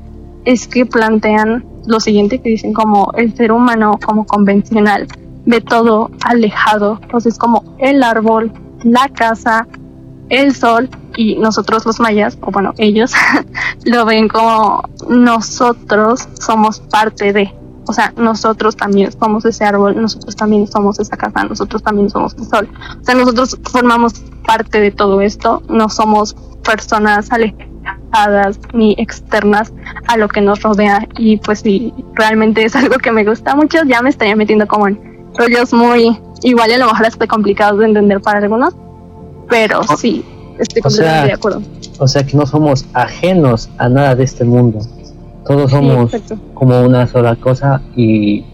es 0.44 0.66
que 0.66 0.84
plantean 0.84 1.64
lo 1.86 2.00
siguiente, 2.00 2.40
que 2.40 2.50
dicen 2.50 2.72
como 2.72 3.12
el 3.16 3.34
ser 3.34 3.52
humano 3.52 3.98
como 4.04 4.26
convencional 4.26 5.06
ve 5.44 5.60
todo 5.60 6.10
alejado, 6.24 6.98
entonces 7.02 7.38
como 7.38 7.64
el 7.78 8.02
árbol, 8.02 8.52
la 8.84 9.08
casa, 9.08 9.66
el 10.28 10.54
sol 10.54 10.88
y 11.16 11.36
nosotros 11.36 11.84
los 11.84 12.00
mayas, 12.00 12.38
o 12.40 12.50
bueno, 12.50 12.72
ellos 12.78 13.12
lo 13.84 14.04
ven 14.04 14.28
como 14.28 14.82
nosotros 15.08 16.28
somos 16.38 16.80
parte 16.80 17.32
de, 17.32 17.52
o 17.86 17.92
sea, 17.92 18.12
nosotros 18.16 18.76
también 18.76 19.10
somos 19.12 19.44
ese 19.44 19.64
árbol, 19.64 20.00
nosotros 20.00 20.36
también 20.36 20.66
somos 20.66 21.00
esa 21.00 21.16
casa, 21.16 21.44
nosotros 21.44 21.82
también 21.82 22.10
somos 22.10 22.34
el 22.34 22.44
sol. 22.44 22.68
O 23.00 23.04
sea, 23.04 23.14
nosotros 23.14 23.58
formamos 23.70 24.14
parte 24.46 24.80
de 24.80 24.90
todo 24.90 25.20
esto, 25.20 25.62
no 25.68 25.88
somos 25.88 26.34
personas 26.64 27.30
alejadas 27.32 28.60
ni 28.72 28.94
externas 28.98 29.72
a 30.06 30.16
lo 30.16 30.28
que 30.28 30.40
nos 30.40 30.62
rodea 30.62 31.08
y 31.16 31.38
pues 31.38 31.60
sí, 31.60 31.92
realmente 32.14 32.64
es 32.64 32.76
algo 32.76 32.96
que 32.98 33.10
me 33.10 33.24
gusta 33.24 33.54
mucho, 33.54 33.78
ya 33.84 34.02
me 34.02 34.10
estaría 34.10 34.36
metiendo 34.36 34.66
como 34.66 34.88
en 34.88 35.28
rollos 35.34 35.72
muy, 35.72 36.18
igual 36.42 36.70
y 36.70 36.74
a 36.74 36.78
lo 36.78 36.86
mejor 36.86 37.06
hasta 37.06 37.26
complicados 37.26 37.80
de 37.80 37.86
entender 37.86 38.20
para 38.20 38.38
algunos, 38.38 38.74
pero 39.48 39.82
sí, 39.96 40.24
estoy 40.58 40.82
completamente 40.82 41.28
de 41.28 41.34
acuerdo. 41.34 41.62
O 41.98 42.08
sea 42.08 42.24
que 42.24 42.36
no 42.36 42.46
somos 42.46 42.84
ajenos 42.94 43.70
a 43.78 43.88
nada 43.88 44.14
de 44.14 44.24
este 44.24 44.44
mundo. 44.44 44.80
Todos 45.46 45.70
somos 45.70 46.12
como 46.54 46.80
una 46.82 47.06
sola 47.06 47.36
cosa 47.36 47.82
y, 47.96 48.44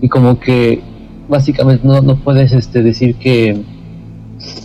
y 0.00 0.08
como 0.08 0.40
que 0.40 0.82
básicamente 1.28 1.86
no, 1.86 2.00
no 2.00 2.16
puedes 2.16 2.52
este, 2.52 2.82
decir 2.82 3.14
que, 3.16 3.62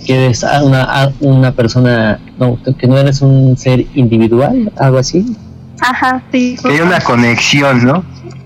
que 0.05 0.25
eres 0.25 0.45
una, 0.63 1.11
una 1.19 1.51
persona, 1.51 2.19
no, 2.39 2.57
que 2.77 2.87
no 2.87 2.97
eres 2.97 3.21
un 3.21 3.57
ser 3.57 3.85
individual, 3.93 4.71
algo 4.77 4.97
así. 4.97 5.35
Ajá, 5.81 6.23
sí. 6.31 6.55
hay 6.63 6.79
una 6.79 6.99
conexión, 7.01 7.85
¿no? 7.85 8.03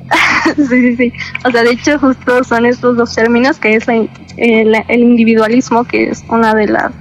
sí, 0.56 0.66
sí, 0.68 0.96
sí. 0.96 1.14
O 1.46 1.52
sea, 1.52 1.64
de 1.64 1.72
hecho, 1.72 2.00
justo 2.00 2.44
son 2.44 2.66
estos 2.66 2.98
dos 2.98 3.14
términos, 3.14 3.60
que 3.60 3.76
es 3.76 3.88
el, 3.88 4.10
el, 4.38 5.00
individualismo, 5.00 5.84
que 5.84 6.10
es 6.10 6.24
una 6.30 6.54
de 6.54 6.68
las... 6.68 6.92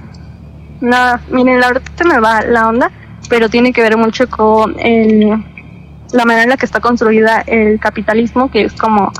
No, 0.81 0.97
miren, 1.31 1.59
la 1.59 1.67
verdad 1.69 1.81
se 1.97 2.03
me 2.03 2.19
va 2.19 2.41
la 2.41 2.67
onda, 2.67 2.91
pero 3.29 3.49
tiene 3.49 3.73
que 3.73 3.81
ver 3.81 3.97
mucho 3.97 4.29
con 4.29 4.79
el, 4.79 5.43
la 6.11 6.25
manera 6.25 6.43
en 6.43 6.49
la 6.49 6.57
que 6.57 6.65
está 6.65 6.79
construida 6.79 7.41
el 7.41 7.79
capitalismo, 7.79 8.49
que 8.49 8.63
es 8.63 8.73
como 8.73 9.11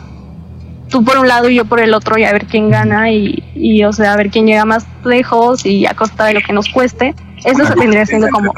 tú 0.90 1.04
por 1.04 1.18
un 1.18 1.28
lado 1.28 1.50
y 1.50 1.56
yo 1.56 1.66
por 1.66 1.80
el 1.80 1.94
otro 1.94 2.18
y 2.18 2.24
a 2.24 2.32
ver 2.32 2.46
quién 2.46 2.70
gana 2.70 3.12
y, 3.12 3.44
y 3.56 3.84
o 3.84 3.92
sea, 3.92 4.14
a 4.14 4.18
ver 4.18 4.30
quién 4.30 4.48
llega 4.48 4.66
más 4.66 4.86
lejos 5.04 5.66
y 5.66 5.86
a 5.86 5.94
costa 5.94 6.26
de 6.26 6.34
lo 6.34 6.42
que 6.42 6.54
nos 6.54 6.70
cueste. 6.70 7.16
Eso 7.44 7.66
se 7.66 7.76
tendría 7.76 8.06
siendo 8.06 8.28
como... 8.30 8.54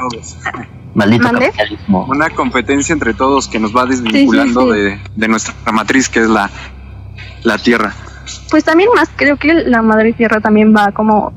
Maldito 0.94 1.30
capitalismo. 1.30 2.06
Una 2.08 2.30
competencia 2.30 2.92
entre 2.92 3.14
todos 3.14 3.46
que 3.46 3.60
nos 3.60 3.74
va 3.74 3.86
desvinculando 3.86 4.70
De, 4.70 4.98
de, 5.14 5.28
nuestra 5.28 5.54
matriz, 5.72 6.08
que 6.08 6.18
es 6.20 6.28
la, 6.28 6.50
la 7.44 7.58
tierra. 7.58 7.94
Pues 8.50 8.64
también 8.64 8.90
más, 8.94 9.08
creo 9.14 9.36
que 9.36 9.54
la 9.54 9.82
madre 9.82 10.12
tierra 10.12 10.40
también 10.40 10.74
va 10.74 10.90
como 10.90 11.32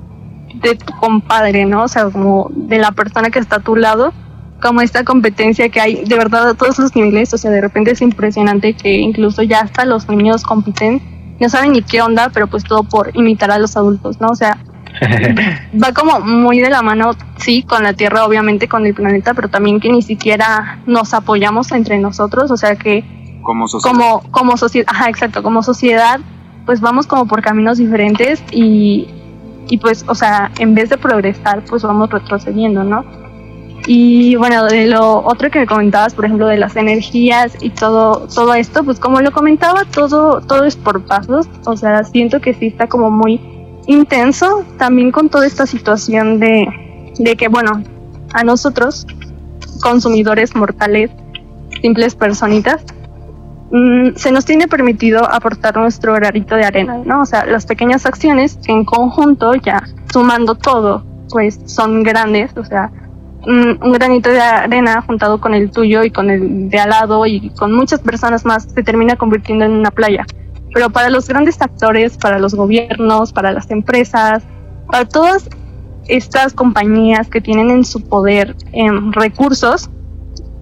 de 0.56 0.76
tu 0.76 0.94
compadre, 0.98 1.66
¿no? 1.66 1.84
O 1.84 1.88
sea, 1.88 2.10
como 2.10 2.50
de 2.56 2.80
la 2.80 2.91
persona 2.91 3.30
que 3.30 3.39
está 3.39 3.58
a 3.58 3.60
tu 3.60 3.76
lado, 3.76 4.14
como 4.64 4.80
esta 4.80 5.03
competencia 5.03 5.68
que 5.68 5.82
hay 5.82 6.05
de 6.05 6.16
verdad 6.16 6.47
a 6.47 6.53
todos 6.53 6.80
los 6.80 6.95
niveles, 6.95 7.34
o 7.34 7.38
sea, 7.38 7.51
de 7.51 7.59
repente 7.59 7.91
es 7.91 8.01
impresionante 8.01 8.74
que 8.74 8.93
incluso 8.93 9.43
ya 9.43 9.59
hasta 9.59 9.84
los 9.84 10.07
niños 10.07 10.43
compiten, 10.43 11.01
no 11.39 11.49
saben 11.49 11.74
ni 11.74 11.82
qué 11.82 12.01
onda, 12.01 12.30
pero 12.34 12.47
pues 12.47 12.64
todo 12.64 12.84
por 12.84 13.11
imitar 13.14 13.51
a 13.51 13.59
los 13.59 13.76
adultos, 13.76 14.22
¿no? 14.22 14.30
O 14.30 14.36
sea, 14.36 14.57
va 15.84 15.91
como 15.91 16.22
muy 16.22 16.61
de 16.61 16.70
la 16.70 16.82
mano, 16.82 17.11
sí, 17.36 17.64
con 17.64 17.84
la 17.84 17.93
Tierra, 17.93 18.26
obviamente, 18.26 18.70
con 18.70 18.86
el 18.86 18.93
planeta, 18.93 19.34
pero 19.34 19.49
también 19.49 19.82
que 19.82 19.91
ni 19.91 20.01
siquiera 20.01 20.80
nos 20.86 21.14
apoyamos 21.14 21.74
entre 21.74 21.99
nosotros, 21.99 22.49
o 22.49 22.55
sea 22.55 22.78
que 22.78 23.03
como 23.43 23.68
sociedad, 23.68 23.93
como, 23.93 24.22
como 24.32 24.55
sociedad, 24.55 24.88
ajá, 24.89 25.09
exacto, 25.09 25.43
como 25.43 25.61
sociedad, 25.61 26.22
pues 26.66 26.80
vamos 26.80 27.05
como 27.05 27.28
por 27.28 27.41
caminos 27.41 27.80
diferentes 27.80 28.41
y, 28.49 29.09
y 29.68 29.78
pues, 29.80 30.05
o 30.07 30.16
sea, 30.16 30.51
en 30.57 30.74
vez 30.74 30.89
de 30.89 30.97
progresar, 30.97 31.66
pues 31.66 31.84
vamos 31.84 32.09
retrocediendo, 32.09 32.86
¿no? 32.86 33.22
Y 33.86 34.36
bueno, 34.38 34.66
de 34.66 34.88
lo 34.88 35.26
otro 35.26 35.52
que 35.52 35.60
me 35.60 35.66
comentabas, 35.66 36.14
por 36.14 36.26
ejemplo, 36.26 36.48
de 36.48 36.58
las 36.58 36.76
energías 36.76 37.58
y 37.62 37.70
todo, 37.70 38.28
todo 38.34 38.54
esto, 38.54 38.84
pues 38.84 39.00
como 39.00 39.20
lo 39.20 39.32
comentaba, 39.32 39.84
todo, 39.86 40.40
todo 40.42 40.64
es 40.64 40.78
por 40.78 41.06
pasos. 41.06 41.50
O 41.66 41.76
sea, 41.76 42.04
siento 42.06 42.40
que 42.40 42.54
sí 42.54 42.68
está 42.68 42.88
como 42.88 43.12
muy 43.12 43.42
intenso 43.88 44.64
también 44.78 45.12
con 45.12 45.28
toda 45.28 45.46
esta 45.46 45.66
situación 45.66 46.40
de, 46.40 46.66
de 47.20 47.36
que, 47.36 47.50
bueno, 47.50 47.84
a 48.34 48.44
nosotros, 48.46 49.06
consumidores 49.82 50.56
mortales, 50.56 51.12
simples 51.82 52.16
personitas, 52.16 52.86
mm, 53.72 54.16
se 54.16 54.32
nos 54.32 54.46
tiene 54.46 54.70
permitido 54.70 55.30
aportar 55.30 55.76
nuestro 55.76 56.14
granito 56.14 56.56
de 56.56 56.64
arena, 56.64 57.02
¿no? 57.04 57.22
O 57.22 57.26
sea, 57.26 57.46
las 57.46 57.66
pequeñas 57.66 58.06
acciones 58.06 58.58
en 58.68 58.86
conjunto, 58.86 59.54
ya 59.56 59.84
sumando 60.14 60.56
todo, 60.56 61.04
pues 61.30 61.60
son 61.66 62.04
grandes, 62.04 62.56
o 62.56 62.64
sea, 62.64 62.92
un, 63.46 63.91
granito 63.91 64.30
de 64.30 64.39
arena 64.39 65.02
juntado 65.02 65.39
con 65.39 65.54
el 65.54 65.72
tuyo 65.72 66.04
y 66.04 66.12
con 66.12 66.30
el 66.30 66.70
de 66.70 66.80
al 66.80 66.89
lado 66.89 67.26
y 67.26 67.50
con 67.52 67.74
muchas 67.74 68.00
personas 68.00 68.46
más 68.46 68.64
se 68.64 68.84
termina 68.84 69.16
convirtiendo 69.16 69.66
en 69.66 69.72
una 69.72 69.91
playa. 69.91 70.26
Pero 70.74 70.89
para 70.89 71.10
los 71.10 71.28
grandes 71.28 71.62
actores, 71.62 72.18
para 72.18 72.39
los 72.39 72.56
gobiernos, 72.56 73.32
para 73.32 73.52
las 73.52 73.70
empresas, 73.70 74.44
para 74.88 75.06
todas 75.06 75.50
estas 76.08 76.54
compañías 76.54 77.30
que 77.30 77.41
tienen 77.41 77.70
en 77.70 77.86
su 77.86 78.02
poder 78.02 78.56
recursos, 79.12 79.89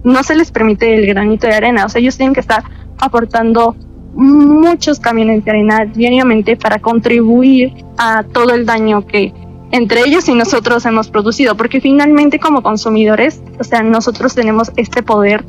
no 0.04 0.22
se 0.22 0.34
les 0.34 0.50
permite 0.50 0.94
el 0.94 1.06
granito 1.06 1.46
de 1.46 1.54
arena, 1.54 1.86
o 1.86 1.88
sea, 1.88 2.00
ellos 2.00 2.16
tienen 2.16 2.34
que 2.34 2.40
estar 2.40 2.64
aportando 2.98 3.76
muchos 4.14 5.00
camiones 5.00 5.44
de 5.44 5.50
arena 5.50 5.86
diariamente 5.86 6.56
para 6.56 6.78
contribuir 6.78 7.72
a 7.96 8.22
todo 8.22 8.54
el 8.54 8.66
daño 8.66 9.06
que 9.06 9.32
entre 9.72 10.02
ellos 10.02 10.28
y 10.28 10.34
nosotros 10.34 10.84
hemos 10.84 11.08
producido, 11.08 11.56
porque 11.56 11.80
finalmente 11.80 12.38
como 12.38 12.62
consumidores, 12.62 13.42
o 13.58 13.64
sea, 13.64 13.82
nosotros 13.82 14.34
tenemos 14.34 14.70
este 14.76 15.02
poder 15.02 15.44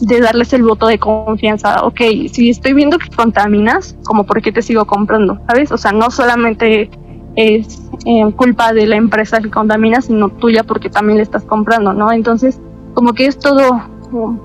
de 0.00 0.20
darles 0.20 0.52
el 0.52 0.62
voto 0.62 0.86
de 0.86 0.98
confianza. 0.98 1.82
Ok, 1.84 2.00
si 2.30 2.50
estoy 2.50 2.74
viendo 2.74 2.98
que 2.98 3.08
contaminas, 3.08 3.96
como 4.04 4.24
por 4.24 4.42
qué 4.42 4.52
te 4.52 4.60
sigo 4.60 4.84
comprando, 4.84 5.40
¿sabes? 5.46 5.72
O 5.72 5.78
sea, 5.78 5.92
no 5.92 6.10
solamente 6.10 6.90
es 7.36 7.80
eh, 8.04 8.30
culpa 8.36 8.74
de 8.74 8.86
la 8.86 8.96
empresa 8.96 9.40
que 9.40 9.50
contamina, 9.50 10.02
sino 10.02 10.28
tuya 10.28 10.62
porque 10.64 10.90
también 10.90 11.16
le 11.16 11.22
estás 11.22 11.44
comprando, 11.44 11.94
¿no? 11.94 12.12
Entonces, 12.12 12.60
como 12.92 13.14
que 13.14 13.26
es 13.26 13.38
todo, 13.38 13.80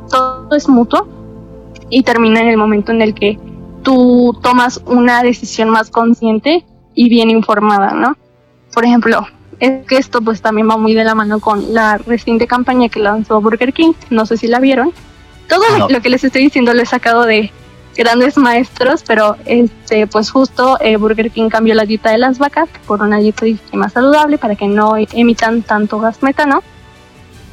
todo 0.09 0.55
es 0.55 0.69
mutuo 0.69 1.07
y 1.89 2.03
termina 2.03 2.39
en 2.39 2.47
el 2.47 2.57
momento 2.57 2.93
en 2.93 3.01
el 3.01 3.13
que 3.13 3.37
tú 3.83 4.37
tomas 4.41 4.81
una 4.85 5.23
decisión 5.23 5.69
más 5.69 5.89
consciente 5.89 6.65
y 6.95 7.09
bien 7.09 7.29
informada, 7.29 7.91
¿no? 7.91 8.15
Por 8.73 8.85
ejemplo, 8.85 9.27
es 9.59 9.85
que 9.85 9.97
esto 9.97 10.21
pues 10.21 10.41
también 10.41 10.69
va 10.69 10.77
muy 10.77 10.93
de 10.93 11.03
la 11.03 11.15
mano 11.15 11.39
con 11.39 11.73
la 11.73 11.97
reciente 11.97 12.47
campaña 12.47 12.89
que 12.89 12.99
lanzó 12.99 13.41
Burger 13.41 13.73
King, 13.73 13.93
no 14.09 14.25
sé 14.25 14.37
si 14.37 14.47
la 14.47 14.59
vieron. 14.59 14.93
Todo 15.47 15.89
lo 15.89 16.01
que 16.01 16.09
les 16.09 16.23
estoy 16.23 16.43
diciendo 16.43 16.73
lo 16.73 16.81
he 16.81 16.85
sacado 16.85 17.25
de 17.25 17.51
grandes 17.95 18.37
maestros, 18.37 19.03
pero 19.05 19.35
este 19.45 20.07
pues 20.07 20.31
justo 20.31 20.77
eh, 20.79 20.95
Burger 20.97 21.31
King 21.31 21.49
cambió 21.49 21.73
la 21.75 21.85
dieta 21.85 22.11
de 22.11 22.17
las 22.17 22.37
vacas 22.37 22.69
por 22.87 23.01
una 23.01 23.17
dieta 23.17 23.45
más 23.73 23.93
saludable 23.93 24.37
para 24.37 24.55
que 24.55 24.67
no 24.67 24.95
emitan 24.95 25.63
tanto 25.63 25.99
gas 25.99 26.23
metano. 26.23 26.63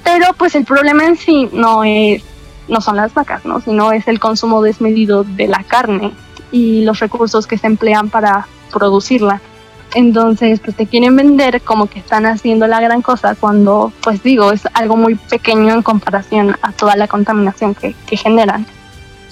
Pero 0.04 0.26
pues 0.34 0.54
el 0.54 0.64
problema 0.64 1.04
en 1.04 1.16
sí 1.16 1.48
no 1.52 1.82
es 1.82 2.22
no 2.68 2.80
son 2.80 2.96
las 2.96 3.14
vacas, 3.14 3.44
¿no? 3.44 3.60
sino 3.60 3.92
es 3.92 4.08
el 4.08 4.20
consumo 4.20 4.62
desmedido 4.62 5.24
de 5.24 5.48
la 5.48 5.62
carne 5.62 6.12
y 6.50 6.84
los 6.84 6.98
recursos 7.00 7.46
que 7.46 7.58
se 7.58 7.66
emplean 7.66 8.10
para 8.10 8.46
producirla. 8.72 9.40
Entonces, 9.96 10.60
pues 10.60 10.76
te 10.76 10.86
quieren 10.86 11.16
vender 11.16 11.62
como 11.62 11.86
que 11.86 12.00
están 12.00 12.26
haciendo 12.26 12.66
la 12.66 12.82
gran 12.82 13.00
cosa 13.00 13.34
cuando, 13.34 13.90
pues 14.02 14.22
digo, 14.22 14.52
es 14.52 14.68
algo 14.74 14.94
muy 14.94 15.14
pequeño 15.14 15.72
en 15.72 15.82
comparación 15.82 16.54
a 16.60 16.72
toda 16.72 16.96
la 16.96 17.08
contaminación 17.08 17.74
que, 17.74 17.94
que 18.06 18.18
generan. 18.18 18.66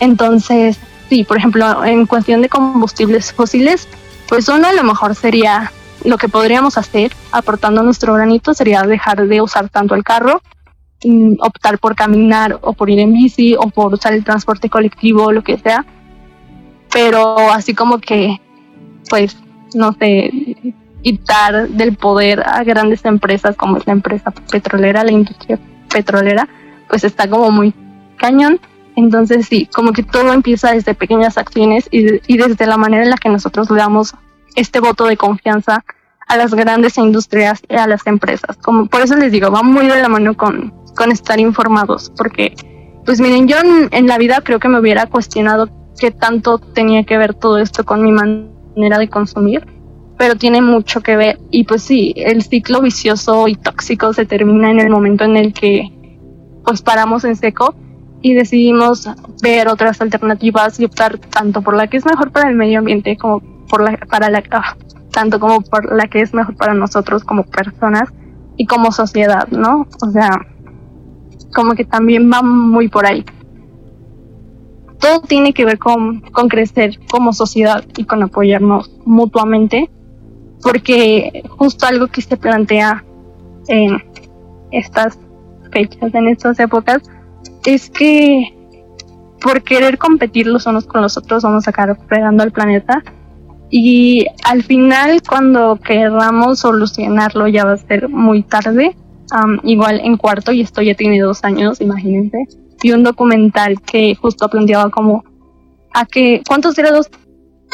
Entonces, 0.00 0.78
sí, 1.10 1.22
por 1.22 1.36
ejemplo, 1.36 1.84
en 1.84 2.06
cuestión 2.06 2.40
de 2.40 2.48
combustibles 2.48 3.30
fósiles, 3.30 3.86
pues 4.26 4.48
uno 4.48 4.66
a 4.66 4.72
lo 4.72 4.84
mejor 4.84 5.14
sería 5.14 5.70
lo 6.02 6.16
que 6.16 6.30
podríamos 6.30 6.78
hacer 6.78 7.12
aportando 7.30 7.82
nuestro 7.82 8.14
granito 8.14 8.54
sería 8.54 8.84
dejar 8.84 9.26
de 9.26 9.42
usar 9.42 9.68
tanto 9.68 9.94
el 9.94 10.02
carro 10.02 10.40
optar 11.40 11.78
por 11.78 11.94
caminar 11.94 12.58
o 12.62 12.72
por 12.72 12.88
ir 12.88 13.00
en 13.00 13.12
bici 13.12 13.54
o 13.54 13.68
por 13.68 13.92
usar 13.92 14.14
el 14.14 14.24
transporte 14.24 14.70
colectivo 14.70 15.30
lo 15.30 15.42
que 15.42 15.58
sea. 15.58 15.84
Pero 16.90 17.36
así 17.50 17.74
como 17.74 17.98
que, 17.98 18.40
pues, 19.10 19.36
no 19.74 19.92
sé, 19.92 20.74
quitar 21.02 21.68
del 21.68 21.96
poder 21.96 22.42
a 22.46 22.64
grandes 22.64 23.04
empresas 23.04 23.56
como 23.56 23.76
es 23.76 23.86
la 23.86 23.92
empresa 23.92 24.30
petrolera, 24.30 25.04
la 25.04 25.12
industria 25.12 25.58
petrolera, 25.90 26.48
pues 26.88 27.04
está 27.04 27.28
como 27.28 27.50
muy 27.50 27.74
cañón. 28.16 28.60
Entonces 28.96 29.46
sí, 29.46 29.68
como 29.74 29.92
que 29.92 30.02
todo 30.02 30.32
empieza 30.32 30.72
desde 30.72 30.94
pequeñas 30.94 31.36
acciones 31.36 31.88
y, 31.90 32.20
y 32.32 32.36
desde 32.36 32.66
la 32.66 32.76
manera 32.76 33.02
en 33.02 33.10
la 33.10 33.16
que 33.16 33.28
nosotros 33.28 33.68
le 33.70 33.78
damos 33.78 34.14
este 34.54 34.80
voto 34.80 35.06
de 35.06 35.16
confianza 35.16 35.84
a 36.26 36.36
las 36.36 36.54
grandes 36.54 36.96
industrias 36.98 37.60
y 37.68 37.74
a 37.74 37.86
las 37.86 38.06
empresas. 38.06 38.56
Como 38.56 38.86
por 38.86 39.02
eso 39.02 39.16
les 39.16 39.32
digo, 39.32 39.50
va 39.50 39.62
muy 39.62 39.86
de 39.86 40.00
la 40.00 40.08
mano 40.08 40.34
con, 40.36 40.72
con 40.96 41.12
estar 41.12 41.38
informados, 41.40 42.12
porque, 42.16 42.54
pues 43.04 43.20
miren, 43.20 43.48
yo 43.48 43.56
en, 43.90 44.06
la 44.06 44.18
vida 44.18 44.40
creo 44.42 44.58
que 44.58 44.68
me 44.68 44.80
hubiera 44.80 45.06
cuestionado 45.06 45.68
qué 45.98 46.10
tanto 46.10 46.58
tenía 46.58 47.04
que 47.04 47.18
ver 47.18 47.34
todo 47.34 47.58
esto 47.58 47.84
con 47.84 48.02
mi 48.02 48.12
manera 48.76 48.98
de 48.98 49.08
consumir, 49.08 49.66
pero 50.16 50.36
tiene 50.36 50.60
mucho 50.60 51.00
que 51.00 51.16
ver. 51.16 51.38
Y 51.50 51.64
pues 51.64 51.82
sí, 51.82 52.14
el 52.16 52.42
ciclo 52.42 52.80
vicioso 52.80 53.48
y 53.48 53.54
tóxico 53.56 54.12
se 54.12 54.26
termina 54.26 54.70
en 54.70 54.80
el 54.80 54.90
momento 54.90 55.24
en 55.24 55.36
el 55.36 55.52
que 55.52 55.90
pues 56.64 56.82
paramos 56.82 57.24
en 57.24 57.36
seco 57.36 57.74
y 58.22 58.32
decidimos 58.34 59.08
ver 59.42 59.68
otras 59.68 60.00
alternativas 60.00 60.80
y 60.80 60.86
optar 60.86 61.18
tanto 61.18 61.60
por 61.60 61.76
la 61.76 61.88
que 61.88 61.98
es 61.98 62.06
mejor 62.06 62.30
para 62.32 62.48
el 62.48 62.56
medio 62.56 62.78
ambiente 62.78 63.18
como 63.18 63.40
por 63.68 63.82
la 63.82 63.98
para 64.08 64.30
la 64.30 64.42
ah, 64.50 64.76
tanto 65.10 65.38
como 65.38 65.60
por 65.60 65.94
la 65.94 66.06
que 66.08 66.22
es 66.22 66.32
mejor 66.32 66.56
para 66.56 66.74
nosotros 66.74 67.22
como 67.22 67.44
personas 67.44 68.08
y 68.56 68.66
como 68.66 68.92
sociedad, 68.92 69.48
¿no? 69.48 69.86
O 70.00 70.10
sea, 70.10 70.30
como 71.54 71.74
que 71.74 71.84
también 71.84 72.30
va 72.32 72.42
muy 72.42 72.88
por 72.88 73.06
ahí. 73.06 73.24
Todo 74.98 75.20
tiene 75.20 75.52
que 75.52 75.64
ver 75.64 75.78
con, 75.78 76.20
con 76.20 76.48
crecer 76.48 76.98
como 77.10 77.32
sociedad 77.32 77.84
y 77.96 78.04
con 78.04 78.22
apoyarnos 78.22 78.90
mutuamente, 79.04 79.90
porque 80.62 81.42
justo 81.48 81.86
algo 81.86 82.06
que 82.06 82.22
se 82.22 82.36
plantea 82.36 83.04
en 83.68 84.02
estas 84.70 85.18
fechas, 85.72 86.14
en 86.14 86.28
estas 86.28 86.58
épocas, 86.60 87.02
es 87.66 87.90
que 87.90 88.54
por 89.40 89.62
querer 89.62 89.98
competir 89.98 90.46
los 90.46 90.66
unos 90.66 90.86
con 90.86 91.02
los 91.02 91.18
otros 91.18 91.42
vamos 91.42 91.66
a 91.66 91.70
acabar 91.70 91.98
fregando 92.08 92.42
al 92.42 92.52
planeta. 92.52 93.02
Y 93.70 94.26
al 94.44 94.62
final 94.62 95.20
cuando 95.28 95.76
queramos 95.76 96.60
solucionarlo 96.60 97.48
ya 97.48 97.64
va 97.64 97.72
a 97.72 97.76
ser 97.76 98.08
muy 98.08 98.42
tarde. 98.42 98.96
Igual 99.64 100.00
en 100.04 100.16
cuarto, 100.16 100.52
y 100.52 100.60
esto 100.60 100.80
ya 100.80 100.94
tiene 100.94 101.20
dos 101.20 101.42
años, 101.42 101.80
imagínense, 101.80 102.38
y 102.82 102.92
un 102.92 103.02
documental 103.02 103.80
que 103.80 104.14
justo 104.14 104.48
planteaba 104.48 104.90
como 104.90 105.24
a 105.92 106.06
que 106.06 106.42
cuántos 106.46 106.74
grados 106.74 107.10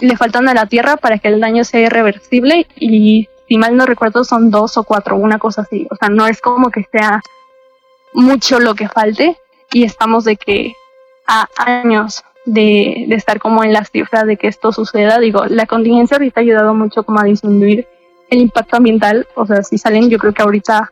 le 0.01 0.17
faltan 0.17 0.49
a 0.49 0.55
la 0.55 0.67
Tierra 0.67 0.97
para 0.97 1.19
que 1.19 1.29
el 1.29 1.41
daño 1.41 1.65
sea 1.65 1.81
irreversible 1.81 2.67
y 2.77 3.29
si 3.49 3.59
mal 3.59 3.77
no 3.77 3.87
recuerdo 3.87 4.25
son 4.25 4.51
dos 4.51 4.77
o 4.77 4.85
cuatro, 4.85 5.17
una 5.17 5.39
cosa 5.39 5.63
así, 5.63 5.87
o 5.91 5.97
sea, 5.97 6.09
no 6.09 6.27
es 6.27 6.41
como 6.41 6.71
que 6.71 6.87
sea 6.93 7.21
mucho 8.13 8.61
lo 8.61 8.75
que 8.75 8.89
falte 8.89 9.37
y 9.73 9.85
estamos 9.85 10.25
de 10.25 10.37
que 10.37 10.75
a 11.27 11.49
años 11.57 12.23
de, 12.47 13.05
de 13.09 13.15
estar 13.15 13.41
como 13.41 13.65
en 13.65 13.73
las 13.73 13.91
cifras 13.91 14.27
de 14.27 14.37
que 14.37 14.49
esto 14.49 14.73
suceda, 14.73 15.19
digo, 15.19 15.45
la 15.47 15.67
contingencia 15.67 16.17
ahorita 16.17 16.41
ha 16.41 16.43
ayudado 16.43 16.75
mucho 16.75 17.03
como 17.03 17.21
a 17.21 17.25
disminuir 17.25 17.87
el 18.31 18.41
impacto 18.41 18.77
ambiental, 18.77 19.27
o 19.35 19.47
sea, 19.47 19.63
si 19.63 19.77
salen 19.79 20.09
yo 20.09 20.19
creo 20.19 20.33
que 20.33 20.43
ahorita 20.43 20.91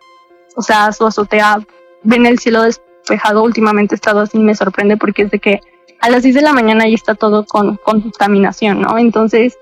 o 0.59 0.63
sea, 0.63 0.91
su 0.93 1.07
azotea, 1.07 1.61
ven 2.03 2.27
el 2.27 2.41
cielo 2.41 2.65
despejado, 3.09 3.43
últimamente 3.43 3.95
he 3.95 3.97
estado 3.97 4.21
así, 4.21 4.39
me 4.39 4.55
sorprende 4.55 4.97
porque 4.97 5.23
es 5.23 5.31
de 5.31 5.39
que 5.39 5.61
a 6.01 6.11
las 6.11 6.23
10 6.23 6.37
de 6.37 6.43
la 6.43 6.53
mañana 6.53 6.85
ahí 6.85 6.95
está 6.95 7.15
todo 7.15 7.45
con, 7.45 7.77
contaminación, 7.77 8.81
¿no? 8.81 8.99
Entonces, 8.99 9.59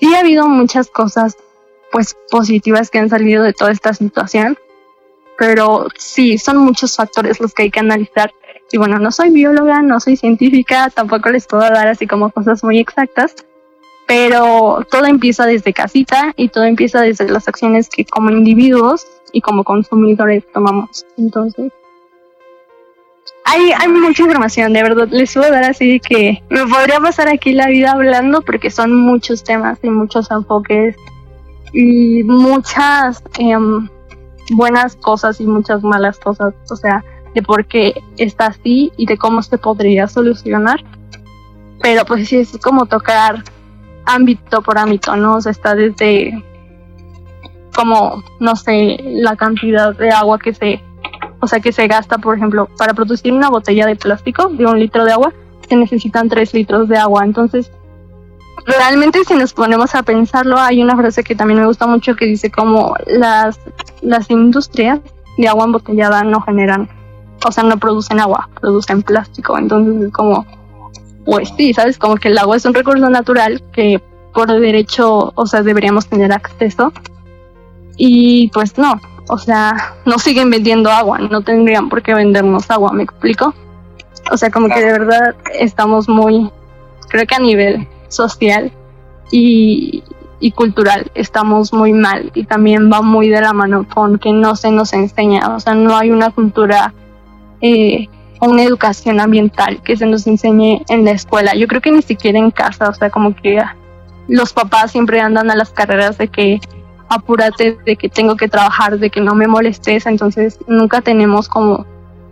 sí 0.00 0.14
ha 0.14 0.20
habido 0.20 0.48
muchas 0.48 0.90
cosas, 0.90 1.36
pues, 1.92 2.16
positivas 2.30 2.90
que 2.90 2.98
han 2.98 3.08
salido 3.08 3.42
de 3.42 3.52
toda 3.52 3.70
esta 3.70 3.94
situación, 3.94 4.58
pero 5.38 5.86
sí, 5.96 6.36
son 6.36 6.58
muchos 6.58 6.96
factores 6.96 7.40
los 7.40 7.54
que 7.54 7.64
hay 7.64 7.70
que 7.70 7.80
analizar. 7.80 8.32
Y 8.72 8.78
bueno, 8.78 8.98
no 8.98 9.10
soy 9.10 9.30
bióloga, 9.30 9.82
no 9.82 9.98
soy 9.98 10.16
científica, 10.16 10.90
tampoco 10.90 11.30
les 11.30 11.46
puedo 11.46 11.62
dar 11.62 11.88
así 11.88 12.06
como 12.06 12.30
cosas 12.30 12.62
muy 12.62 12.78
exactas, 12.78 13.34
pero 14.06 14.86
todo 14.90 15.06
empieza 15.06 15.46
desde 15.46 15.72
casita 15.72 16.34
y 16.36 16.48
todo 16.48 16.64
empieza 16.64 17.00
desde 17.00 17.28
las 17.28 17.48
acciones 17.48 17.88
que 17.88 18.04
como 18.04 18.30
individuos 18.30 19.06
y 19.32 19.40
como 19.40 19.64
consumidores 19.64 20.44
tomamos. 20.52 21.06
Entonces, 21.16 21.72
hay, 23.44 23.72
hay 23.72 23.88
mucha 23.88 24.22
información, 24.22 24.72
de 24.72 24.82
verdad. 24.82 25.08
Les 25.10 25.34
puedo 25.34 25.50
dar 25.50 25.64
así 25.64 26.00
que 26.00 26.42
me 26.50 26.66
podría 26.66 27.00
pasar 27.00 27.28
aquí 27.28 27.52
la 27.52 27.66
vida 27.66 27.92
hablando 27.92 28.42
porque 28.42 28.70
son 28.70 28.94
muchos 28.94 29.42
temas 29.44 29.78
y 29.82 29.90
muchos 29.90 30.30
enfoques 30.30 30.96
y 31.72 32.22
muchas 32.24 33.22
em, 33.38 33.88
buenas 34.52 34.96
cosas 34.96 35.40
y 35.40 35.46
muchas 35.46 35.82
malas 35.82 36.18
cosas. 36.18 36.54
O 36.70 36.76
sea, 36.76 37.04
de 37.34 37.42
por 37.42 37.66
qué 37.66 38.02
está 38.18 38.46
así 38.46 38.92
y 38.96 39.06
de 39.06 39.16
cómo 39.16 39.42
se 39.42 39.58
podría 39.58 40.06
solucionar. 40.08 40.84
Pero 41.82 42.04
pues 42.04 42.28
sí, 42.28 42.36
es 42.36 42.58
como 42.58 42.86
tocar 42.86 43.42
ámbito 44.04 44.62
por 44.62 44.78
ámbito, 44.78 45.16
¿no? 45.16 45.36
O 45.36 45.38
está 45.38 45.74
desde 45.74 46.44
como, 47.74 48.22
no 48.40 48.56
sé, 48.56 48.98
la 49.02 49.36
cantidad 49.36 49.96
de 49.96 50.10
agua 50.10 50.38
que 50.38 50.52
se, 50.52 50.82
o 51.40 51.46
sea, 51.46 51.60
que 51.60 51.72
se 51.72 51.86
gasta, 51.86 52.18
por 52.18 52.36
ejemplo, 52.36 52.68
para 52.76 52.94
producir 52.94 53.32
una 53.32 53.48
botella 53.48 53.86
de 53.86 53.96
plástico 53.96 54.48
de 54.48 54.66
un 54.66 54.78
litro 54.78 55.04
de 55.04 55.12
agua, 55.12 55.32
se 55.68 55.76
necesitan 55.76 56.28
tres 56.28 56.52
litros 56.52 56.88
de 56.88 56.98
agua. 56.98 57.24
Entonces, 57.24 57.70
realmente 58.66 59.24
si 59.24 59.34
nos 59.34 59.52
ponemos 59.52 59.94
a 59.94 60.02
pensarlo, 60.02 60.58
hay 60.58 60.82
una 60.82 60.96
frase 60.96 61.24
que 61.24 61.34
también 61.34 61.60
me 61.60 61.66
gusta 61.66 61.86
mucho 61.86 62.14
que 62.16 62.26
dice 62.26 62.50
como 62.50 62.94
las, 63.06 63.58
las 64.02 64.30
industrias 64.30 65.00
de 65.38 65.48
agua 65.48 65.64
embotellada 65.64 66.22
no 66.22 66.40
generan, 66.42 66.88
o 67.46 67.52
sea, 67.52 67.64
no 67.64 67.78
producen 67.78 68.20
agua, 68.20 68.48
producen 68.60 69.02
plástico. 69.02 69.56
Entonces 69.56 70.08
es 70.08 70.12
como, 70.12 70.44
pues 71.24 71.52
sí, 71.56 71.72
¿sabes? 71.72 71.98
Como 71.98 72.16
que 72.16 72.28
el 72.28 72.38
agua 72.38 72.56
es 72.56 72.64
un 72.64 72.74
recurso 72.74 73.08
natural 73.08 73.62
que 73.72 74.02
por 74.34 74.48
derecho, 74.48 75.32
o 75.34 75.46
sea, 75.46 75.62
deberíamos 75.62 76.06
tener 76.06 76.32
acceso 76.32 76.92
y 77.96 78.48
pues 78.48 78.78
no, 78.78 79.00
o 79.30 79.38
sea, 79.38 79.94
no 80.04 80.18
siguen 80.18 80.50
vendiendo 80.50 80.90
agua, 80.90 81.18
no 81.18 81.42
tendrían 81.42 81.88
por 81.88 82.02
qué 82.02 82.14
vendernos 82.14 82.68
agua, 82.68 82.92
¿me 82.92 83.04
explico? 83.04 83.54
O 84.30 84.36
sea, 84.36 84.50
como 84.50 84.68
que 84.68 84.80
de 84.80 84.92
verdad 84.92 85.36
estamos 85.54 86.08
muy, 86.08 86.50
creo 87.08 87.26
que 87.26 87.36
a 87.36 87.38
nivel 87.38 87.86
social 88.08 88.72
y, 89.30 90.02
y 90.40 90.50
cultural 90.50 91.12
estamos 91.14 91.72
muy 91.72 91.92
mal 91.92 92.32
y 92.34 92.42
también 92.42 92.90
va 92.92 93.02
muy 93.02 93.28
de 93.28 93.40
la 93.40 93.52
mano 93.52 93.86
con 93.88 94.18
que 94.18 94.32
no 94.32 94.56
se 94.56 94.72
nos 94.72 94.92
enseña, 94.92 95.54
o 95.54 95.60
sea, 95.60 95.74
no 95.74 95.96
hay 95.96 96.10
una 96.10 96.30
cultura 96.30 96.92
eh, 97.60 98.08
o 98.40 98.50
una 98.50 98.64
educación 98.64 99.20
ambiental 99.20 99.80
que 99.82 99.96
se 99.96 100.06
nos 100.06 100.26
enseñe 100.26 100.82
en 100.88 101.04
la 101.04 101.12
escuela. 101.12 101.54
Yo 101.54 101.68
creo 101.68 101.80
que 101.80 101.92
ni 101.92 102.02
siquiera 102.02 102.38
en 102.38 102.50
casa, 102.50 102.88
o 102.88 102.94
sea, 102.94 103.10
como 103.10 103.36
que 103.36 103.62
los 104.26 104.52
papás 104.52 104.90
siempre 104.90 105.20
andan 105.20 105.52
a 105.52 105.54
las 105.54 105.70
carreras 105.70 106.18
de 106.18 106.26
que 106.26 106.60
apúrate, 107.10 107.76
de 107.84 107.96
que 107.96 108.08
tengo 108.08 108.36
que 108.36 108.48
trabajar, 108.48 108.98
de 108.98 109.10
que 109.10 109.20
no 109.20 109.34
me 109.34 109.48
molestes, 109.48 110.06
entonces 110.06 110.58
nunca 110.66 111.02
tenemos 111.02 111.48
como 111.48 111.84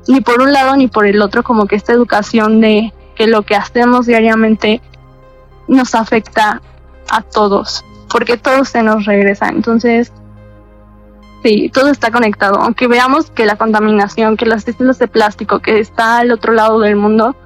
ni 0.06 0.20
por 0.22 0.40
un 0.40 0.52
lado 0.52 0.76
ni 0.76 0.86
por 0.86 1.04
el 1.04 1.20
otro 1.20 1.42
como 1.42 1.66
que 1.66 1.76
esta 1.76 1.92
educación 1.92 2.60
de 2.60 2.94
que 3.14 3.26
lo 3.26 3.42
que 3.42 3.56
hacemos 3.56 4.06
diariamente 4.06 4.80
nos 5.66 5.94
afecta 5.94 6.62
a 7.10 7.22
todos, 7.22 7.84
porque 8.08 8.36
todo 8.36 8.64
se 8.64 8.82
nos 8.82 9.04
regresa. 9.04 9.48
Entonces, 9.48 10.12
sí, 11.42 11.70
todo 11.74 11.88
está 11.88 12.10
conectado. 12.12 12.60
Aunque 12.60 12.86
veamos 12.86 13.30
que 13.30 13.46
la 13.46 13.56
contaminación, 13.56 14.36
que 14.36 14.46
las 14.46 14.64
desechos 14.64 14.98
de 14.98 15.08
plástico 15.08 15.58
que 15.58 15.80
está 15.80 16.18
al 16.18 16.30
otro 16.30 16.52
lado 16.52 16.78
del 16.78 16.96
mundo, 16.96 17.36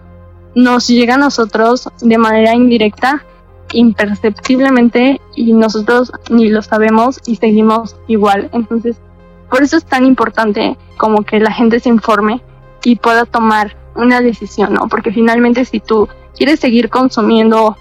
nos 0.54 0.86
llega 0.86 1.14
a 1.14 1.18
nosotros 1.18 1.88
de 2.00 2.18
manera 2.18 2.54
indirecta, 2.54 3.24
imperceptiblemente, 3.72 5.20
y 5.34 5.52
nosotros 5.52 6.12
ni 6.30 6.48
lo 6.48 6.62
sabemos 6.62 7.20
y 7.26 7.36
seguimos 7.36 7.96
igual. 8.06 8.50
Entonces, 8.52 8.96
por 9.50 9.62
eso 9.62 9.76
es 9.76 9.84
tan 9.84 10.06
importante 10.06 10.76
como 10.96 11.22
que 11.22 11.40
la 11.40 11.52
gente 11.52 11.80
se 11.80 11.88
informe 11.88 12.42
y 12.84 12.96
pueda 12.96 13.26
tomar 13.26 13.76
una 13.94 14.20
decisión, 14.20 14.74
¿no? 14.74 14.88
Porque 14.88 15.12
finalmente 15.12 15.64
si 15.64 15.80
tú 15.80 16.08
quieres 16.36 16.60
seguir 16.60 16.88
consumiendo 16.88 17.76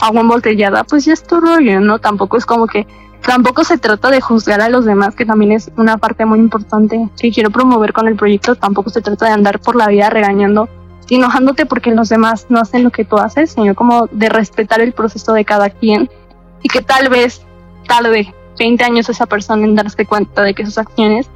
agua 0.00 0.20
embotellada, 0.20 0.84
pues 0.84 1.04
ya 1.04 1.12
es 1.12 1.22
tu 1.22 1.40
rollo, 1.40 1.80
¿no? 1.80 1.98
Tampoco 1.98 2.36
es 2.36 2.44
como 2.44 2.66
que, 2.66 2.86
tampoco 3.24 3.64
se 3.64 3.78
trata 3.78 4.10
de 4.10 4.20
juzgar 4.20 4.60
a 4.60 4.68
los 4.68 4.84
demás, 4.84 5.14
que 5.14 5.24
también 5.24 5.52
es 5.52 5.70
una 5.76 5.96
parte 5.96 6.26
muy 6.26 6.40
importante 6.40 7.08
que 7.18 7.30
quiero 7.30 7.50
promover 7.50 7.92
con 7.92 8.08
el 8.08 8.16
proyecto, 8.16 8.56
tampoco 8.56 8.90
se 8.90 9.00
trata 9.00 9.26
de 9.26 9.32
andar 9.32 9.60
por 9.60 9.76
la 9.76 9.86
vida 9.86 10.10
regañando 10.10 10.68
enojándote 11.10 11.66
porque 11.66 11.90
los 11.90 12.08
demás 12.08 12.46
no 12.48 12.60
hacen 12.60 12.84
lo 12.84 12.90
que 12.90 13.04
tú 13.04 13.18
haces, 13.18 13.52
sino 13.52 13.74
como 13.74 14.06
de 14.10 14.28
respetar 14.28 14.80
el 14.80 14.92
proceso 14.92 15.32
de 15.32 15.44
cada 15.44 15.70
quien 15.70 16.10
y 16.62 16.68
que 16.68 16.80
tal 16.80 17.08
vez 17.08 17.42
tarde 17.86 18.34
20 18.58 18.84
años 18.84 19.08
esa 19.08 19.26
persona 19.26 19.64
en 19.64 19.74
darse 19.74 20.06
cuenta 20.06 20.42
de 20.42 20.54
que 20.54 20.64
sus 20.64 20.78
acciones 20.78 21.28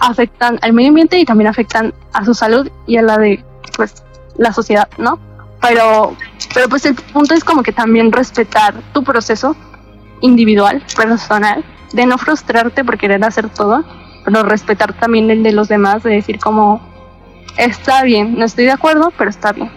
afectan 0.00 0.58
al 0.62 0.72
medio 0.72 0.88
ambiente 0.88 1.18
y 1.18 1.24
también 1.24 1.48
afectan 1.48 1.94
a 2.12 2.24
su 2.24 2.34
salud 2.34 2.68
y 2.86 2.96
a 2.96 3.02
la 3.02 3.18
de 3.18 3.44
pues 3.76 4.02
la 4.36 4.52
sociedad, 4.52 4.88
¿no? 4.98 5.18
Pero, 5.60 6.16
pero 6.52 6.68
pues 6.68 6.84
el 6.84 6.94
punto 6.94 7.34
es 7.34 7.44
como 7.44 7.62
que 7.62 7.72
también 7.72 8.12
respetar 8.12 8.74
tu 8.92 9.02
proceso 9.02 9.56
individual, 10.20 10.82
personal, 10.96 11.64
de 11.92 12.06
no 12.06 12.18
frustrarte 12.18 12.84
por 12.84 12.98
querer 12.98 13.24
hacer 13.24 13.48
todo, 13.48 13.84
pero 14.24 14.42
respetar 14.42 14.92
también 14.94 15.30
el 15.30 15.42
de 15.42 15.52
los 15.52 15.68
demás, 15.68 16.02
de 16.02 16.10
decir 16.10 16.38
como, 16.38 16.80
está 17.56 18.02
bien, 18.02 18.38
no 18.38 18.44
estoy 18.44 18.64
de 18.64 18.72
acuerdo, 18.72 19.12
pero 19.16 19.30
está 19.30 19.52
bien. 19.52 19.70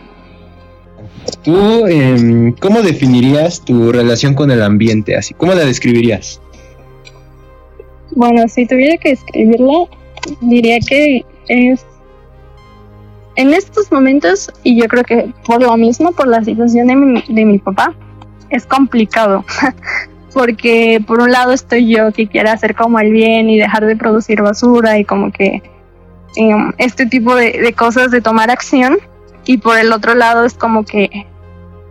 ¿Tú 1.44 1.86
em, 1.88 2.54
cómo 2.54 2.82
definirías 2.82 3.64
tu 3.64 3.92
relación 3.92 4.34
con 4.34 4.52
el 4.52 4.62
ambiente? 4.62 5.16
Así, 5.16 5.34
¿Cómo 5.34 5.54
la 5.54 5.66
describirías? 5.66 6.42
Bueno, 8.12 8.48
si 8.48 8.66
tuviera 8.66 8.98
que 8.98 9.10
describirla, 9.10 9.86
diría 10.42 10.80
que 10.80 11.26
es 11.48 11.86
en 13.36 13.54
estos 13.54 13.92
momentos, 13.92 14.52
y 14.64 14.82
yo 14.82 14.88
creo 14.88 15.04
que 15.04 15.32
por 15.46 15.62
lo 15.62 15.78
mismo, 15.78 16.12
por 16.12 16.28
la 16.28 16.44
situación 16.44 16.88
de 16.88 16.96
mi, 16.96 17.24
de 17.28 17.46
mi 17.46 17.60
papá, 17.60 17.94
es 18.50 18.66
complicado. 18.66 19.46
Porque 20.34 21.02
por 21.06 21.22
un 21.22 21.32
lado 21.32 21.54
estoy 21.54 21.88
yo 21.88 22.12
que 22.12 22.28
quiere 22.28 22.50
hacer 22.50 22.76
como 22.76 23.00
el 23.00 23.12
bien 23.12 23.50
y 23.50 23.60
dejar 23.60 23.86
de 23.86 23.96
producir 23.96 24.42
basura 24.42 25.00
y 25.00 25.06
como 25.06 25.32
que 25.32 25.62
em, 26.36 26.72
este 26.78 27.06
tipo 27.06 27.36
de, 27.36 27.54
de 27.54 27.74
cosas 27.74 28.12
de 28.12 28.22
tomar 28.22 28.50
acción. 28.52 28.98
Y 29.46 29.60
por 29.60 29.78
el 29.78 29.94
otro 29.94 30.14
lado 30.14 30.44
es 30.44 30.54
como 30.54 30.84
que 30.84 31.26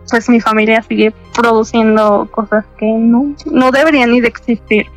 pues 0.09 0.29
mi 0.29 0.39
familia 0.39 0.81
sigue 0.83 1.13
produciendo 1.33 2.27
cosas 2.31 2.65
que 2.77 2.85
no, 2.85 3.35
no 3.51 3.71
deberían 3.71 4.11
ni 4.11 4.21
de 4.21 4.27
existir. 4.27 4.87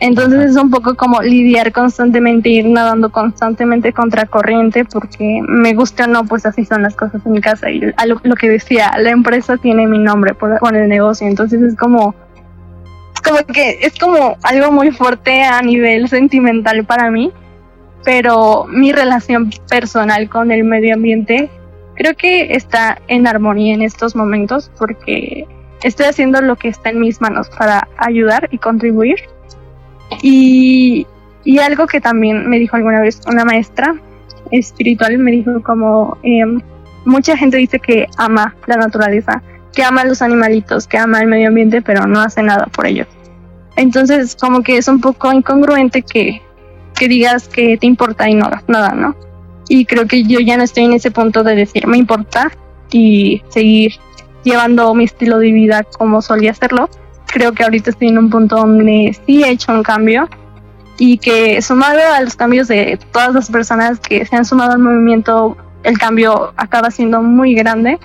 Entonces 0.00 0.50
es 0.50 0.56
un 0.56 0.70
poco 0.70 0.96
como 0.96 1.22
lidiar 1.22 1.72
constantemente, 1.72 2.48
ir 2.48 2.66
nadando 2.66 3.10
constantemente 3.10 3.92
contra 3.92 4.26
corriente, 4.26 4.84
porque 4.84 5.40
me 5.46 5.72
gusta 5.72 6.04
o 6.04 6.06
no, 6.08 6.24
pues 6.24 6.44
así 6.46 6.64
son 6.64 6.82
las 6.82 6.96
cosas 6.96 7.24
en 7.24 7.32
mi 7.32 7.40
casa. 7.40 7.70
Y 7.70 7.80
lo, 7.80 8.34
que 8.34 8.48
decía, 8.48 8.92
la 8.98 9.10
empresa 9.10 9.56
tiene 9.56 9.86
mi 9.86 9.98
nombre 9.98 10.34
por, 10.34 10.58
el 10.74 10.88
negocio, 10.88 11.26
entonces 11.26 11.62
es 11.62 11.76
como, 11.76 12.14
como 13.24 13.38
que 13.46 13.78
es 13.82 13.96
como 13.98 14.36
algo 14.42 14.72
muy 14.72 14.90
fuerte 14.90 15.42
a 15.44 15.62
nivel 15.62 16.08
sentimental 16.08 16.84
para 16.84 17.10
mí, 17.10 17.32
pero 18.04 18.66
mi 18.68 18.92
relación 18.92 19.50
personal 19.68 20.28
con 20.28 20.52
el 20.52 20.64
medio 20.64 20.94
ambiente 20.94 21.50
creo 21.96 22.14
que 22.14 22.54
está 22.54 23.00
en 23.08 23.26
armonía 23.26 23.74
en 23.74 23.82
estos 23.82 24.14
momentos, 24.14 24.70
porque 24.78 25.46
estoy 25.82 26.06
haciendo 26.06 26.40
lo 26.40 26.56
que 26.56 26.68
está 26.68 26.90
en 26.90 27.00
mis 27.00 27.20
manos 27.20 27.48
para 27.56 27.88
ayudar 27.98 28.48
y 28.50 28.58
contribuir 28.58 29.16
y, 30.22 31.06
algo 31.60 31.86
que 31.86 32.00
también 32.00 32.48
me 32.48 32.58
dijo 32.58 32.76
alguna 32.76 33.00
vez 33.00 33.20
una 33.26 33.44
maestra 33.44 33.94
espiritual, 34.50 35.18
me 35.18 35.30
dijo 35.30 35.62
como, 35.62 36.16
em, 36.22 36.60
mucha 37.04 37.36
gente 37.36 37.56
dice 37.56 37.78
que 37.78 38.06
ama 38.16 38.54
la 38.66 38.76
naturaleza, 38.76 39.42
que 39.72 39.82
ama 39.82 40.02
a 40.02 40.04
los 40.04 40.22
animalitos, 40.22 40.86
que 40.86 40.98
ama 40.98 41.20
el 41.20 41.26
medio 41.26 41.48
ambiente, 41.48 41.82
pero 41.82 42.06
no 42.06 42.20
hace 42.20 42.42
nada 42.42 42.66
por 42.66 42.86
ellos. 42.86 43.08
Entonces, 43.76 44.36
como 44.36 44.62
que 44.62 44.76
es 44.76 44.88
un 44.88 45.00
poco 45.00 45.32
incongruente 45.32 46.02
que, 46.02 46.40
que 46.94 47.08
digas 47.08 47.48
que 47.48 47.76
te 47.76 47.86
importa 47.86 48.28
y 48.28 48.34
no 48.34 48.46
hagas 48.46 48.64
nada, 48.68 48.90
¿no? 48.90 49.14
Y 49.68 49.86
creo 49.86 50.06
que 50.06 50.24
yo 50.24 50.40
ya 50.40 50.56
no 50.56 50.64
estoy 50.64 50.84
en 50.84 50.92
ese 50.92 51.10
punto 51.10 51.42
de 51.42 51.54
decir 51.54 51.86
me 51.86 51.96
importa 51.96 52.52
y 52.90 53.42
seguir 53.48 53.92
llevando 54.44 54.94
mi 54.94 55.04
estilo 55.04 55.38
de 55.38 55.52
vida 55.52 55.84
como 55.84 56.22
solía 56.22 56.50
hacerlo, 56.50 56.88
creo 57.26 57.52
que 57.52 57.64
ahorita 57.64 57.90
estoy 57.90 58.08
en 58.08 58.18
un 58.18 58.30
punto 58.30 58.56
donde 58.56 59.18
sí 59.26 59.42
he 59.42 59.50
hecho 59.50 59.72
un 59.72 59.82
cambio 59.82 60.28
y 60.98 61.18
que 61.18 61.60
sumado 61.62 62.00
a 62.12 62.20
los 62.20 62.36
cambios 62.36 62.68
de 62.68 62.98
todas 63.12 63.34
las 63.34 63.50
personas 63.50 63.98
que 63.98 64.24
se 64.24 64.36
han 64.36 64.44
sumado 64.44 64.72
al 64.72 64.78
movimiento, 64.78 65.56
el 65.82 65.98
cambio 65.98 66.52
acaba 66.56 66.90
siendo 66.90 67.22
muy 67.22 67.54
grande. 67.54 67.98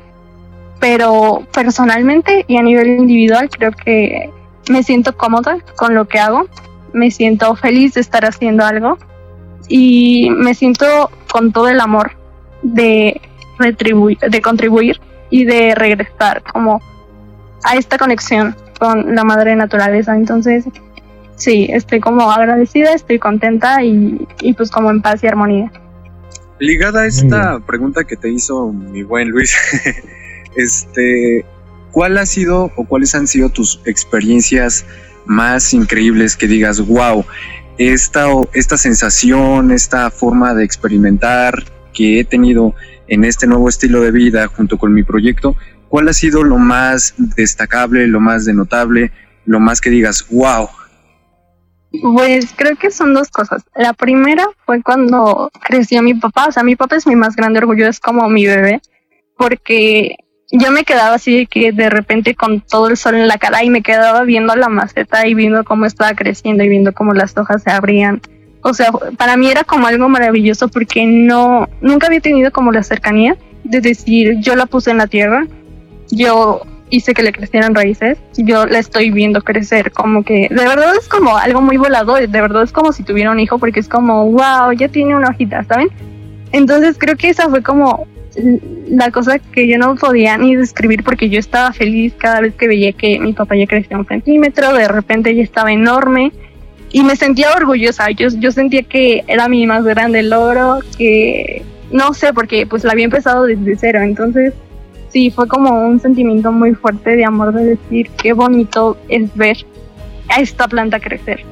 Pero 0.79 1.43
personalmente 1.51 2.45
y 2.47 2.57
a 2.57 2.63
nivel 2.63 2.87
individual 2.87 3.49
creo 3.49 3.71
que 3.71 4.31
me 4.69 4.81
siento 4.81 5.15
cómoda 5.17 5.57
con 5.75 5.93
lo 5.93 6.07
que 6.07 6.19
hago, 6.19 6.47
me 6.93 7.11
siento 7.11 7.55
feliz 7.55 7.93
de 7.93 8.01
estar 8.01 8.25
haciendo 8.25 8.65
algo 8.65 8.97
y 9.67 10.29
me 10.31 10.53
siento 10.53 11.11
con 11.31 11.51
todo 11.51 11.69
el 11.69 11.79
amor 11.79 12.11
de 12.61 13.21
retribuir, 13.57 14.17
de 14.19 14.41
contribuir 14.41 14.99
y 15.29 15.45
de 15.45 15.75
regresar 15.75 16.43
como 16.43 16.81
a 17.63 17.75
esta 17.75 17.97
conexión 17.97 18.55
con 18.79 19.15
la 19.15 19.23
madre 19.23 19.55
naturaleza. 19.55 20.15
Entonces, 20.15 20.65
sí, 21.35 21.67
estoy 21.69 21.99
como 21.99 22.31
agradecida, 22.31 22.93
estoy 22.93 23.19
contenta 23.19 23.83
y, 23.83 24.25
pues 24.57 24.71
como 24.71 24.89
en 24.89 25.01
paz 25.01 25.23
y 25.23 25.27
armonía. 25.27 25.71
Ligada 26.59 27.01
a 27.01 27.05
esta 27.05 27.59
pregunta 27.59 28.03
que 28.03 28.17
te 28.17 28.29
hizo 28.29 28.71
mi 28.73 29.03
buen 29.03 29.29
Luis, 29.29 29.55
este, 30.57 31.45
¿cuál 31.91 32.17
ha 32.17 32.25
sido 32.25 32.71
o 32.75 32.85
cuáles 32.85 33.15
han 33.15 33.27
sido 33.27 33.49
tus 33.49 33.81
experiencias 33.85 34.85
más 35.25 35.73
increíbles 35.73 36.35
que 36.35 36.47
digas, 36.47 36.85
wow, 36.85 37.25
esta, 37.77 38.27
esta 38.53 38.77
sensación, 38.77 39.71
esta 39.71 40.11
forma 40.11 40.53
de 40.53 40.63
experimentar 40.65 41.63
que 41.93 42.19
he 42.19 42.25
tenido 42.25 42.75
en 43.07 43.23
este 43.23 43.47
nuevo 43.47 43.69
estilo 43.69 44.01
de 44.01 44.11
vida 44.11 44.47
junto 44.47 44.77
con 44.77 44.93
mi 44.93 45.03
proyecto, 45.03 45.55
¿cuál 45.87 46.09
ha 46.09 46.13
sido 46.13 46.43
lo 46.43 46.57
más 46.57 47.15
destacable, 47.17 48.07
lo 48.07 48.19
más 48.19 48.45
denotable, 48.45 49.11
lo 49.45 49.59
más 49.59 49.81
que 49.81 49.89
digas, 49.89 50.25
wow? 50.29 50.69
Pues 52.13 52.53
creo 52.55 52.75
que 52.75 52.91
son 52.91 53.13
dos 53.13 53.29
cosas. 53.29 53.63
La 53.75 53.93
primera 53.93 54.45
fue 54.65 54.83
cuando 54.83 55.49
creció 55.65 56.03
mi 56.03 56.13
papá, 56.13 56.45
o 56.47 56.51
sea, 56.51 56.63
mi 56.63 56.75
papá 56.75 56.97
es 56.97 57.07
mi 57.07 57.15
más 57.15 57.35
grande 57.35 57.59
orgullo, 57.59 57.87
es 57.87 57.99
como 57.99 58.29
mi 58.29 58.45
bebé, 58.45 58.81
porque 59.37 60.17
yo 60.51 60.71
me 60.71 60.83
quedaba 60.83 61.15
así 61.15 61.37
de 61.37 61.45
que 61.45 61.71
de 61.71 61.89
repente 61.89 62.35
con 62.35 62.61
todo 62.61 62.87
el 62.87 62.97
sol 62.97 63.15
en 63.15 63.27
la 63.27 63.37
cara 63.37 63.63
y 63.63 63.69
me 63.69 63.83
quedaba 63.83 64.23
viendo 64.23 64.55
la 64.55 64.69
maceta 64.69 65.27
y 65.27 65.35
viendo 65.35 65.63
cómo 65.63 65.85
estaba 65.85 66.13
creciendo 66.15 66.63
y 66.63 66.69
viendo 66.69 66.93
cómo 66.93 67.13
las 67.13 67.37
hojas 67.37 67.63
se 67.63 67.69
abrían. 67.69 68.21
O 68.61 68.73
sea, 68.73 68.91
para 69.17 69.37
mí 69.37 69.49
era 69.49 69.63
como 69.63 69.87
algo 69.87 70.09
maravilloso 70.09 70.67
porque 70.67 71.05
no, 71.05 71.69
nunca 71.81 72.07
había 72.07 72.19
tenido 72.19 72.51
como 72.51 72.71
la 72.71 72.83
cercanía 72.83 73.37
de 73.63 73.79
decir, 73.79 74.37
yo 74.39 74.55
la 74.55 74.65
puse 74.65 74.91
en 74.91 74.97
la 74.97 75.07
tierra, 75.07 75.45
yo 76.09 76.61
hice 76.89 77.13
que 77.13 77.21
le 77.21 77.31
crecieran 77.31 77.75
raíces, 77.75 78.17
yo 78.35 78.65
la 78.65 78.79
estoy 78.79 79.11
viendo 79.11 79.41
crecer, 79.43 79.91
como 79.91 80.23
que 80.23 80.47
de 80.49 80.67
verdad 80.67 80.93
es 80.99 81.07
como 81.07 81.37
algo 81.37 81.61
muy 81.61 81.77
volador, 81.77 82.27
de 82.27 82.41
verdad 82.41 82.63
es 82.63 82.71
como 82.71 82.91
si 82.91 83.03
tuviera 83.03 83.31
un 83.31 83.39
hijo 83.39 83.59
porque 83.59 83.79
es 83.79 83.87
como, 83.87 84.25
wow, 84.31 84.71
ya 84.75 84.87
tiene 84.87 85.15
una 85.15 85.29
hojita, 85.29 85.63
¿saben? 85.65 85.89
Entonces 86.51 86.97
creo 86.97 87.15
que 87.15 87.29
esa 87.29 87.47
fue 87.47 87.61
como 87.61 88.07
la 88.35 89.11
cosa 89.11 89.39
que 89.39 89.67
yo 89.67 89.77
no 89.77 89.95
podía 89.95 90.37
ni 90.37 90.55
describir 90.55 91.03
porque 91.03 91.29
yo 91.29 91.39
estaba 91.39 91.73
feliz 91.73 92.13
cada 92.17 92.41
vez 92.41 92.53
que 92.55 92.67
veía 92.67 92.93
que 92.93 93.19
mi 93.19 93.33
papá 93.33 93.55
ya 93.55 93.65
crecía 93.65 93.97
un 93.97 94.05
centímetro, 94.05 94.73
de 94.73 94.87
repente 94.87 95.35
ya 95.35 95.43
estaba 95.43 95.71
enorme 95.71 96.31
y 96.91 97.03
me 97.03 97.15
sentía 97.15 97.53
orgullosa, 97.53 98.09
yo, 98.11 98.29
yo 98.39 98.51
sentía 98.51 98.83
que 98.83 99.23
era 99.27 99.47
mi 99.47 99.65
más 99.67 99.83
grande 99.83 100.23
logro, 100.23 100.79
que 100.97 101.63
no 101.91 102.13
sé, 102.13 102.33
porque 102.33 102.65
pues 102.65 102.83
la 102.83 102.93
había 102.93 103.05
empezado 103.05 103.45
desde 103.45 103.75
cero, 103.75 104.01
entonces 104.01 104.53
sí, 105.09 105.31
fue 105.31 105.47
como 105.47 105.87
un 105.87 105.99
sentimiento 105.99 106.51
muy 106.51 106.73
fuerte 106.73 107.15
de 107.15 107.25
amor 107.25 107.53
de 107.53 107.65
decir 107.65 108.09
qué 108.21 108.33
bonito 108.33 108.97
es 109.07 109.35
ver 109.35 109.57
a 110.29 110.41
esta 110.41 110.67
planta 110.67 110.99
crecer. 110.99 111.43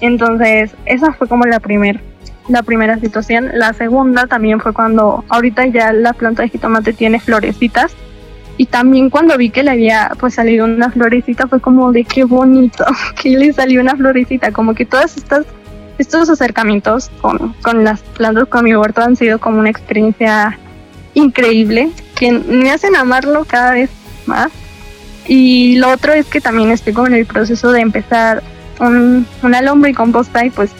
Entonces, 0.00 0.74
esa 0.84 1.12
fue 1.14 1.26
como 1.26 1.44
la 1.46 1.58
primera 1.58 2.00
la 2.48 2.62
primera 2.62 2.98
situación. 2.98 3.50
La 3.54 3.72
segunda 3.72 4.26
también 4.26 4.60
fue 4.60 4.72
cuando 4.72 5.24
ahorita 5.28 5.66
ya 5.66 5.92
la 5.92 6.12
planta 6.12 6.42
de 6.42 6.48
jitomate 6.48 6.92
tiene 6.92 7.20
florecitas. 7.20 7.92
Y 8.58 8.66
también 8.66 9.10
cuando 9.10 9.36
vi 9.36 9.50
que 9.50 9.62
le 9.62 9.70
había 9.72 10.12
pues 10.18 10.34
salido 10.34 10.64
una 10.64 10.90
florecita 10.90 11.46
fue 11.46 11.60
como 11.60 11.92
de 11.92 12.04
qué 12.04 12.24
bonito 12.24 12.84
que 13.22 13.30
le 13.30 13.52
salió 13.52 13.80
una 13.80 13.96
florecita, 13.96 14.50
como 14.52 14.74
que 14.74 14.86
todas 14.86 15.16
estas 15.16 15.44
estos 15.98 16.28
acercamientos 16.28 17.10
con, 17.22 17.54
con 17.62 17.82
las 17.82 18.00
plantas 18.00 18.48
con 18.48 18.64
mi 18.64 18.76
huerto 18.76 19.00
han 19.00 19.16
sido 19.16 19.38
como 19.38 19.60
una 19.60 19.70
experiencia 19.70 20.58
increíble 21.14 21.90
que 22.14 22.32
me 22.32 22.70
hacen 22.70 22.94
amarlo 22.96 23.44
cada 23.46 23.72
vez 23.72 23.90
más. 24.26 24.50
Y 25.26 25.76
lo 25.76 25.90
otro 25.90 26.12
es 26.12 26.26
que 26.26 26.40
también 26.40 26.70
estoy 26.70 26.92
como 26.92 27.06
en 27.06 27.14
el 27.14 27.26
proceso 27.26 27.72
de 27.72 27.80
empezar 27.80 28.42
un, 28.78 29.26
una 29.42 29.62
lombre 29.62 29.90
y 29.90 29.94
composta 29.94 30.44
y 30.44 30.50
pues 30.50 30.70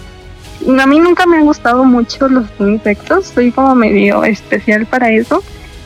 a 0.79 0.87
mí 0.87 0.99
nunca 0.99 1.27
me 1.27 1.37
han 1.37 1.45
gustado 1.45 1.85
mucho 1.85 2.29
los 2.29 2.47
insectos, 2.59 3.27
soy 3.35 3.53
como 3.53 3.75
medio 3.75 4.25
especial 4.25 4.87
para 4.87 5.11
eso. 5.11 5.43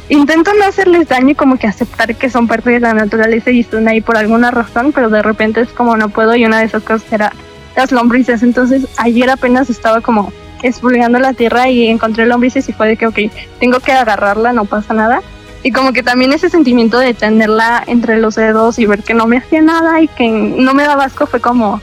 Intento 0.08 0.50
no 0.58 0.64
hacerles 0.64 1.08
daño 1.08 1.30
y 1.30 1.34
como 1.34 1.56
que 1.56 1.68
aceptar 1.68 2.16
que 2.16 2.30
son 2.30 2.48
parte 2.48 2.70
de 2.70 2.80
la 2.80 2.94
naturaleza 2.94 3.50
y 3.50 3.60
están 3.60 3.86
ahí 3.86 4.00
por 4.00 4.16
alguna 4.16 4.50
razón, 4.50 4.92
pero 4.92 5.08
de 5.08 5.22
repente 5.22 5.60
es 5.60 5.68
como 5.68 5.96
no 5.96 6.08
puedo 6.08 6.34
y 6.34 6.44
una 6.44 6.58
de 6.58 6.64
esas 6.64 6.82
cosas 6.82 7.12
era 7.12 7.32
las 7.76 7.92
lombrices. 7.92 8.42
Entonces 8.42 8.86
ayer 8.96 9.30
apenas 9.30 9.70
estaba 9.70 10.00
como 10.00 10.32
expulgando 10.62 11.18
la 11.18 11.32
tierra 11.32 11.68
y 11.68 11.86
encontré 11.86 12.26
lombrices 12.26 12.68
y 12.68 12.72
fue 12.72 12.88
de 12.88 12.96
que, 12.96 13.06
ok, 13.06 13.18
tengo 13.60 13.80
que 13.80 13.92
agarrarla, 13.92 14.52
no 14.52 14.64
pasa 14.64 14.94
nada. 14.94 15.22
Y 15.62 15.72
como 15.72 15.92
que 15.92 16.02
también 16.02 16.32
ese 16.32 16.48
sentimiento 16.48 16.98
de 16.98 17.14
tenerla 17.14 17.84
entre 17.86 18.18
los 18.18 18.34
dedos 18.34 18.78
y 18.78 18.86
ver 18.86 19.02
que 19.02 19.14
no 19.14 19.26
me 19.26 19.36
hacía 19.36 19.60
nada 19.60 20.00
y 20.00 20.08
que 20.08 20.28
no 20.28 20.74
me 20.74 20.84
daba 20.84 21.04
asco 21.04 21.26
fue 21.26 21.40
como, 21.40 21.80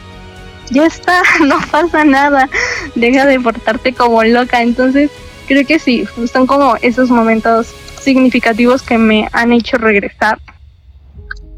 ya 0.72 0.86
está, 0.86 1.22
no 1.46 1.58
pasa 1.72 2.04
nada, 2.04 2.50
deja 2.96 3.26
de 3.26 3.40
portarte 3.40 3.94
como 3.94 4.24
loca. 4.24 4.62
Entonces, 4.62 5.12
creo 5.48 5.66
que 5.66 5.80
sí, 5.80 6.06
son 6.32 6.48
como 6.48 6.76
esos 6.82 7.10
momentos 7.10 7.74
significativos 8.02 8.84
que 8.84 8.98
me 8.98 9.28
han 9.34 9.52
hecho 9.52 9.78
regresar 9.78 10.40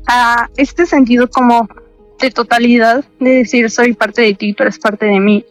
a 0.08 0.50
este 0.58 0.86
sentido 0.86 1.30
como 1.30 1.68
de 2.20 2.32
totalidad, 2.32 3.06
de 3.20 3.30
decir 3.30 3.70
soy 3.70 3.94
parte 3.94 4.22
de 4.22 4.34
ti, 4.34 4.54
tú 4.54 4.64
eres 4.64 4.80
parte 4.80 5.06
de 5.06 5.20
mí 5.20 5.46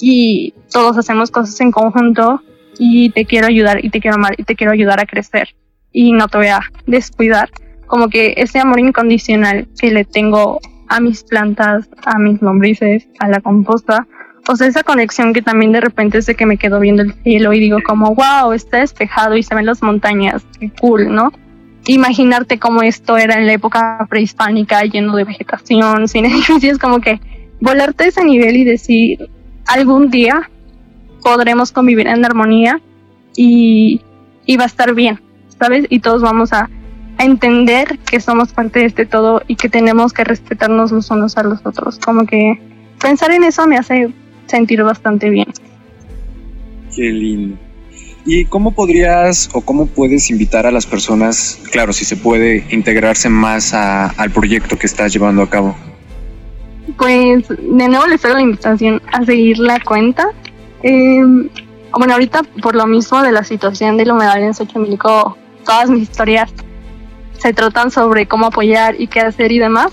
y 0.00 0.52
todos 0.70 0.98
hacemos 0.98 1.30
cosas 1.30 1.60
en 1.60 1.70
conjunto 1.70 2.42
y 2.78 3.10
te 3.10 3.24
quiero 3.24 3.46
ayudar 3.46 3.84
y 3.84 3.90
te 3.90 4.00
quiero 4.00 4.16
amar 4.16 4.34
y 4.38 4.44
te 4.44 4.56
quiero 4.56 4.72
ayudar 4.72 5.00
a 5.00 5.06
crecer 5.06 5.54
y 5.92 6.12
no 6.12 6.28
te 6.28 6.38
voy 6.38 6.48
a 6.48 6.60
descuidar. 6.86 7.50
Como 7.86 8.08
que 8.08 8.34
ese 8.36 8.58
amor 8.58 8.80
incondicional 8.80 9.68
que 9.78 9.90
le 9.90 10.04
tengo 10.04 10.60
a 10.90 11.00
mis 11.00 11.22
plantas, 11.22 11.88
a 12.04 12.18
mis 12.18 12.42
lombrices, 12.42 13.08
a 13.20 13.28
la 13.28 13.40
composta. 13.40 14.06
O 14.48 14.56
sea, 14.56 14.66
esa 14.66 14.82
conexión 14.82 15.32
que 15.32 15.40
también 15.40 15.70
de 15.70 15.80
repente 15.80 16.18
es 16.18 16.26
que 16.36 16.46
me 16.46 16.56
quedo 16.56 16.80
viendo 16.80 17.02
el 17.02 17.14
cielo 17.22 17.52
y 17.52 17.60
digo 17.60 17.78
como, 17.86 18.14
wow, 18.14 18.52
está 18.52 18.78
despejado 18.78 19.36
y 19.36 19.44
se 19.44 19.54
ven 19.54 19.66
las 19.66 19.82
montañas, 19.82 20.44
qué 20.58 20.70
cool, 20.80 21.14
¿no? 21.14 21.32
Imaginarte 21.86 22.58
cómo 22.58 22.82
esto 22.82 23.16
era 23.16 23.34
en 23.34 23.46
la 23.46 23.52
época 23.52 24.04
prehispánica, 24.10 24.82
lleno 24.82 25.14
de 25.14 25.24
vegetación, 25.24 26.08
sin 26.08 26.24
edificios, 26.26 26.78
como 26.78 27.00
que 27.00 27.20
volarte 27.60 28.04
a 28.04 28.06
ese 28.08 28.24
nivel 28.24 28.56
y 28.56 28.64
decir, 28.64 29.30
algún 29.68 30.10
día 30.10 30.50
podremos 31.22 31.70
convivir 31.70 32.08
en 32.08 32.24
armonía 32.24 32.80
y, 33.36 34.00
y 34.44 34.56
va 34.56 34.64
a 34.64 34.66
estar 34.66 34.92
bien, 34.92 35.20
¿sabes? 35.56 35.86
Y 35.88 36.00
todos 36.00 36.20
vamos 36.20 36.52
a 36.52 36.68
entender 37.24 37.98
que 37.98 38.20
somos 38.20 38.52
parte 38.52 38.80
de 38.80 38.86
este 38.86 39.06
todo 39.06 39.42
y 39.46 39.56
que 39.56 39.68
tenemos 39.68 40.12
que 40.12 40.24
respetarnos 40.24 40.92
los 40.92 41.10
unos 41.10 41.36
a 41.36 41.42
los 41.42 41.60
otros. 41.64 41.98
Como 41.98 42.26
que 42.26 42.60
pensar 43.00 43.30
en 43.32 43.44
eso 43.44 43.66
me 43.66 43.76
hace 43.76 44.12
sentir 44.46 44.82
bastante 44.82 45.30
bien. 45.30 45.48
Qué 46.94 47.10
lindo. 47.10 47.56
¿Y 48.26 48.44
cómo 48.44 48.72
podrías 48.72 49.48
o 49.52 49.60
cómo 49.60 49.86
puedes 49.86 50.30
invitar 50.30 50.66
a 50.66 50.70
las 50.70 50.86
personas, 50.86 51.58
claro, 51.72 51.92
si 51.92 52.04
se 52.04 52.16
puede, 52.16 52.66
integrarse 52.70 53.28
más 53.28 53.72
al 53.72 54.30
proyecto 54.30 54.78
que 54.78 54.86
estás 54.86 55.12
llevando 55.12 55.42
a 55.42 55.48
cabo? 55.48 55.74
Pues 56.98 57.48
de 57.48 57.88
nuevo 57.88 58.06
les 58.06 58.24
hago 58.24 58.34
la 58.34 58.42
invitación 58.42 59.00
a 59.12 59.24
seguir 59.24 59.58
la 59.58 59.80
cuenta. 59.80 60.28
Em, 60.82 61.48
bueno, 61.92 62.14
ahorita 62.14 62.42
por 62.62 62.74
lo 62.74 62.86
mismo 62.86 63.22
de 63.22 63.32
la 63.32 63.44
situación 63.44 63.96
del 63.96 64.10
humedal 64.10 64.42
en 64.42 64.54
Xochimilco, 64.54 65.36
todas 65.64 65.88
mis 65.88 66.02
historias 66.02 66.52
se 67.40 67.52
tratan 67.52 67.90
sobre 67.90 68.26
cómo 68.26 68.46
apoyar 68.46 69.00
y 69.00 69.06
qué 69.06 69.20
hacer 69.20 69.52
y 69.52 69.58
demás. 69.58 69.92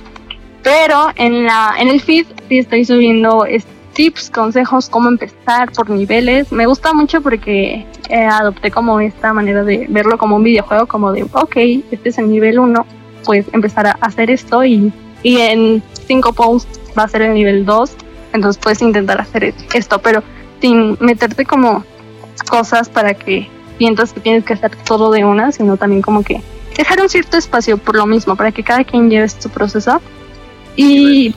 Pero 0.64 1.08
en, 1.16 1.46
la, 1.46 1.76
en 1.80 1.88
el 1.88 2.02
feed 2.02 2.28
sí 2.50 2.60
estoy 2.60 2.84
subiendo 2.84 3.46
tips, 3.94 4.30
consejos, 4.30 4.90
cómo 4.90 5.08
empezar 5.08 5.72
por 5.72 5.90
niveles. 5.90 6.52
Me 6.52 6.66
gusta 6.66 6.94
mucho 6.94 7.22
porque 7.22 7.86
eh, 8.10 8.26
adopté 8.26 8.70
como 8.70 9.00
esta 9.00 9.34
manera 9.34 9.64
de 9.64 9.88
verlo 9.90 10.18
como 10.18 10.36
un 10.36 10.44
videojuego, 10.44 10.86
como 10.88 11.12
de, 11.12 11.24
ok, 11.24 11.56
este 11.90 12.10
es 12.10 12.18
el 12.18 12.30
nivel 12.30 12.60
1, 12.60 12.86
pues 13.26 13.46
empezar 13.54 13.88
a 13.88 13.98
hacer 14.02 14.30
esto 14.30 14.64
y, 14.64 14.94
y 15.24 15.38
en 15.38 15.82
cinco 16.06 16.34
posts 16.34 16.80
va 16.98 17.04
a 17.04 17.08
ser 17.08 17.24
el 17.24 17.34
nivel 17.34 17.66
2, 17.66 17.96
entonces 18.34 18.62
puedes 18.62 18.82
intentar 18.84 19.20
hacer 19.20 19.56
esto, 19.74 20.00
pero 20.00 20.22
sin 20.62 20.98
meterte 21.00 21.46
como 21.46 21.84
cosas 22.50 22.90
para 22.90 23.16
que 23.16 23.50
sientas 23.80 24.14
que 24.14 24.20
tienes 24.20 24.44
que 24.44 24.54
hacer 24.54 24.76
todo 24.76 25.12
de 25.12 25.26
una, 25.26 25.52
sino 25.52 25.78
también 25.78 26.04
como 26.04 26.24
que 26.24 26.42
dejar 26.76 27.02
un 27.02 27.10
cierto 27.10 27.38
espacio 27.38 27.78
por 27.78 27.96
lo 27.96 28.06
mismo, 28.06 28.36
para 28.36 28.52
que 28.52 28.64
cada 28.64 28.84
quien 28.84 29.10
lleve 29.10 29.30
su 29.30 29.50
proceso. 29.50 30.02
Y 30.76 31.36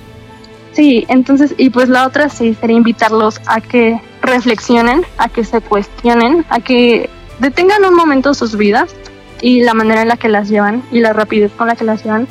sí, 0.72 1.04
entonces, 1.08 1.54
y 1.56 1.70
pues 1.70 1.88
la 1.88 2.06
otra 2.06 2.28
sí 2.28 2.54
sería 2.54 2.76
invitarlos 2.76 3.40
a 3.46 3.60
que 3.60 4.00
reflexionen, 4.22 5.04
a 5.18 5.28
que 5.28 5.44
se 5.44 5.60
cuestionen, 5.60 6.44
a 6.50 6.60
que 6.60 7.08
detengan 7.38 7.84
un 7.84 7.94
momento 7.94 8.34
sus 8.34 8.56
vidas 8.56 8.94
y 9.40 9.62
la 9.62 9.74
manera 9.74 10.02
en 10.02 10.08
la 10.08 10.16
que 10.16 10.28
las 10.28 10.48
llevan 10.48 10.82
y 10.92 11.00
la 11.00 11.12
rapidez 11.12 11.52
con 11.56 11.68
la 11.68 11.76
que 11.76 11.84
las 11.84 12.04
llevan 12.04 12.28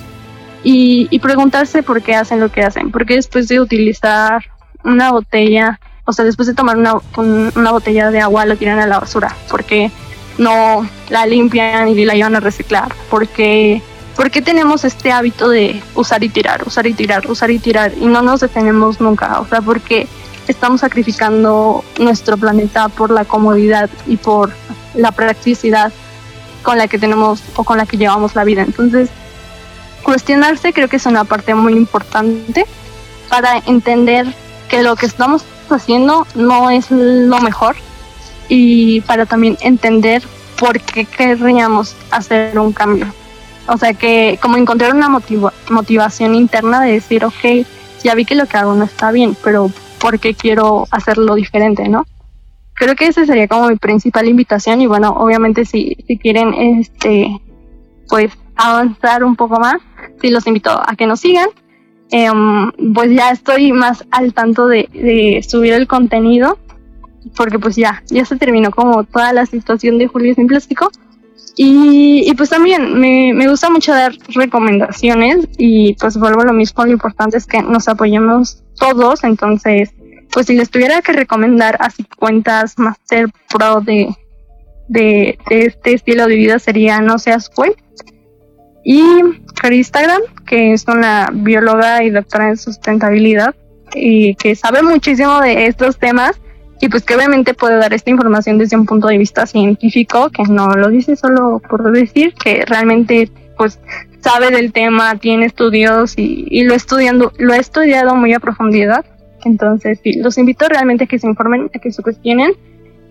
y, 0.63 1.07
y 1.09 1.19
preguntarse 1.19 1.83
por 1.83 2.01
qué 2.01 2.15
hacen 2.15 2.39
lo 2.39 2.51
que 2.51 2.63
hacen, 2.63 2.91
porque 2.91 3.15
después 3.15 3.47
de 3.47 3.59
utilizar 3.59 4.45
una 4.83 5.11
botella, 5.11 5.79
o 6.05 6.13
sea, 6.13 6.25
después 6.25 6.47
de 6.47 6.53
tomar 6.53 6.77
una, 6.77 6.95
una 7.17 7.71
botella 7.71 8.11
de 8.11 8.19
agua 8.21 8.45
lo 8.45 8.55
tiran 8.55 8.79
a 8.79 8.87
la 8.87 8.99
basura, 8.99 9.35
porque 9.49 9.91
no 10.39 10.89
la 11.09 11.27
limpian 11.27 11.89
y 11.89 12.05
la 12.05 12.15
llevan 12.15 12.35
a 12.35 12.39
reciclar? 12.39 12.91
porque 13.09 13.83
porque 14.15 14.41
tenemos 14.41 14.83
este 14.83 15.13
hábito 15.13 15.47
de 15.47 15.81
usar 15.95 16.21
y 16.25 16.27
tirar, 16.27 16.67
usar 16.67 16.85
y 16.85 16.93
tirar, 16.93 17.31
usar 17.31 17.51
y 17.51 17.57
tirar 17.57 17.93
y 17.97 18.05
no 18.05 18.21
nos 18.21 18.41
detenemos 18.41 18.99
nunca? 18.99 19.39
O 19.39 19.47
sea, 19.47 19.61
porque 19.61 20.09
estamos 20.49 20.81
sacrificando 20.81 21.85
nuestro 21.99 22.35
planeta 22.35 22.89
por 22.89 23.11
la 23.11 23.23
comodidad 23.23 23.89
y 24.07 24.17
por 24.17 24.51
la 24.93 25.13
practicidad 25.13 25.93
con 26.63 26.77
la 26.77 26.89
que 26.89 26.99
tenemos 26.99 27.41
o 27.55 27.63
con 27.63 27.77
la 27.77 27.85
que 27.85 27.95
llevamos 27.95 28.35
la 28.35 28.43
vida. 28.43 28.63
Entonces, 28.63 29.09
cuestionarse 30.03 30.73
creo 30.73 30.89
que 30.89 30.97
es 30.97 31.05
una 31.05 31.23
parte 31.23 31.55
muy 31.55 31.73
importante 31.73 32.65
para 33.29 33.59
entender 33.67 34.27
que 34.67 34.83
lo 34.83 34.97
que 34.97 35.05
estamos 35.05 35.43
haciendo 35.69 36.27
no 36.35 36.69
es 36.71 36.91
lo 36.91 37.39
mejor 37.39 37.77
y 38.49 39.01
para 39.01 39.25
también 39.25 39.57
entender 39.61 40.23
por 40.59 40.81
qué 40.81 41.05
querríamos 41.05 41.95
hacer 42.11 42.59
un 42.59 42.73
cambio. 42.73 43.07
O 43.67 43.77
sea 43.77 43.93
que 43.93 44.37
como 44.41 44.57
encontrar 44.57 44.93
una 44.93 45.09
motivación 45.69 46.35
interna 46.35 46.81
de 46.81 46.93
decir, 46.93 47.23
ok, 47.23 47.65
ya 48.03 48.15
vi 48.15 48.25
que 48.25 48.35
lo 48.35 48.47
que 48.47 48.57
hago 48.57 48.73
no 48.73 48.83
está 48.83 49.11
bien, 49.11 49.37
pero 49.43 49.71
¿por 49.99 50.19
qué 50.19 50.33
quiero 50.33 50.87
hacerlo 50.91 51.35
diferente, 51.35 51.87
no? 51.87 52.05
Creo 52.73 52.95
que 52.95 53.07
esa 53.07 53.25
sería 53.25 53.47
como 53.47 53.69
mi 53.69 53.75
principal 53.75 54.27
invitación 54.27 54.81
y 54.81 54.87
bueno, 54.87 55.11
obviamente 55.11 55.65
si, 55.65 55.97
si 56.07 56.17
quieren 56.17 56.53
este 56.53 57.39
pues 58.07 58.31
avanzar 58.55 59.23
un 59.23 59.35
poco 59.35 59.59
más, 59.59 59.79
sí 60.19 60.29
los 60.29 60.47
invito 60.47 60.71
a 60.71 60.95
que 60.95 61.05
nos 61.05 61.19
sigan. 61.19 61.49
Em, 62.11 62.71
pues 62.93 63.11
ya 63.11 63.29
estoy 63.29 63.71
más 63.71 64.03
al 64.09 64.33
tanto 64.33 64.65
de 64.65 65.45
subir 65.47 65.73
el 65.73 65.87
contenido 65.87 66.57
porque 67.35 67.59
pues 67.59 67.75
ya, 67.75 68.03
ya 68.09 68.25
se 68.25 68.35
terminó 68.35 68.71
como 68.71 69.03
toda 69.03 69.33
la 69.33 69.45
situación 69.45 69.97
de 69.97 70.07
Julio 70.07 70.33
sin 70.35 70.47
plástico. 70.47 70.89
Y, 71.55 72.23
y 72.29 72.33
pues 72.35 72.49
también 72.49 72.99
me, 72.99 73.33
me, 73.33 73.49
gusta 73.49 73.69
mucho 73.69 73.91
dar 73.91 74.13
recomendaciones 74.33 75.49
y 75.57 75.93
pues 75.95 76.15
vuelvo 76.17 76.41
a 76.41 76.45
lo 76.45 76.53
mismo, 76.53 76.85
lo 76.85 76.91
importante 76.91 77.35
es 77.35 77.45
que 77.45 77.61
nos 77.61 77.89
apoyemos 77.89 78.63
todos, 78.77 79.25
entonces 79.25 79.89
pues 80.31 80.45
si 80.45 80.55
les 80.55 80.69
tuviera 80.69 81.01
que 81.01 81.11
recomendar 81.11 81.75
así 81.79 82.05
cuentas 82.17 82.77
Master 82.77 83.27
Pro 83.49 83.81
de, 83.81 84.15
de, 84.87 85.37
este 85.49 85.93
estilo 85.93 86.27
de 86.27 86.35
vida 86.35 86.59
sería 86.59 86.99
No 87.01 87.19
seas 87.19 87.49
güey. 87.55 87.71
Y 88.83 89.03
Instagram, 89.71 90.21
que 90.45 90.73
es 90.73 90.85
una 90.87 91.29
bióloga 91.33 92.03
y 92.03 92.09
doctora 92.09 92.49
en 92.49 92.57
sustentabilidad 92.57 93.53
y 93.93 94.35
que 94.35 94.55
sabe 94.55 94.81
muchísimo 94.81 95.41
de 95.41 95.67
estos 95.67 95.97
temas 95.97 96.39
y 96.81 96.87
pues 96.89 97.03
que 97.03 97.15
obviamente 97.15 97.53
puede 97.53 97.77
dar 97.77 97.93
esta 97.93 98.09
información 98.09 98.57
desde 98.57 98.77
un 98.77 98.85
punto 98.85 99.07
de 99.07 99.17
vista 99.17 99.45
científico, 99.45 100.29
que 100.29 100.43
no 100.43 100.69
lo 100.69 100.89
dice 100.89 101.15
solo 101.15 101.61
por 101.69 101.91
decir, 101.91 102.33
que 102.33 102.63
realmente 102.65 103.29
pues 103.57 103.79
sabe 104.21 104.51
del 104.51 104.71
tema, 104.71 105.15
tiene 105.17 105.45
estudios 105.45 106.13
y, 106.17 106.63
lo 106.63 106.73
estudiando, 106.73 107.33
lo 107.37 107.53
ha 107.53 107.57
estudiado 107.57 108.15
muy 108.15 108.33
a 108.33 108.39
profundidad. 108.39 109.05
Entonces, 109.43 109.99
sí, 110.03 110.13
los 110.13 110.37
invito 110.37 110.67
realmente 110.67 111.05
a 111.05 111.07
que 111.07 111.19
se 111.19 111.27
informen, 111.27 111.69
a 111.73 111.79
que 111.79 111.91
se 111.91 112.01
cuestionen 112.01 112.53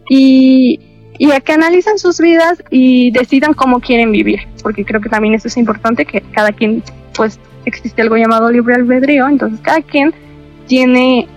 y, 0.09 0.81
y 1.19 1.31
a 1.33 1.41
que 1.41 1.53
analicen 1.53 1.99
sus 1.99 2.21
vidas 2.21 2.62
y 2.71 3.11
decidan 3.11 3.53
cómo 3.55 3.81
quieren 3.81 4.12
vivir, 4.12 4.41
porque 4.62 4.85
creo 4.85 5.01
que 5.01 5.09
también 5.09 5.35
eso 5.35 5.49
es 5.49 5.57
importante, 5.57 6.07
que 6.07 6.23
cada 6.33 6.53
quien, 6.53 6.83
pues 7.14 7.39
existe 7.64 8.01
algo 8.01 8.16
llamado 8.16 8.51
libre 8.51 8.75
albedrío, 8.75 9.29
entonces 9.29 9.61
cada 9.61 9.83
quien 9.83 10.14
tiene 10.66 11.29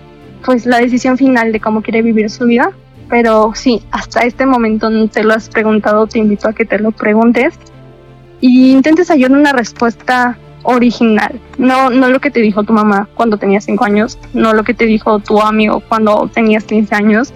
pues 0.44 0.66
la 0.66 0.80
decisión 0.80 1.18
final 1.18 1.52
de 1.52 1.60
cómo 1.60 1.82
quiere 1.82 2.02
vivir 2.02 2.30
su 2.30 2.46
vida. 2.46 2.72
Pero 3.10 3.52
sí, 3.56 3.82
hasta 3.92 4.22
este 4.22 4.46
momento 4.46 4.89
no 4.89 5.08
te 5.10 5.24
lo 5.24 5.34
has 5.34 5.50
preguntado, 5.50 6.08
te 6.08 6.20
invito 6.20 6.48
a 6.48 6.54
que 6.54 6.66
te 6.66 6.80
lo 6.80 6.92
preguntes 6.92 7.60
y 8.39 8.72
intentes 8.72 9.10
hallar 9.10 9.32
una 9.32 9.54
respuesta 9.54 10.38
original, 10.64 11.39
no, 11.58 11.89
no 11.89 12.10
lo 12.10 12.20
que 12.20 12.30
te 12.30 12.39
dijo 12.39 12.64
tu 12.64 12.74
mamá 12.74 13.10
cuando 13.16 13.38
tenías 13.38 13.66
5 13.66 13.84
años, 13.84 14.20
no 14.34 14.54
lo 14.54 14.64
que 14.64 14.74
te 14.74 14.86
dijo 14.86 15.20
tu 15.20 15.42
amigo 15.42 15.82
cuando 15.88 16.30
tenías 16.34 16.64
15 16.66 16.96
años, 16.96 17.34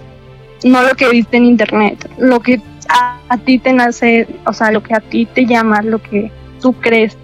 no 0.64 0.82
lo 0.82 0.94
que 0.94 1.08
viste 1.08 1.36
en 1.36 1.44
internet, 1.44 2.08
lo 2.18 2.40
que 2.40 2.60
a, 2.88 3.18
a, 3.28 3.38
ti 3.38 3.58
te 3.58 3.72
nace, 3.72 4.28
o 4.46 4.52
sea, 4.52 4.70
lo 4.70 4.82
que 4.82 4.94
a 4.94 5.00
ti 5.00 5.26
te 5.26 5.44
llama, 5.44 5.82
lo 5.82 6.00
que 6.00 6.30
tú 6.60 6.72
crees 6.74 7.16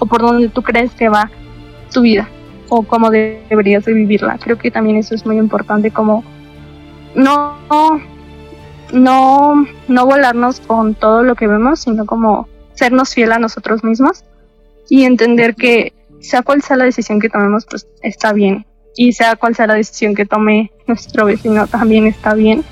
o 0.00 0.06
por 0.06 0.22
donde 0.22 0.48
tú 0.48 0.62
crees 0.62 0.92
que 0.92 1.08
va 1.08 1.30
tu 1.92 2.02
vida 2.02 2.28
o 2.68 2.82
cómo 2.82 3.10
deberías 3.10 3.84
de 3.84 3.92
vivirla. 3.92 4.38
Creo 4.42 4.58
que 4.58 4.70
también 4.70 4.96
eso 4.96 5.14
es 5.14 5.24
muy 5.26 5.38
importante 5.38 5.90
como 5.90 6.24
no 7.14 7.56
no 8.92 9.66
no 9.88 10.06
volarnos 10.06 10.60
con 10.60 10.94
todo 10.94 11.22
lo 11.22 11.34
que 11.34 11.46
vemos, 11.46 11.80
sino 11.80 12.06
como 12.06 12.48
sernos 12.74 13.14
fiel 13.14 13.32
a 13.32 13.38
nosotros 13.38 13.84
mismos 13.84 14.24
y 14.88 15.04
entender 15.04 15.54
que 15.54 15.92
sea 16.20 16.42
cual 16.42 16.62
sea 16.62 16.76
la 16.76 16.84
decisión 16.84 17.20
que 17.20 17.28
tomemos, 17.28 17.66
pues 17.68 17.86
está 18.02 18.32
bien. 18.32 18.66
Y 18.96 19.12
sea 19.12 19.36
cual 19.36 19.54
sea 19.54 19.66
la 19.66 19.74
decisión 19.74 20.14
que 20.14 20.26
tome 20.26 20.72
nuestro 20.86 21.26
vecino, 21.26 21.66
también 21.68 22.06
está 22.06 22.34
bien. 22.34 22.64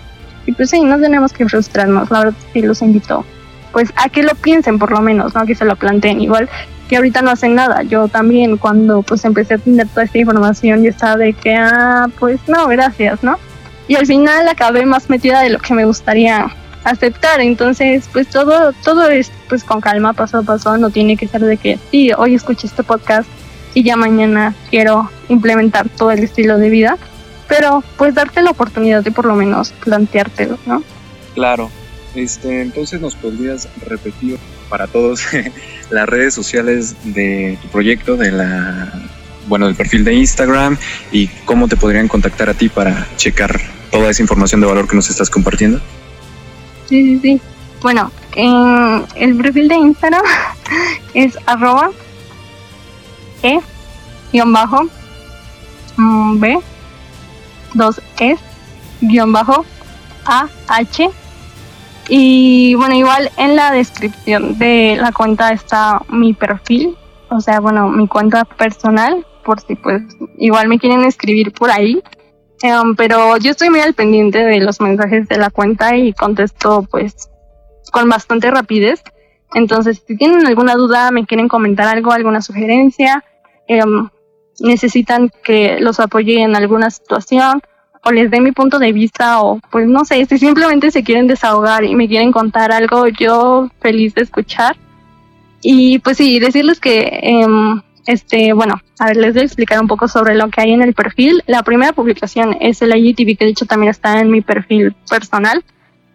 Y 0.45 0.53
pues 0.53 0.71
sí, 0.71 0.83
no 0.83 0.99
tenemos 0.99 1.33
que 1.33 1.49
frustrarnos, 1.49 2.11
la 2.11 2.25
verdad 2.25 2.39
sí 2.53 2.63
los 2.63 2.83
invito 2.83 3.25
pues 3.77 3.93
a 3.97 4.09
que 4.09 4.23
lo 4.23 4.35
piensen 4.35 4.79
por 4.79 4.91
lo 4.91 5.03
menos, 5.03 5.35
¿no? 5.35 5.45
Que 5.45 5.55
se 5.55 5.67
lo 5.67 5.77
planteen. 5.77 6.23
Igual 6.23 6.49
que 6.89 6.97
ahorita 6.97 7.21
no 7.21 7.31
hacen 7.31 7.55
nada. 7.55 7.83
Yo 7.83 8.09
también 8.09 8.57
cuando 8.57 9.03
pues 9.03 9.23
empecé 9.27 9.53
a 9.53 9.59
tener 9.59 9.87
toda 9.89 10.05
esta 10.05 10.17
información 10.17 10.83
yo 10.83 10.89
estaba 10.89 11.19
de 11.19 11.35
que, 11.35 11.55
ah, 11.55 12.07
pues 12.19 12.41
no, 12.49 12.69
gracias, 12.69 13.23
¿no? 13.23 13.37
Y 13.87 13.97
al 13.97 14.07
final 14.07 14.49
acabé 14.49 14.87
más 14.87 15.11
metida 15.11 15.43
de 15.43 15.51
lo 15.51 15.59
que 15.59 15.75
me 15.75 15.85
gustaría 15.85 16.47
aceptar. 16.85 17.43
Entonces, 17.43 18.09
pues 18.11 18.29
todo, 18.29 18.73
todo 18.83 19.11
es 19.11 19.31
pues 19.47 19.63
con 19.63 19.83
calma, 19.83 20.15
paso 20.15 20.39
a 20.39 20.43
paso, 20.43 20.79
no 20.79 20.89
tiene 20.89 21.19
que 21.19 21.29
ser 21.29 21.43
de 21.43 21.59
que 21.59 21.79
sí, 21.91 22.13
hoy 22.17 22.35
escuché 22.35 22.69
este 22.69 22.83
podcast 22.83 23.29
y 23.75 23.83
ya 23.83 23.97
mañana 23.97 24.55
quiero 24.71 25.11
implementar 25.29 25.91
todo 25.91 26.13
el 26.13 26.21
estilo 26.21 26.57
de 26.57 26.71
vida. 26.71 26.97
Pero 27.47 27.85
pues 27.99 28.15
darte 28.15 28.41
la 28.41 28.53
oportunidad 28.53 29.05
de 29.05 29.11
por 29.11 29.27
lo 29.27 29.35
menos 29.35 29.73
planteártelo, 29.85 30.57
¿no? 30.65 30.83
Claro. 31.35 31.71
Este, 32.17 32.63
entonces 32.63 33.01
nos 33.01 33.15
podrías 33.15 33.69
repetir 33.87 34.39
para 34.69 34.87
todos 34.87 35.23
las 35.91 36.09
redes 36.09 36.35
sociales 36.35 36.97
de 37.05 37.59
tu 37.61 37.69
proyecto, 37.69 38.17
de 38.17 38.33
la 38.33 38.93
bueno, 39.49 39.67
del 39.67 39.77
perfil 39.77 40.03
de 40.03 40.15
Instagram 40.15 40.77
y 41.13 41.29
cómo 41.45 41.69
te 41.69 41.77
podrían 41.77 42.09
contactar 42.09 42.49
a 42.49 42.55
ti 42.55 42.69
para 42.69 43.07
checar 43.17 43.61
toda 43.91 44.11
esa 44.11 44.23
información 44.23 44.61
de 44.61 44.67
valor 44.67 44.89
que 44.89 44.97
nos 44.97 45.09
estás 45.09 45.31
compartiendo. 45.31 45.79
Sí, 46.89 47.03
sí, 47.03 47.19
sí. 47.23 47.41
Bueno, 47.83 48.11
en 48.35 49.05
el 49.15 49.37
perfil 49.37 49.69
de 49.69 49.77
Instagram 49.77 50.23
es 51.15 51.39
arroba 51.47 51.91
e 53.43 53.61
guion 54.33 54.53
bajo 54.53 54.89
mm, 55.97 56.41
b 56.41 56.59
dos 57.75 58.01
es 58.19 58.41
guion 59.01 59.33
bajo 59.33 59.65
a 60.25 60.49
h 60.69 61.11
y 62.09 62.75
bueno, 62.75 62.95
igual 62.95 63.31
en 63.37 63.57
la 63.57 63.73
descripción 63.73 64.59
de 64.59 64.97
la 65.01 65.13
cuenta 65.13 65.51
está 65.53 66.03
mi 66.09 66.35
perfil, 66.35 66.97
o 67.31 67.41
sea, 67.41 67.61
bueno, 67.61 67.89
mi 67.89 68.07
cuenta 68.07 68.45
personal, 68.45 69.27
por 69.45 69.61
si 69.61 69.75
pues 69.77 70.03
igual 70.39 70.69
me 70.69 70.79
quieren 70.79 71.05
escribir 71.05 71.53
por 71.53 71.71
ahí. 71.71 72.03
Em, 72.63 72.97
pero 72.97 73.37
yo 73.37 73.51
estoy 73.51 73.71
muy 73.71 73.81
al 73.81 73.95
pendiente 73.95 74.39
de 74.39 74.61
los 74.61 74.81
mensajes 74.81 75.29
de 75.29 75.37
la 75.37 75.51
cuenta 75.51 75.97
y 75.97 76.13
contesto 76.13 76.87
pues 76.91 77.31
con 77.93 78.09
bastante 78.09 78.51
rapidez. 78.51 79.03
Entonces, 79.55 80.03
si 80.07 80.17
tienen 80.17 80.47
alguna 80.47 80.75
duda, 80.75 81.11
me 81.11 81.27
quieren 81.27 81.49
comentar 81.49 81.87
algo, 81.87 82.13
alguna 82.13 82.43
sugerencia, 82.43 83.25
em, 83.69 84.09
necesitan 84.61 85.31
que 85.43 85.79
los 85.81 86.01
apoye 86.01 86.41
en 86.43 86.57
alguna 86.57 86.91
situación, 86.91 87.63
o 88.07 88.13
les 88.13 88.31
dé 88.31 88.41
mi 88.41 88.53
punto 88.53 88.79
de 88.79 88.93
vista 88.93 89.43
o 89.43 89.59
pues 89.71 89.89
no 89.89 90.05
sé, 90.05 90.25
si 90.27 90.39
simplemente 90.39 90.93
se 90.93 91.03
quieren 91.03 91.27
desahogar 91.27 91.83
y 91.83 91.97
me 91.97 92.07
quieren 92.07 92.31
contar 92.31 92.71
algo, 92.71 93.09
yo 93.09 93.69
feliz 93.81 94.15
de 94.15 94.23
escuchar. 94.23 94.77
Y 95.61 95.99
pues 95.99 96.19
sí, 96.19 96.39
decirles 96.39 96.79
que, 96.79 97.19
em, 97.21 97.83
este, 98.07 98.53
bueno, 98.53 98.81
a 99.01 99.07
ver, 99.07 99.17
les 99.17 99.33
voy 99.33 99.43
a 99.43 99.47
explicar 99.47 99.81
un 99.81 99.89
poco 99.89 100.07
sobre 100.07 100.37
lo 100.37 100.49
que 100.51 100.61
hay 100.61 100.73
en 100.73 100.83
el 100.83 100.95
perfil. 100.95 101.43
La 101.49 101.65
primera 101.65 101.93
publicación 101.93 102.57
es 102.61 102.81
el 102.81 102.97
IGTV, 102.97 103.37
que 103.37 103.45
de 103.47 103.51
hecho 103.51 103.67
también 103.67 103.91
está 103.91 104.21
en 104.21 104.31
mi 104.31 104.41
perfil 104.41 104.95
personal, 105.11 105.65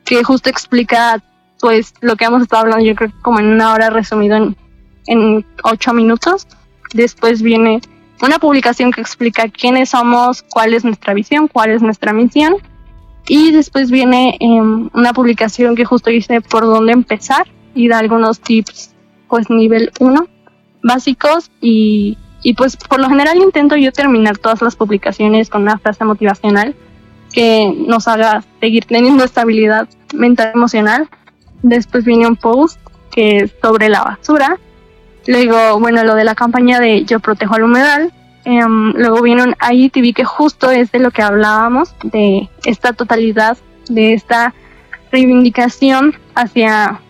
que 0.06 0.24
justo 0.24 0.50
explica 0.50 1.22
pues 1.60 1.94
lo 2.00 2.16
que 2.16 2.24
hemos 2.24 2.42
estado 2.42 2.64
hablando, 2.64 2.86
yo 2.86 2.96
creo 2.96 3.10
que 3.10 3.22
como 3.22 3.40
en 3.40 3.48
una 3.48 3.74
hora 3.74 3.90
resumido 3.90 4.38
en, 4.38 4.56
en 5.08 5.46
ocho 5.66 5.94
minutos. 5.94 6.48
Después 6.94 7.42
viene 7.42 7.82
una 8.22 8.40
publicación 8.40 8.92
que 8.92 9.02
explica 9.02 9.50
quiénes 9.50 9.90
somos, 9.90 10.44
cuál 10.44 10.74
es 10.74 10.84
nuestra 10.84 11.14
visión, 11.14 11.48
cuál 11.48 11.72
es 11.72 11.82
nuestra 11.82 12.14
misión. 12.14 12.56
Y 13.28 13.52
después 13.52 13.92
viene 13.92 14.38
em, 14.40 14.90
una 14.94 15.14
publicación 15.14 15.76
que 15.76 15.86
justo 15.86 16.10
dice 16.10 16.42
por 16.42 16.66
dónde 16.66 16.94
empezar 16.94 17.48
y 17.74 17.88
da 17.88 18.00
algunos 18.00 18.40
tips, 18.40 18.94
pues 19.28 19.50
nivel 19.50 19.92
1 20.00 20.28
básicos. 20.84 21.52
Y, 21.62 22.18
y 22.44 22.54
pues 22.54 22.76
por 22.78 23.00
lo 23.00 23.10
general 23.10 23.38
intento 23.38 23.76
yo 23.76 23.92
terminar 23.92 24.38
todas 24.38 24.62
las 24.62 24.76
publicaciones 24.76 25.50
con 25.50 25.64
una 25.64 25.78
frase 25.78 26.04
motivacional 26.04 26.76
que 27.32 27.74
nos 27.88 28.08
haga 28.08 28.44
seguir 28.60 28.86
teniendo 28.86 29.24
estabilidad 29.24 29.88
mental 30.14 30.52
emocional. 30.54 31.10
Después 31.62 32.04
viene 32.04 32.28
un 32.28 32.36
post 32.36 32.80
que 33.12 33.38
es 33.38 33.54
sobre 33.62 33.90
la 33.90 34.04
basura 34.04 34.60
Luego, 35.28 35.80
bueno, 35.80 36.04
lo 36.04 36.16
de 36.16 36.24
la 36.24 36.36
campaña 36.36 36.80
de 36.80 37.06
Yo 37.06 37.20
protejo 37.20 37.56
al 37.56 37.64
humedal. 37.64 38.12
Em, 38.44 38.94
luego 38.94 39.22
vino 39.22 39.44
un 39.44 39.56
IGTV 39.72 40.14
que 40.14 40.26
justo 40.26 40.72
es 40.72 40.92
de 40.92 41.00
lo 41.00 41.12
que 41.12 41.22
hablábamos, 41.22 41.94
de 42.04 42.50
esta 42.66 42.94
totalidad, 42.94 43.58
de 43.88 44.14
esta 44.14 44.54
reivindicación 45.12 46.16
hacia 46.34 47.02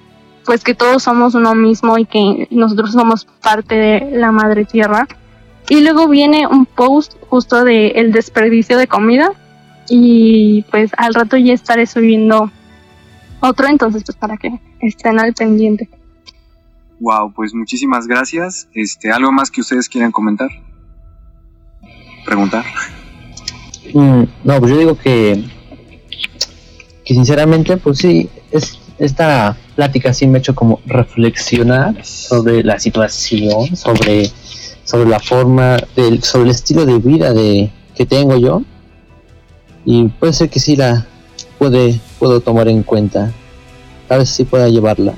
pues 0.45 0.63
que 0.63 0.73
todos 0.73 1.03
somos 1.03 1.35
uno 1.35 1.53
mismo 1.55 1.97
y 1.97 2.05
que 2.05 2.47
nosotros 2.51 2.91
somos 2.91 3.25
parte 3.41 3.75
de 3.75 4.17
la 4.17 4.31
madre 4.31 4.65
tierra. 4.65 5.07
Y 5.69 5.81
luego 5.81 6.07
viene 6.09 6.47
un 6.47 6.65
post 6.65 7.13
justo 7.29 7.63
de 7.63 7.89
el 7.89 8.11
desperdicio 8.11 8.77
de 8.77 8.87
comida 8.87 9.31
y 9.87 10.65
pues 10.71 10.91
al 10.97 11.13
rato 11.13 11.37
ya 11.37 11.53
estaré 11.53 11.85
subiendo 11.85 12.51
otro, 13.39 13.67
entonces 13.67 14.03
pues 14.03 14.17
para 14.17 14.37
que 14.37 14.59
estén 14.81 15.19
al 15.19 15.33
pendiente. 15.33 15.87
Wow, 17.01 17.33
pues 17.33 17.51
muchísimas 17.55 18.05
gracias. 18.05 18.67
Este, 18.75 19.11
¿algo 19.11 19.31
más 19.31 19.49
que 19.49 19.61
ustedes 19.61 19.89
quieran 19.89 20.11
comentar? 20.11 20.49
Preguntar. 22.23 22.63
Mm, 23.91 24.23
no, 24.43 24.59
pues 24.59 24.71
yo 24.71 24.77
digo 24.77 24.95
que 24.95 25.43
que 27.03 27.13
sinceramente, 27.15 27.77
pues 27.77 27.97
sí, 27.97 28.29
es 28.51 28.77
esta 28.99 29.57
plática 29.75 30.13
sí 30.13 30.27
me 30.27 30.37
ha 30.37 30.39
hecho 30.41 30.53
como 30.53 30.79
reflexionar 30.85 32.05
sobre 32.05 32.63
la 32.63 32.79
situación, 32.79 33.75
sobre 33.75 34.29
sobre 34.83 35.09
la 35.09 35.19
forma 35.19 35.77
del 35.95 36.21
sobre 36.21 36.45
el 36.45 36.51
estilo 36.51 36.85
de 36.85 36.99
vida 36.99 37.33
de 37.33 37.71
que 37.95 38.05
tengo 38.05 38.37
yo 38.37 38.61
y 39.85 40.07
puede 40.07 40.33
ser 40.33 40.51
que 40.51 40.59
sí 40.59 40.75
la 40.75 41.07
puede 41.57 41.99
puedo 42.19 42.41
tomar 42.41 42.67
en 42.67 42.83
cuenta, 42.83 43.31
tal 44.07 44.19
vez 44.19 44.29
sí 44.29 44.43
pueda 44.43 44.69
llevarla 44.69 45.15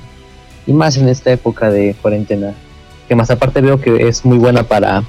y 0.66 0.74
más 0.74 0.98
en 0.98 1.10
esta 1.10 1.32
época 1.32 1.70
de 1.70 1.96
cuarentena 2.02 2.54
que 3.08 3.16
más 3.16 3.30
aparte 3.30 3.62
veo 3.62 3.82
que 3.82 4.08
es 4.08 4.24
muy 4.24 4.38
buena 4.38 4.64
para 4.64 5.04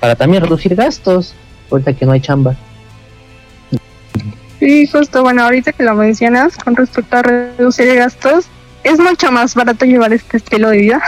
para 0.00 0.16
también 0.16 0.42
reducir 0.42 0.74
gastos 0.74 1.34
ahorita 1.70 1.92
que 1.92 2.06
no 2.06 2.12
hay 2.12 2.20
chamba. 2.20 2.56
Sí, 4.58 4.86
justo, 4.86 5.22
bueno, 5.22 5.42
ahorita 5.42 5.72
que 5.72 5.82
lo 5.82 5.94
mencionas, 5.94 6.56
con 6.56 6.76
respecto 6.76 7.16
a 7.16 7.22
reducir 7.22 7.94
gastos, 7.96 8.46
es 8.84 8.98
mucho 8.98 9.32
más 9.32 9.54
barato 9.54 9.84
llevar 9.84 10.12
este 10.12 10.36
estilo 10.36 10.70
de 10.70 10.76
vida 10.76 11.02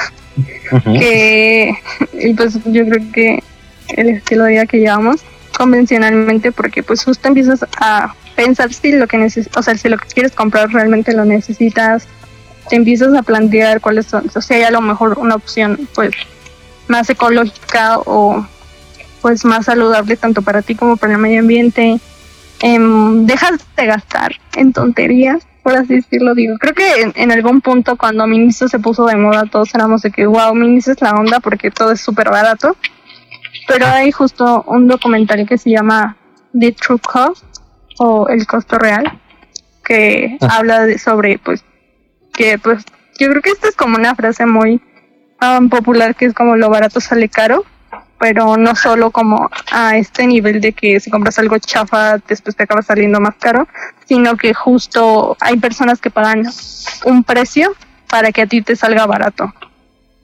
que, 0.85 1.75
y 2.13 2.35
pues 2.35 2.59
yo 2.65 2.85
creo 2.87 3.13
que 3.13 3.43
el 3.89 4.09
estilo 4.11 4.45
de 4.45 4.53
vida 4.53 4.67
que 4.67 4.79
llevamos 4.79 5.21
convencionalmente, 5.57 6.51
porque 6.51 6.83
pues 6.83 7.05
justo 7.05 7.29
empiezas 7.29 7.65
a 7.79 8.15
pensar 8.35 8.73
si 8.73 8.93
lo 8.93 9.07
que 9.07 9.19
necesitas, 9.19 9.57
o 9.57 9.63
sea, 9.63 9.77
si 9.77 9.89
lo 9.89 9.99
que 9.99 10.09
quieres 10.09 10.33
comprar 10.33 10.71
realmente 10.71 11.13
lo 11.13 11.25
necesitas, 11.25 12.07
te 12.69 12.77
empiezas 12.77 13.15
a 13.15 13.23
plantear 13.23 13.81
cuáles 13.81 14.07
son, 14.07 14.31
o 14.35 14.41
sea, 14.41 14.57
hay 14.57 14.63
a 14.65 14.71
lo 14.71 14.81
mejor 14.81 15.19
una 15.19 15.35
opción 15.35 15.89
pues 15.95 16.13
más 16.89 17.09
ecológica 17.11 17.99
o 17.99 18.47
pues 19.23 19.45
más 19.45 19.67
saludable 19.67 20.17
tanto 20.17 20.43
para 20.43 20.63
ti 20.63 20.75
como 20.75 20.97
para 20.97 21.15
el 21.15 21.19
medio 21.19 21.41
ambiente 21.41 22.01
Em, 22.61 23.27
dejas 23.27 23.59
de 23.77 23.87
gastar 23.87 24.33
en 24.57 24.73
tonterías, 24.73 25.47
por 25.63 25.77
así 25.77 25.97
decirlo. 25.97 26.35
Digo, 26.35 26.57
creo 26.59 26.75
que 26.75 27.13
en, 27.15 27.33
algún 27.33 27.61
punto 27.61 27.97
cuando 27.97 28.27
Miniso 28.27 28.69
se 28.69 28.79
puso 28.79 29.05
de 29.07 29.17
moda, 29.17 29.45
todos 29.51 29.75
éramos 29.75 30.03
de 30.03 30.11
que, 30.11 30.27
wow, 30.27 30.55
Miniso 30.55 30.93
es 30.93 31.01
la 31.03 31.13
onda 31.13 31.41
porque 31.41 31.71
todo 31.71 31.93
es 31.93 32.01
súper 32.01 32.31
barato. 32.31 32.77
Pero 33.69 33.87
hay 33.87 34.13
justo 34.13 34.65
un 34.67 34.89
documental 34.89 35.47
que 35.47 35.59
se 35.59 35.71
llama 35.71 36.17
The 36.59 36.73
True 36.73 36.99
Cost 37.01 37.45
o 37.99 38.29
El 38.29 38.47
Costo 38.47 38.79
Real, 38.79 39.19
que 39.85 40.39
ah. 40.41 40.57
habla 40.57 40.87
de, 40.87 40.99
sobre, 40.99 41.39
pues, 41.39 41.65
que 42.35 42.59
pues, 42.59 42.85
yo 43.19 43.29
creo 43.31 43.43
que 43.43 43.51
esta 43.51 43.69
es 43.69 43.77
como 43.77 43.97
una 43.97 44.15
frase 44.15 44.47
muy 44.47 44.83
um, 45.41 45.69
popular 45.69 46.15
que 46.15 46.27
es 46.27 46.35
como 46.35 46.57
lo 46.57 46.69
barato 46.69 47.01
sale 47.01 47.29
caro 47.29 47.65
pero 48.19 48.57
no 48.57 48.75
solo 48.75 49.11
como 49.11 49.51
a 49.71 49.97
este 49.97 50.27
nivel 50.27 50.61
de 50.61 50.73
que 50.73 50.99
si 51.01 51.11
compras 51.11 51.39
algo 51.39 51.59
chafa 51.59 52.19
después 52.19 52.57
te 52.57 52.63
acaba 52.63 52.81
saliendo 52.81 53.21
más 53.21 53.35
caro, 53.37 53.69
sino 54.07 54.37
que 54.37 54.55
justo 54.55 55.37
hay 55.41 55.59
personas 55.59 56.01
que 56.01 56.11
pagan 56.11 56.47
un 57.05 57.25
precio 57.25 57.75
para 58.09 58.33
que 58.33 58.43
a 58.43 58.47
ti 58.47 58.63
te 58.63 58.77
salga 58.77 59.05
barato. 59.07 59.53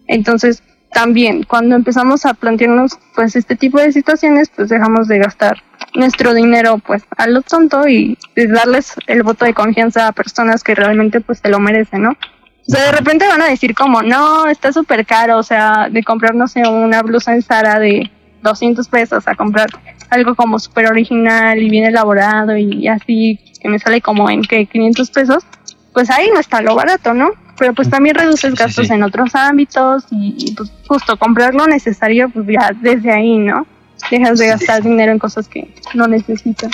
Entonces, 0.07 0.63
también 0.93 1.45
cuando 1.45 1.77
empezamos 1.77 2.27
a 2.27 2.35
plantearnos 2.35 2.99
pues 3.15 3.37
este 3.37 3.57
tipo 3.57 3.79
de 3.79 3.93
situaciones, 3.93 4.51
pues 4.55 4.69
dejamos 4.69 5.09
de 5.09 5.19
gastar 5.19 5.63
nuestro 5.95 6.35
dinero 6.35 6.79
pues 6.79 7.05
a 7.17 7.27
lo 7.27 7.43
tonto 7.43 7.89
y 7.89 8.19
darles 8.35 8.95
el 9.07 9.23
voto 9.23 9.45
de 9.45 9.55
confianza 9.55 10.09
a 10.09 10.13
personas 10.13 10.63
que 10.63 10.75
realmente 10.75 11.21
pues 11.21 11.39
se 11.39 11.49
lo 11.49 11.61
merecen, 11.61 12.03
¿no? 12.03 12.11
O 12.11 12.73
sea, 12.73 12.85
de 12.85 12.93
repente 12.93 13.27
van 13.27 13.43
a 13.43 13.49
decir 13.49 13.75
como, 13.75 14.03
no, 14.03 14.47
está 14.47 14.73
súper 14.73 15.05
caro, 15.05 15.39
o 15.39 15.43
sea, 15.43 15.89
de 15.91 16.05
comprar, 16.05 16.35
no 16.35 16.47
sé, 16.47 16.67
una 16.69 17.03
blusa 17.03 17.35
en 17.35 17.43
Zara 17.43 17.81
de 17.81 18.11
200 18.43 18.87
pesos 18.89 19.27
a 19.27 19.35
comprar 19.35 19.69
algo 20.11 20.35
como 20.35 20.59
súper 20.59 20.87
original 20.87 21.61
y 21.61 21.71
bien 21.71 21.85
elaborado 21.85 22.57
y 22.57 22.87
así, 22.89 23.39
que 23.61 23.69
me 23.69 23.79
sale 23.79 24.01
como 24.01 24.31
en 24.31 24.43
que 24.43 24.67
500 24.67 25.11
pesos, 25.11 25.45
pues 25.93 26.11
ahí 26.11 26.29
no 26.33 26.41
está 26.41 26.61
lo 26.63 26.75
barato, 26.75 27.15
¿no? 27.15 27.31
Pero 27.61 27.75
pues 27.75 27.91
también 27.91 28.15
reduces 28.15 28.55
gastos 28.55 28.89
en 28.89 29.03
otros 29.03 29.35
ámbitos 29.35 30.05
y, 30.11 30.55
pues 30.57 30.73
justo 30.89 31.19
comprar 31.19 31.55
lo 31.55 31.67
necesario, 31.67 32.31
pues 32.31 32.47
ya 32.47 32.75
desde 32.81 33.13
ahí, 33.13 33.37
¿no? 33.37 33.67
Dejas 34.11 34.39
de 34.39 34.47
gastar 34.47 34.83
dinero 34.83 35.13
en 35.13 35.19
cosas 35.19 35.47
que 35.47 35.69
no 35.93 36.09
necesitas. 36.09 36.73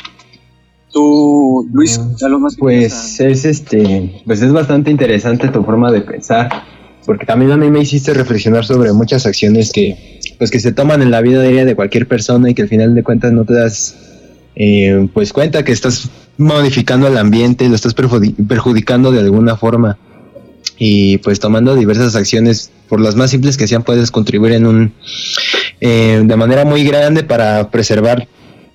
Tú, 0.93 1.69
Luis, 1.73 2.01
algo 2.25 2.39
más. 2.39 2.57
Pues 2.57 3.19
es 3.19 3.45
este, 3.45 4.23
pues 4.25 4.41
es 4.43 4.53
bastante 4.53 4.93
interesante 4.93 5.49
tu 5.49 5.65
forma 5.65 5.91
de 5.91 6.03
pensar, 6.03 6.49
porque 7.05 7.27
también 7.27 7.51
a 7.51 7.57
mí 7.57 7.69
me 7.69 7.81
hiciste 7.81 8.15
reflexionar 8.15 8.65
sobre 8.65 8.93
muchas 8.93 9.27
acciones 9.27 9.73
que, 9.73 10.21
pues 10.39 10.53
que 10.53 10.61
se 10.61 10.71
toman 10.71 11.03
en 11.03 11.11
la 11.11 11.21
vida 11.21 11.43
diaria 11.43 11.65
de 11.65 11.75
cualquier 11.75 12.07
persona 12.07 12.49
y 12.49 12.55
que 12.55 12.63
al 12.63 12.69
final 12.69 12.95
de 12.95 13.03
cuentas 13.03 13.33
no 13.33 13.45
te 13.45 13.55
das, 13.55 13.97
eh, 14.55 15.09
pues 15.13 15.33
cuenta 15.33 15.65
que 15.65 15.73
estás 15.73 16.09
modificando 16.39 17.09
el 17.09 17.19
ambiente, 17.19 17.69
lo 17.69 17.75
estás 17.75 17.93
perjudicando 17.93 19.11
de 19.11 19.19
alguna 19.19 19.57
forma 19.57 19.99
y 20.79 21.19
pues 21.19 21.41
tomando 21.41 21.75
diversas 21.75 22.15
acciones, 22.17 22.71
por 22.89 23.01
las 23.01 23.17
más 23.17 23.31
simples 23.31 23.57
que 23.57 23.67
sean, 23.67 23.83
puedes 23.83 24.11
contribuir 24.11 24.53
en 24.53 24.67
un, 24.67 24.95
eh, 25.81 26.23
de 26.25 26.37
manera 26.37 26.65
muy 26.65 26.85
grande 26.85 27.25
para 27.25 27.71
preservar 27.71 28.29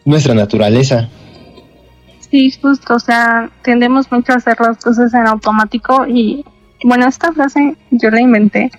nuestra 0.05 0.33
naturaleza. 0.33 1.09
Sí, 2.29 2.51
justo, 2.61 2.95
o 2.95 2.99
sea, 2.99 3.49
tendemos 3.61 4.11
mucho 4.11 4.33
a 4.33 4.37
hacer 4.37 4.57
las 4.59 4.77
cosas 4.77 5.13
en 5.13 5.27
automático 5.27 6.05
y 6.07 6.45
bueno, 6.83 7.07
esta 7.07 7.31
frase 7.33 7.75
yo 7.91 8.09
la 8.09 8.21
inventé, 8.21 8.71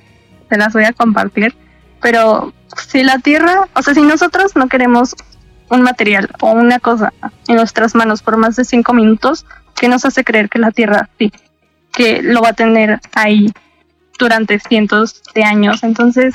se 0.49 0.57
las 0.57 0.73
voy 0.73 0.85
a 0.85 0.93
compartir, 0.93 1.55
pero 2.01 2.53
si 2.91 3.05
la 3.05 3.19
Tierra, 3.19 3.69
o 3.75 3.83
sea, 3.83 3.95
si 3.95 4.01
nosotros 4.01 4.57
no 4.57 4.69
queremos 4.69 5.15
un 5.71 5.83
material 5.83 6.31
o 6.41 6.53
una 6.53 6.79
cosa 6.79 7.13
en 7.49 7.57
nuestras 7.57 7.95
manos 7.95 8.23
por 8.23 8.37
más 8.37 8.57
de 8.57 8.65
cinco 8.65 8.93
minutos, 8.93 9.47
¿qué 9.77 9.89
nos 9.89 10.05
hace 10.05 10.25
creer 10.25 10.49
que 10.49 10.59
la 10.59 10.71
Tierra 10.71 11.09
sí, 11.19 11.31
que 11.93 12.23
lo 12.23 12.43
va 12.43 12.51
a 12.51 12.55
tener 12.55 13.01
ahí 13.15 13.53
durante 14.19 14.59
cientos 14.59 15.23
de 15.35 15.45
años? 15.45 15.83
Entonces, 15.83 16.35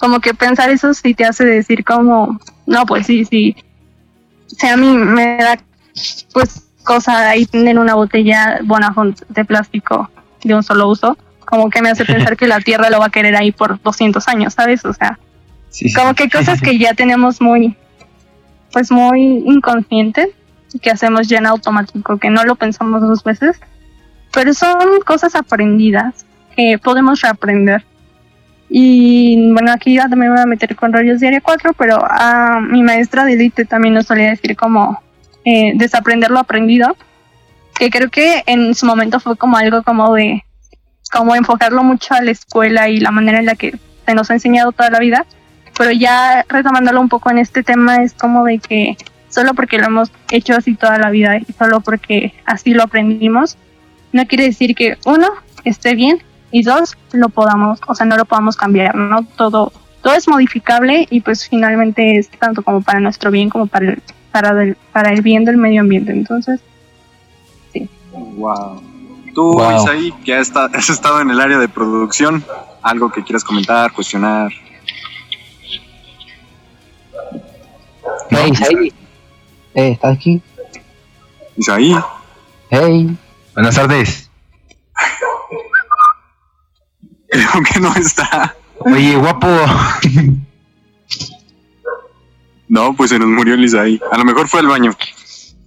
como 0.00 0.20
que 0.20 0.34
pensar 0.34 0.70
eso 0.70 0.94
sí 0.94 1.14
te 1.14 1.24
hace 1.24 1.44
decir 1.44 1.84
como, 1.84 2.38
no, 2.66 2.86
pues 2.86 3.06
sí, 3.06 3.24
sí, 3.24 3.56
si 4.46 4.66
a 4.66 4.76
mí 4.76 4.96
me 4.96 5.36
da 5.36 5.58
pues 6.32 6.68
cosa 6.84 7.28
ahí 7.28 7.44
tener 7.46 7.78
una 7.78 7.94
botella 7.94 8.60
Bonafont 8.64 9.20
de 9.28 9.44
plástico 9.44 10.10
de 10.42 10.54
un 10.54 10.62
solo 10.62 10.88
uso, 10.88 11.18
como 11.44 11.70
que 11.70 11.82
me 11.82 11.90
hace 11.90 12.04
pensar 12.06 12.36
que 12.36 12.46
la 12.46 12.60
Tierra 12.60 12.90
lo 12.90 13.00
va 13.00 13.06
a 13.06 13.10
querer 13.10 13.36
ahí 13.36 13.52
por 13.52 13.80
200 13.82 14.26
años, 14.28 14.54
¿sabes? 14.54 14.84
O 14.84 14.92
sea, 14.92 15.18
como 15.94 16.14
que 16.14 16.30
cosas 16.30 16.60
que 16.60 16.78
ya 16.78 16.94
tenemos 16.94 17.40
muy, 17.40 17.76
pues 18.72 18.90
muy 18.90 19.42
inconscientes, 19.46 20.28
que 20.80 20.90
hacemos 20.90 21.28
ya 21.28 21.38
en 21.38 21.46
automático, 21.46 22.18
que 22.18 22.30
no 22.30 22.44
lo 22.44 22.54
pensamos 22.56 23.00
dos 23.00 23.24
veces, 23.24 23.60
pero 24.38 24.54
son 24.54 25.00
cosas 25.04 25.34
aprendidas 25.34 26.24
que 26.54 26.78
podemos 26.78 27.20
reaprender. 27.20 27.84
Y 28.70 29.50
bueno, 29.52 29.72
aquí 29.72 29.96
ya 29.96 30.02
también 30.02 30.30
me 30.30 30.36
voy 30.36 30.42
a 30.44 30.46
meter 30.46 30.76
con 30.76 30.92
rollos 30.92 31.18
diario 31.18 31.40
4, 31.42 31.72
pero 31.72 31.98
a 32.00 32.60
mi 32.60 32.84
maestra 32.84 33.24
de 33.24 33.32
Elite 33.32 33.64
también 33.64 33.94
nos 33.94 34.06
solía 34.06 34.30
decir 34.30 34.54
como 34.54 35.02
eh, 35.44 35.72
desaprender 35.74 36.30
lo 36.30 36.38
aprendido, 36.38 36.96
que 37.76 37.90
creo 37.90 38.10
que 38.10 38.44
en 38.46 38.76
su 38.76 38.86
momento 38.86 39.18
fue 39.18 39.36
como 39.36 39.56
algo 39.56 39.82
como 39.82 40.14
de, 40.14 40.44
como 41.10 41.34
enfocarlo 41.34 41.82
mucho 41.82 42.14
a 42.14 42.22
la 42.22 42.30
escuela 42.30 42.88
y 42.88 43.00
la 43.00 43.10
manera 43.10 43.40
en 43.40 43.46
la 43.46 43.56
que 43.56 43.76
se 44.06 44.14
nos 44.14 44.30
ha 44.30 44.34
enseñado 44.34 44.70
toda 44.70 44.90
la 44.90 45.00
vida, 45.00 45.26
pero 45.76 45.90
ya 45.90 46.46
retomándolo 46.48 47.00
un 47.00 47.08
poco 47.08 47.28
en 47.32 47.38
este 47.38 47.64
tema 47.64 48.04
es 48.04 48.12
como 48.12 48.44
de 48.44 48.60
que 48.60 48.96
solo 49.30 49.54
porque 49.54 49.78
lo 49.78 49.86
hemos 49.86 50.12
hecho 50.30 50.54
así 50.54 50.76
toda 50.76 50.96
la 50.98 51.10
vida 51.10 51.38
y 51.38 51.52
solo 51.58 51.80
porque 51.80 52.34
así 52.46 52.72
lo 52.72 52.84
aprendimos, 52.84 53.58
no 54.12 54.26
quiere 54.26 54.44
decir 54.44 54.74
que 54.74 54.96
uno 55.04 55.28
esté 55.64 55.94
bien 55.94 56.22
y 56.50 56.62
dos 56.62 56.96
lo 57.12 57.28
podamos, 57.28 57.80
o 57.86 57.94
sea, 57.94 58.06
no 58.06 58.16
lo 58.16 58.24
podamos 58.24 58.56
cambiar, 58.56 58.94
¿no? 58.94 59.24
Todo, 59.36 59.72
todo 60.02 60.14
es 60.14 60.28
modificable 60.28 61.06
y 61.10 61.20
pues 61.20 61.48
finalmente 61.48 62.18
es 62.18 62.30
tanto 62.30 62.62
como 62.62 62.80
para 62.80 63.00
nuestro 63.00 63.30
bien 63.30 63.50
como 63.50 63.66
para 63.66 63.90
el 63.90 64.02
para, 64.30 64.74
para 64.92 65.12
el 65.12 65.22
bien 65.22 65.44
del 65.44 65.56
medio 65.56 65.80
ambiente. 65.80 66.12
Entonces, 66.12 66.60
sí. 67.72 67.88
Wow. 68.12 68.82
Tú, 69.34 69.60
Isaí, 69.76 70.12
que 70.24 70.34
has, 70.34 70.54
has 70.56 70.90
estado 70.90 71.20
en 71.20 71.30
el 71.30 71.40
área 71.40 71.58
de 71.58 71.68
producción, 71.68 72.44
algo 72.82 73.10
que 73.10 73.22
quieras 73.22 73.44
comentar, 73.44 73.92
cuestionar. 73.92 74.50
Hey, 78.30 78.50
Isaí. 78.52 78.92
Eh, 79.74 79.90
¿estás 79.92 80.16
aquí? 80.16 80.42
Isaí. 81.56 81.94
Hey. 82.70 83.16
Buenas 83.58 83.74
tardes. 83.74 84.30
Creo 87.28 87.62
que 87.64 87.80
no 87.80 87.92
está. 87.96 88.54
Oye, 88.78 89.16
guapo. 89.16 89.48
No, 92.68 92.94
pues 92.94 93.10
se 93.10 93.18
nos 93.18 93.26
murió 93.26 93.56
ahí. 93.80 94.00
A 94.12 94.18
lo 94.18 94.24
mejor 94.24 94.46
fue 94.46 94.60
al 94.60 94.68
baño. 94.68 94.92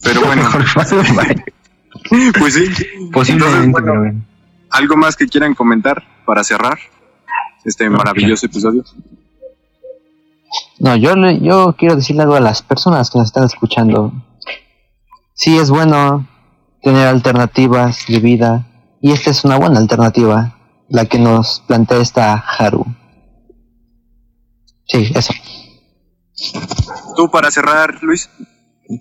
Pero 0.02 0.22
bueno. 0.22 0.50
pues 2.40 2.54
sí. 2.54 2.70
Posiblemente. 3.12 3.82
¿Algo 4.70 4.96
más 4.96 5.18
que 5.18 5.28
quieran 5.28 5.54
comentar 5.54 6.02
para 6.26 6.46
cerrar 6.46 6.80
este 7.66 7.90
maravilloso 7.90 8.46
episodio? 8.46 8.86
No, 10.80 10.96
yo, 10.96 11.14
yo 11.42 11.76
quiero 11.78 11.98
decirle 11.98 12.22
algo 12.22 12.36
a 12.36 12.40
las 12.40 12.62
personas 12.62 13.10
que 13.10 13.18
nos 13.20 13.28
están 13.28 13.44
escuchando. 13.44 14.14
Sí 15.34 15.58
es 15.58 15.70
bueno 15.70 16.26
tener 16.82 17.08
alternativas 17.08 18.06
de 18.08 18.20
vida 18.20 18.68
y 19.02 19.12
esta 19.12 19.32
es 19.32 19.44
una 19.44 19.58
buena 19.58 19.80
alternativa, 19.80 20.58
la 20.90 21.06
que 21.06 21.20
nos 21.20 21.64
plantea 21.68 22.02
esta 22.02 22.34
Haru. 22.34 22.86
Sí, 24.88 25.12
eso. 25.16 25.34
¿Tú 27.16 27.30
para 27.30 27.52
cerrar, 27.52 27.96
Luis? 28.02 28.30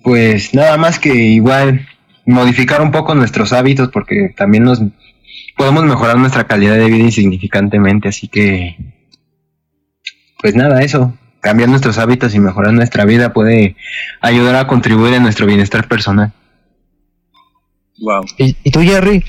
Pues 0.03 0.55
nada 0.55 0.77
más 0.77 0.99
que 0.99 1.15
igual 1.15 1.87
modificar 2.27 2.81
un 2.81 2.93
poco 2.93 3.15
nuestros 3.15 3.53
hábitos 3.53 3.89
porque 3.89 4.33
también 4.37 4.65
nos 4.65 4.81
podemos 5.57 5.85
mejorar 5.85 6.17
nuestra 6.17 6.47
calidad 6.47 6.77
de 6.77 6.87
vida 6.87 7.05
insignificantemente, 7.05 8.09
así 8.09 8.29
que 8.29 8.77
pues 10.41 10.55
nada, 10.55 10.83
eso, 10.83 11.13
cambiar 11.41 11.69
nuestros 11.69 11.99
hábitos 11.99 12.35
y 12.35 12.41
mejorar 12.41 12.73
nuestra 12.73 13.05
vida 13.05 13.33
puede 13.33 13.77
ayudar 14.21 14.57
a 14.57 14.67
contribuir 14.67 15.15
a 15.15 15.21
nuestro 15.21 15.47
bienestar 15.47 15.87
personal. 15.89 16.33
Wow. 18.01 18.25
¿Y, 18.39 18.71
tú, 18.71 18.81
Jerry? 18.81 19.25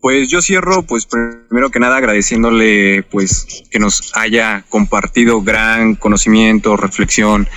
Pues 0.00 0.28
yo 0.28 0.40
cierro, 0.40 0.82
pues 0.84 1.06
primero 1.06 1.70
que 1.70 1.80
nada 1.80 1.96
agradeciéndole, 1.96 3.02
pues 3.10 3.64
que 3.70 3.80
nos 3.80 4.12
haya 4.16 4.64
compartido 4.68 5.42
gran 5.42 5.96
conocimiento, 5.96 6.76
reflexión, 6.76 7.48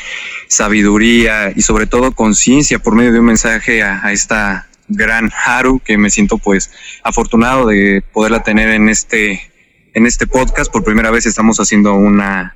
sabiduría 0.47 1.51
y 1.55 1.61
sobre 1.61 1.85
todo 1.85 2.13
conciencia 2.13 2.79
por 2.79 2.95
medio 2.95 3.11
de 3.11 3.19
un 3.19 3.25
mensaje 3.25 3.83
a, 3.83 4.11
esta 4.11 4.67
gran 4.87 5.31
Haru 5.45 5.79
que 5.79 5.99
me 5.99 6.09
siento 6.09 6.39
pues 6.39 6.71
afortunado 7.03 7.67
de 7.67 8.01
poderla 8.13 8.41
tener 8.41 8.69
en 8.69 8.89
este 8.89 9.51
en 9.93 10.07
este 10.07 10.25
podcast. 10.25 10.71
Por 10.71 10.83
primera 10.83 11.11
vez 11.11 11.27
estamos 11.27 11.59
haciendo 11.59 11.93
una 11.93 12.55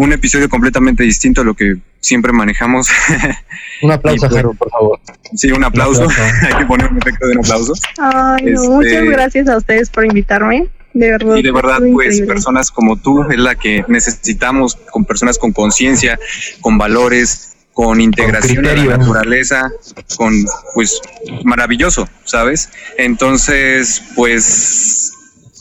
un 0.00 0.14
episodio 0.14 0.48
completamente 0.48 1.02
distinto 1.02 1.42
a 1.42 1.44
lo 1.44 1.52
que 1.52 1.76
siempre 2.00 2.32
manejamos. 2.32 2.88
Un 3.82 3.92
aplauso, 3.92 4.28
pues, 4.30 4.44
por 4.58 4.70
favor. 4.70 5.00
Sí, 5.34 5.52
un 5.52 5.62
aplauso. 5.64 6.06
Hay 6.42 6.54
que 6.54 6.66
poner 6.66 6.90
un 6.90 6.98
efecto 6.98 7.26
de 7.26 7.32
un 7.32 7.38
aplauso. 7.38 7.72
Ay, 7.98 8.48
este, 8.48 8.68
muchas 8.68 9.04
gracias 9.04 9.48
a 9.48 9.56
ustedes 9.56 9.88
por 9.88 10.04
invitarme. 10.04 10.68
De 10.92 11.10
verdad. 11.10 11.36
Y 11.36 11.42
de 11.42 11.52
verdad, 11.52 11.78
pues 11.92 12.20
personas 12.22 12.70
como 12.70 12.96
tú 12.96 13.24
es 13.30 13.38
la 13.38 13.54
que 13.54 13.84
necesitamos, 13.88 14.76
con 14.90 15.04
personas 15.04 15.38
con 15.38 15.52
conciencia, 15.52 16.18
con 16.60 16.76
valores, 16.76 17.56
con 17.72 18.00
integración 18.00 18.66
en 18.66 18.88
la 18.88 18.98
naturaleza, 18.98 19.70
con 20.16 20.32
pues 20.74 21.00
maravilloso, 21.44 22.08
¿sabes? 22.24 22.70
Entonces, 22.98 24.02
pues 24.14 25.12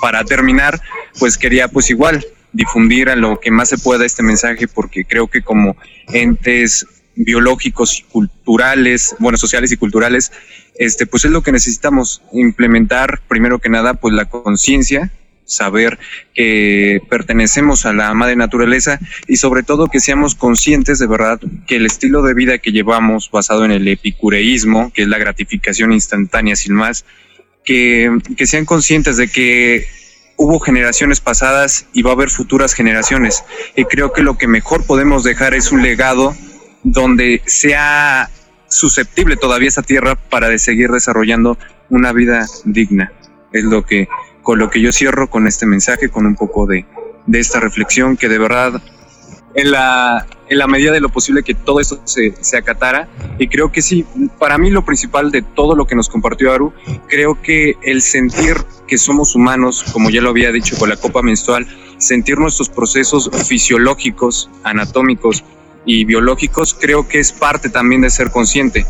para 0.02 0.24
terminar, 0.24 0.82
pues 1.20 1.38
quería 1.38 1.68
pues 1.68 1.90
igual 1.90 2.26
difundir 2.54 3.10
a 3.10 3.16
lo 3.16 3.39
que 3.39 3.52
más 3.52 3.70
se 3.70 3.78
pueda 3.78 4.06
este 4.06 4.24
mensaje 4.24 4.68
porque 4.68 5.06
creo 5.06 5.28
que 5.28 5.41
como 5.41 5.76
entes 6.08 6.86
biológicos 7.16 8.00
y 8.00 8.04
culturales, 8.04 9.16
bueno, 9.20 9.38
sociales 9.38 9.72
y 9.72 9.78
culturales, 9.78 10.32
este, 10.76 11.06
pues 11.06 11.26
es 11.26 11.32
lo 11.32 11.43
que 11.43 11.52
necesitamos 11.52 12.22
implementar 12.32 13.22
primero 13.28 13.60
que 13.60 13.70
nada, 13.70 13.95
pues 13.95 14.14
la 14.14 14.30
conciencia, 14.30 15.12
saber 15.50 16.00
que 16.34 17.02
pertenecemos 17.10 17.86
a 17.86 17.93
la 17.93 18.14
madre 18.14 18.36
naturaleza 18.36 19.00
y 19.28 19.38
sobre 19.38 19.64
todo 19.64 19.88
que 19.88 20.00
seamos 20.00 20.36
conscientes 20.36 21.00
de 21.00 21.08
verdad 21.08 21.39
que 21.68 21.78
el 21.78 21.86
estilo 21.86 22.22
de 22.22 22.36
vida 22.36 22.60
que 22.60 22.72
llevamos 22.72 23.30
basado 23.32 23.66
en 23.66 23.72
el 23.72 23.88
epicureísmo, 23.88 24.93
que 24.93 25.02
es 25.02 25.08
la 25.08 25.18
gratificación 25.18 25.91
instantánea 25.91 26.56
sin 26.56 26.74
más, 26.74 27.04
que, 27.66 28.18
que 28.38 28.47
sean 28.47 28.66
conscientes 28.66 29.18
de 29.18 29.28
que 29.28 29.86
hubo 30.40 30.60
generaciones 30.62 31.20
pasadas 31.20 31.86
y 31.92 32.02
va 32.02 32.12
a 32.12 32.14
haber 32.14 32.30
futuras 32.30 32.74
generaciones. 32.74 33.44
Y 33.76 33.84
creo 33.84 34.14
que 34.14 34.24
lo 34.24 34.38
que 34.38 34.48
mejor 34.48 34.86
podemos 34.86 35.24
dejar 35.26 35.54
es 35.54 35.74
un 35.74 35.84
legado 35.84 36.34
donde 36.82 37.42
sea 37.46 38.30
susceptible 38.70 39.36
todavía 39.36 39.68
esa 39.68 39.82
tierra 39.82 40.16
para 40.16 40.48
de 40.48 40.58
seguir 40.58 40.92
desarrollando 40.92 41.58
una 41.90 42.14
vida 42.14 42.48
digna. 42.64 43.12
Es 43.52 43.66
lo 43.66 43.86
que 43.86 44.08
con 44.42 44.60
lo 44.60 44.70
que 44.70 44.80
yo 44.80 44.94
cierro 44.94 45.30
con 45.30 45.46
este 45.46 45.66
mensaje, 45.66 46.08
con 46.08 46.26
un 46.26 46.36
poco 46.36 46.66
de, 46.66 46.86
de 47.28 47.40
esta 47.40 47.60
reflexión 47.60 48.16
que 48.16 48.30
de 48.30 48.38
verdad 48.38 48.82
en 49.60 49.72
la, 49.72 50.26
en 50.47 50.57
la 50.57 50.68
medida 50.68 50.91
de 50.91 51.01
lo 51.01 51.10
posible 51.10 51.43
que 51.43 51.53
todo 51.53 51.80
esto 51.80 52.01
se, 52.05 52.34
se, 52.41 52.57
acatara. 52.57 53.10
Y 53.38 53.47
creo 53.47 53.72
que 53.72 53.82
sí, 53.82 54.05
para 54.38 54.57
mí 54.57 54.70
lo 54.70 54.86
principal 54.86 55.32
de 55.32 55.41
todo 55.41 55.76
lo 55.76 55.86
que 55.86 55.95
nos 55.95 56.10
compartió 56.10 56.53
Aru, 56.53 56.74
creo 57.07 57.41
que 57.41 57.76
el 57.84 58.01
sentir 58.01 58.55
que 58.88 58.97
somos 58.97 59.36
humanos, 59.36 59.84
como 59.91 60.10
ya 60.10 60.22
lo 60.22 60.30
había 60.30 60.51
dicho 60.51 60.78
con 60.78 60.89
la 60.89 60.95
copa 60.95 61.22
menstrual, 61.22 61.68
sentir 61.97 62.38
nuestros 62.39 62.70
procesos 62.70 63.30
fisiológicos, 63.47 64.49
anatómicos 64.64 65.43
y 65.86 66.05
biológicos, 66.05 66.74
creo 66.74 67.07
que 67.07 67.20
es 67.20 67.32
parte 67.32 67.70
también 67.70 68.01
de 68.01 68.10
ser 68.10 68.32
consciente. 68.32 68.86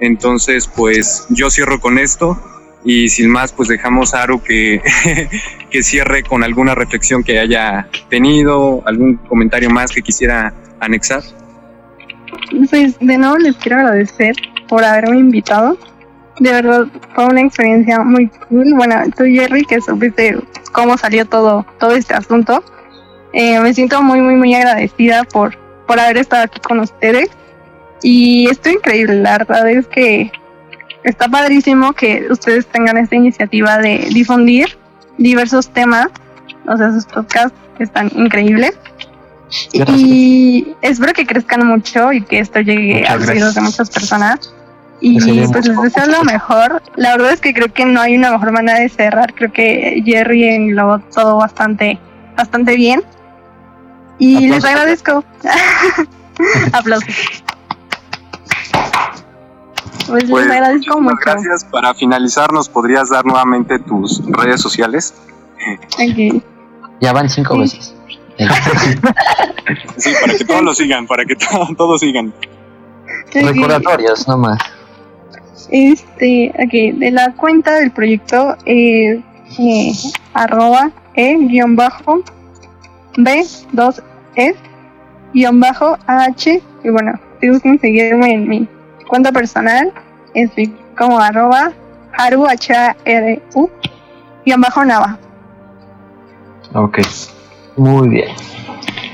Entonces, 0.00 0.68
pues 0.74 1.26
yo 1.28 1.50
cierro 1.50 1.80
con 1.80 1.98
esto 1.98 2.42
y 2.84 3.08
sin 3.08 3.30
más, 3.30 3.52
pues 3.52 3.68
dejamos 3.68 4.14
a 4.14 4.22
Aru 4.22 4.42
que, 4.42 4.82
que 5.70 5.82
cierre 5.82 6.22
con 6.22 6.42
alguna 6.42 6.74
reflexión 6.74 7.22
que 7.22 7.38
haya 7.38 7.88
tenido, 8.08 8.82
algún 8.86 9.16
comentario 9.16 9.70
más 9.70 9.92
que 9.92 10.02
quisiera 10.02 10.52
anexar. 10.80 11.22
Pues 12.70 12.98
de 12.98 13.18
nuevo 13.18 13.38
les 13.38 13.56
quiero 13.56 13.78
agradecer 13.78 14.34
por 14.68 14.84
haberme 14.84 15.18
invitado. 15.18 15.78
De 16.40 16.50
verdad 16.50 16.86
fue 17.14 17.26
una 17.26 17.42
experiencia 17.42 18.00
muy 18.00 18.28
cool. 18.28 18.74
Bueno, 18.74 18.96
tú 19.16 19.24
Jerry, 19.24 19.64
que 19.64 19.80
supiste 19.80 20.36
cómo 20.72 20.96
salió 20.98 21.26
todo, 21.26 21.64
todo 21.78 21.92
este 21.92 22.14
asunto. 22.14 22.64
Eh, 23.32 23.60
me 23.60 23.72
siento 23.74 24.02
muy, 24.02 24.20
muy, 24.20 24.34
muy 24.34 24.54
agradecida 24.54 25.24
por, 25.24 25.56
por 25.86 26.00
haber 26.00 26.18
estado 26.18 26.44
aquí 26.44 26.60
con 26.60 26.80
ustedes. 26.80 27.30
Y 28.02 28.48
estoy 28.50 28.72
increíble, 28.72 29.14
la 29.16 29.38
verdad 29.38 29.70
es 29.70 29.86
que 29.86 30.32
está 31.04 31.28
padrísimo 31.28 31.92
que 31.92 32.26
ustedes 32.30 32.66
tengan 32.66 32.96
esta 32.96 33.16
iniciativa 33.16 33.78
de 33.78 34.08
difundir 34.12 34.78
diversos 35.18 35.68
temas, 35.70 36.08
o 36.66 36.76
sea, 36.76 36.92
sus 36.92 37.06
podcasts 37.06 37.58
están 37.78 38.10
increíbles. 38.14 38.78
Y 39.74 40.74
espero 40.80 41.12
que 41.12 41.26
crezcan 41.26 41.66
mucho 41.66 42.12
y 42.12 42.22
que 42.22 42.38
esto 42.38 42.60
llegue 42.60 43.04
a 43.06 43.16
los 43.16 43.28
oídos 43.28 43.54
de 43.54 43.60
muchas 43.60 43.90
personas. 43.90 44.54
Y 45.00 45.18
pues 45.48 45.66
les 45.66 45.82
deseo 45.82 46.06
lo 46.06 46.22
mejor. 46.22 46.80
La 46.96 47.16
verdad 47.16 47.32
es 47.32 47.40
que 47.40 47.52
creo 47.52 47.72
que 47.72 47.84
no 47.84 48.00
hay 48.00 48.16
una 48.16 48.30
mejor 48.30 48.52
manera 48.52 48.78
de 48.78 48.88
cerrar. 48.88 49.34
Creo 49.34 49.52
que 49.52 50.00
Jerry 50.06 50.44
englobó 50.44 51.00
todo 51.00 51.36
bastante, 51.36 51.98
bastante 52.36 52.76
bien. 52.76 53.02
Y 54.18 54.48
les 54.48 54.64
agradezco. 54.64 55.24
Aplausos. 56.72 57.41
Pues, 60.06 60.24
pues 60.24 60.50
agradezco 60.50 61.00
mucho. 61.00 61.16
Gracias. 61.24 61.64
Para 61.64 61.94
finalizar, 61.94 62.52
¿nos 62.52 62.68
podrías 62.68 63.10
dar 63.10 63.24
nuevamente 63.24 63.78
tus 63.78 64.22
redes 64.26 64.60
sociales? 64.60 65.14
Okay. 65.94 66.42
Ya 67.00 67.12
van 67.12 67.28
cinco 67.28 67.58
veces. 67.58 67.94
sí, 69.96 70.10
para 70.20 70.36
que 70.38 70.44
todos 70.44 70.62
lo 70.62 70.74
sigan, 70.74 71.06
para 71.06 71.24
que 71.24 71.36
todos 71.76 72.00
sigan. 72.00 72.32
Recordatorios 73.32 74.26
nomás. 74.28 74.58
Este, 75.70 76.52
aquí, 76.62 76.92
de 76.92 77.10
la 77.10 77.32
cuenta 77.34 77.76
del 77.76 77.90
proyecto, 77.92 78.56
eh, 78.66 79.22
eh, 79.58 79.92
arroba 80.34 80.90
e 81.14 81.36
guion 81.36 81.76
bajo 81.76 82.22
b 83.16 83.46
2 83.72 84.02
e 84.36 84.54
guion 85.34 85.60
bajo 85.60 85.98
h 86.06 86.62
y 86.84 86.88
bueno, 86.90 87.18
si 87.40 87.48
buscan 87.48 87.78
seguirme 87.78 88.32
en 88.32 88.48
mi 88.48 88.68
cuenta 89.12 89.30
personal, 89.30 89.92
estoy 90.32 90.74
como 90.96 91.20
arroba 91.20 91.70
haru 92.16 92.46
h 92.46 92.72
a 92.72 92.96
r 93.04 93.42
u 93.54 93.68
y 94.42 94.52
abajo 94.52 94.86
nava. 94.86 95.18
Ok. 96.72 97.00
Muy 97.76 98.08
bien. 98.08 98.30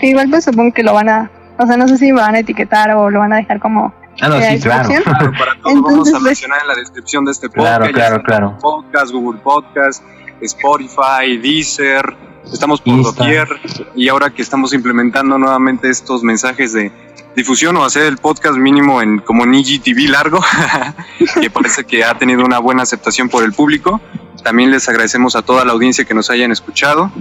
igual 0.01 0.30
pues 0.30 0.44
supongo 0.44 0.72
que 0.72 0.84
lo 0.84 0.94
van 0.94 1.09
a, 1.09 1.28
o 1.59 1.66
sea, 1.66 1.76
no 1.76 1.88
sé 1.88 1.99
si 1.99 2.12
me 2.12 2.20
van 2.20 2.36
a 2.36 2.38
etiquetar 2.38 2.92
o 2.92 3.11
lo 3.11 3.18
van 3.18 3.32
a 3.32 3.36
dejar 3.38 3.59
como 3.59 3.92
Ah, 4.20 4.28
no, 4.28 4.40
sí, 4.40 4.61
claro. 4.61 4.88
Para 5.36 5.57
todos 5.62 5.82
vamos 5.82 6.09
a 6.09 6.12
pues, 6.12 6.22
mencionar 6.22 6.61
en 6.62 6.68
la 6.68 6.74
descripción 6.76 7.24
de 7.24 7.32
este 7.32 7.49
podcast. 7.49 7.78
Claro, 7.78 7.92
claro, 7.92 8.22
claro. 8.22 8.59
Podcast, 8.61 9.11
Google 9.11 9.40
Podcast, 9.40 10.05
Spotify, 10.40 11.38
Deezer, 11.42 12.16
estamos 12.53 12.80
por 12.80 13.03
doquier 13.03 13.49
y 13.96 14.09
ahora 14.09 14.30
que 14.30 14.42
estamos 14.42 14.72
implementando 14.72 15.38
nuevamente 15.38 15.90
estos 15.90 16.22
mensajes 16.22 16.72
de 16.72 16.92
difusión 17.39 17.76
o 17.76 17.84
hacer 17.84 18.03
el 18.03 18.18
podcast 18.18 18.57
mínimo 18.57 19.01
en 19.01 19.20
como 19.20 19.45
en 19.45 19.55
IGTV 19.55 20.11
largo, 20.11 20.41
que 21.41 21.49
parece 21.51 21.84
que 21.84 22.05
ha 22.05 22.18
tenido 22.18 22.45
una 22.45 22.59
buena 22.59 22.82
aceptación 22.82 23.28
por 23.28 23.45
el 23.45 23.53
público. 23.53 24.01
También 24.43 24.70
les 24.70 24.89
agradecemos 24.89 25.36
a 25.36 25.43
toda 25.43 25.64
la 25.64 25.72
audiencia 25.72 26.05
que 26.05 26.14
nos 26.14 26.30
hayan 26.30 26.51
escuchado. 26.51 27.12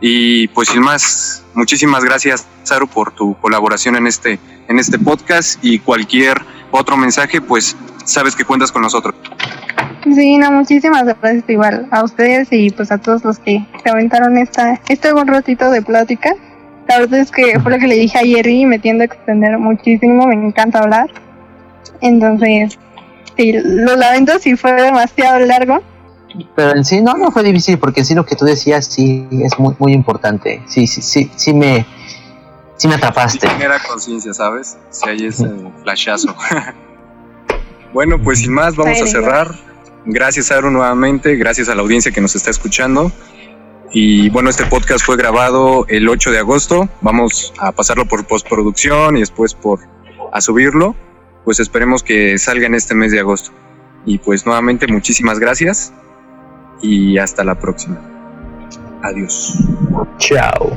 Y 0.00 0.48
pues 0.48 0.68
sin 0.68 0.80
más, 0.82 1.44
muchísimas 1.54 2.04
gracias, 2.04 2.46
Saru, 2.62 2.88
por 2.88 3.12
tu 3.12 3.38
colaboración 3.38 3.96
en 3.96 4.06
este, 4.06 4.38
en 4.68 4.78
este 4.78 4.98
podcast 4.98 5.62
y 5.62 5.78
cualquier 5.78 6.42
otro 6.70 6.96
mensaje, 6.96 7.40
pues 7.40 7.76
sabes 8.04 8.34
que 8.34 8.44
cuentas 8.44 8.72
con 8.72 8.82
nosotros. 8.82 9.14
Sí, 10.14 10.38
no, 10.38 10.52
muchísimas 10.52 11.04
gracias 11.04 11.44
igual 11.48 11.86
a 11.90 12.02
ustedes 12.02 12.48
y 12.50 12.70
pues 12.70 12.90
a 12.92 12.98
todos 12.98 13.24
los 13.24 13.38
que 13.38 13.66
aventaron 13.84 14.38
esta, 14.38 14.80
este 14.88 15.12
buen 15.12 15.26
ratito 15.26 15.70
de 15.70 15.82
plática. 15.82 16.30
La 16.88 17.00
verdad 17.00 17.20
es 17.20 17.30
que 17.30 17.58
fue 17.60 17.72
lo 17.72 17.78
que 17.78 17.86
le 17.86 17.96
dije 17.96 18.18
ayer 18.18 18.46
y 18.46 18.64
me 18.64 18.78
tiendo 18.78 19.02
a 19.02 19.06
extender 19.06 19.58
muchísimo, 19.58 20.26
me 20.26 20.34
encanta 20.34 20.80
hablar. 20.80 21.10
Entonces, 22.00 22.78
sí, 23.36 23.52
lo 23.64 23.96
lamento 23.96 24.38
si 24.38 24.56
fue 24.56 24.72
demasiado 24.72 25.40
largo. 25.40 25.82
Pero 26.54 26.76
en 26.76 26.84
sí 26.84 27.00
no, 27.00 27.14
no 27.14 27.30
fue 27.30 27.42
difícil 27.42 27.78
porque 27.78 28.00
en 28.00 28.06
sí 28.06 28.14
lo 28.14 28.24
que 28.24 28.36
tú 28.36 28.44
decías 28.44 28.86
sí 28.86 29.26
es 29.30 29.58
muy, 29.58 29.74
muy 29.78 29.92
importante. 29.92 30.62
Sí, 30.68 30.86
sí, 30.86 31.02
sí, 31.02 31.30
sí 31.34 31.54
me, 31.54 31.86
sí 32.76 32.88
me 32.88 32.94
atrapaste. 32.94 33.48
Genera 33.48 33.78
conciencia, 33.80 34.32
¿sabes? 34.32 34.76
Si 34.90 35.08
hay 35.08 35.26
ese 35.26 35.48
flashazo. 35.82 36.34
bueno, 37.92 38.20
pues 38.22 38.40
sin 38.40 38.52
más, 38.52 38.76
vamos 38.76 39.00
a 39.00 39.06
cerrar. 39.06 39.48
Gracias, 40.04 40.52
Aaron, 40.52 40.72
nuevamente. 40.72 41.36
Gracias 41.36 41.68
a 41.68 41.74
la 41.74 41.82
audiencia 41.82 42.12
que 42.12 42.20
nos 42.20 42.36
está 42.36 42.50
escuchando. 42.50 43.10
Y 43.98 44.28
bueno, 44.28 44.50
este 44.50 44.66
podcast 44.66 45.06
fue 45.06 45.16
grabado 45.16 45.86
el 45.88 46.06
8 46.06 46.30
de 46.30 46.38
agosto. 46.40 46.86
Vamos 47.00 47.54
a 47.58 47.72
pasarlo 47.72 48.04
por 48.04 48.26
postproducción 48.26 49.16
y 49.16 49.20
después 49.20 49.54
por 49.54 49.80
a 50.34 50.42
subirlo. 50.42 50.94
Pues 51.46 51.60
esperemos 51.60 52.02
que 52.02 52.36
salga 52.36 52.66
en 52.66 52.74
este 52.74 52.94
mes 52.94 53.10
de 53.10 53.20
agosto. 53.20 53.52
Y 54.04 54.18
pues 54.18 54.44
nuevamente 54.44 54.86
muchísimas 54.86 55.38
gracias 55.38 55.94
y 56.82 57.16
hasta 57.16 57.42
la 57.42 57.58
próxima. 57.58 57.98
Adiós. 59.02 59.54
Chao. 60.18 60.76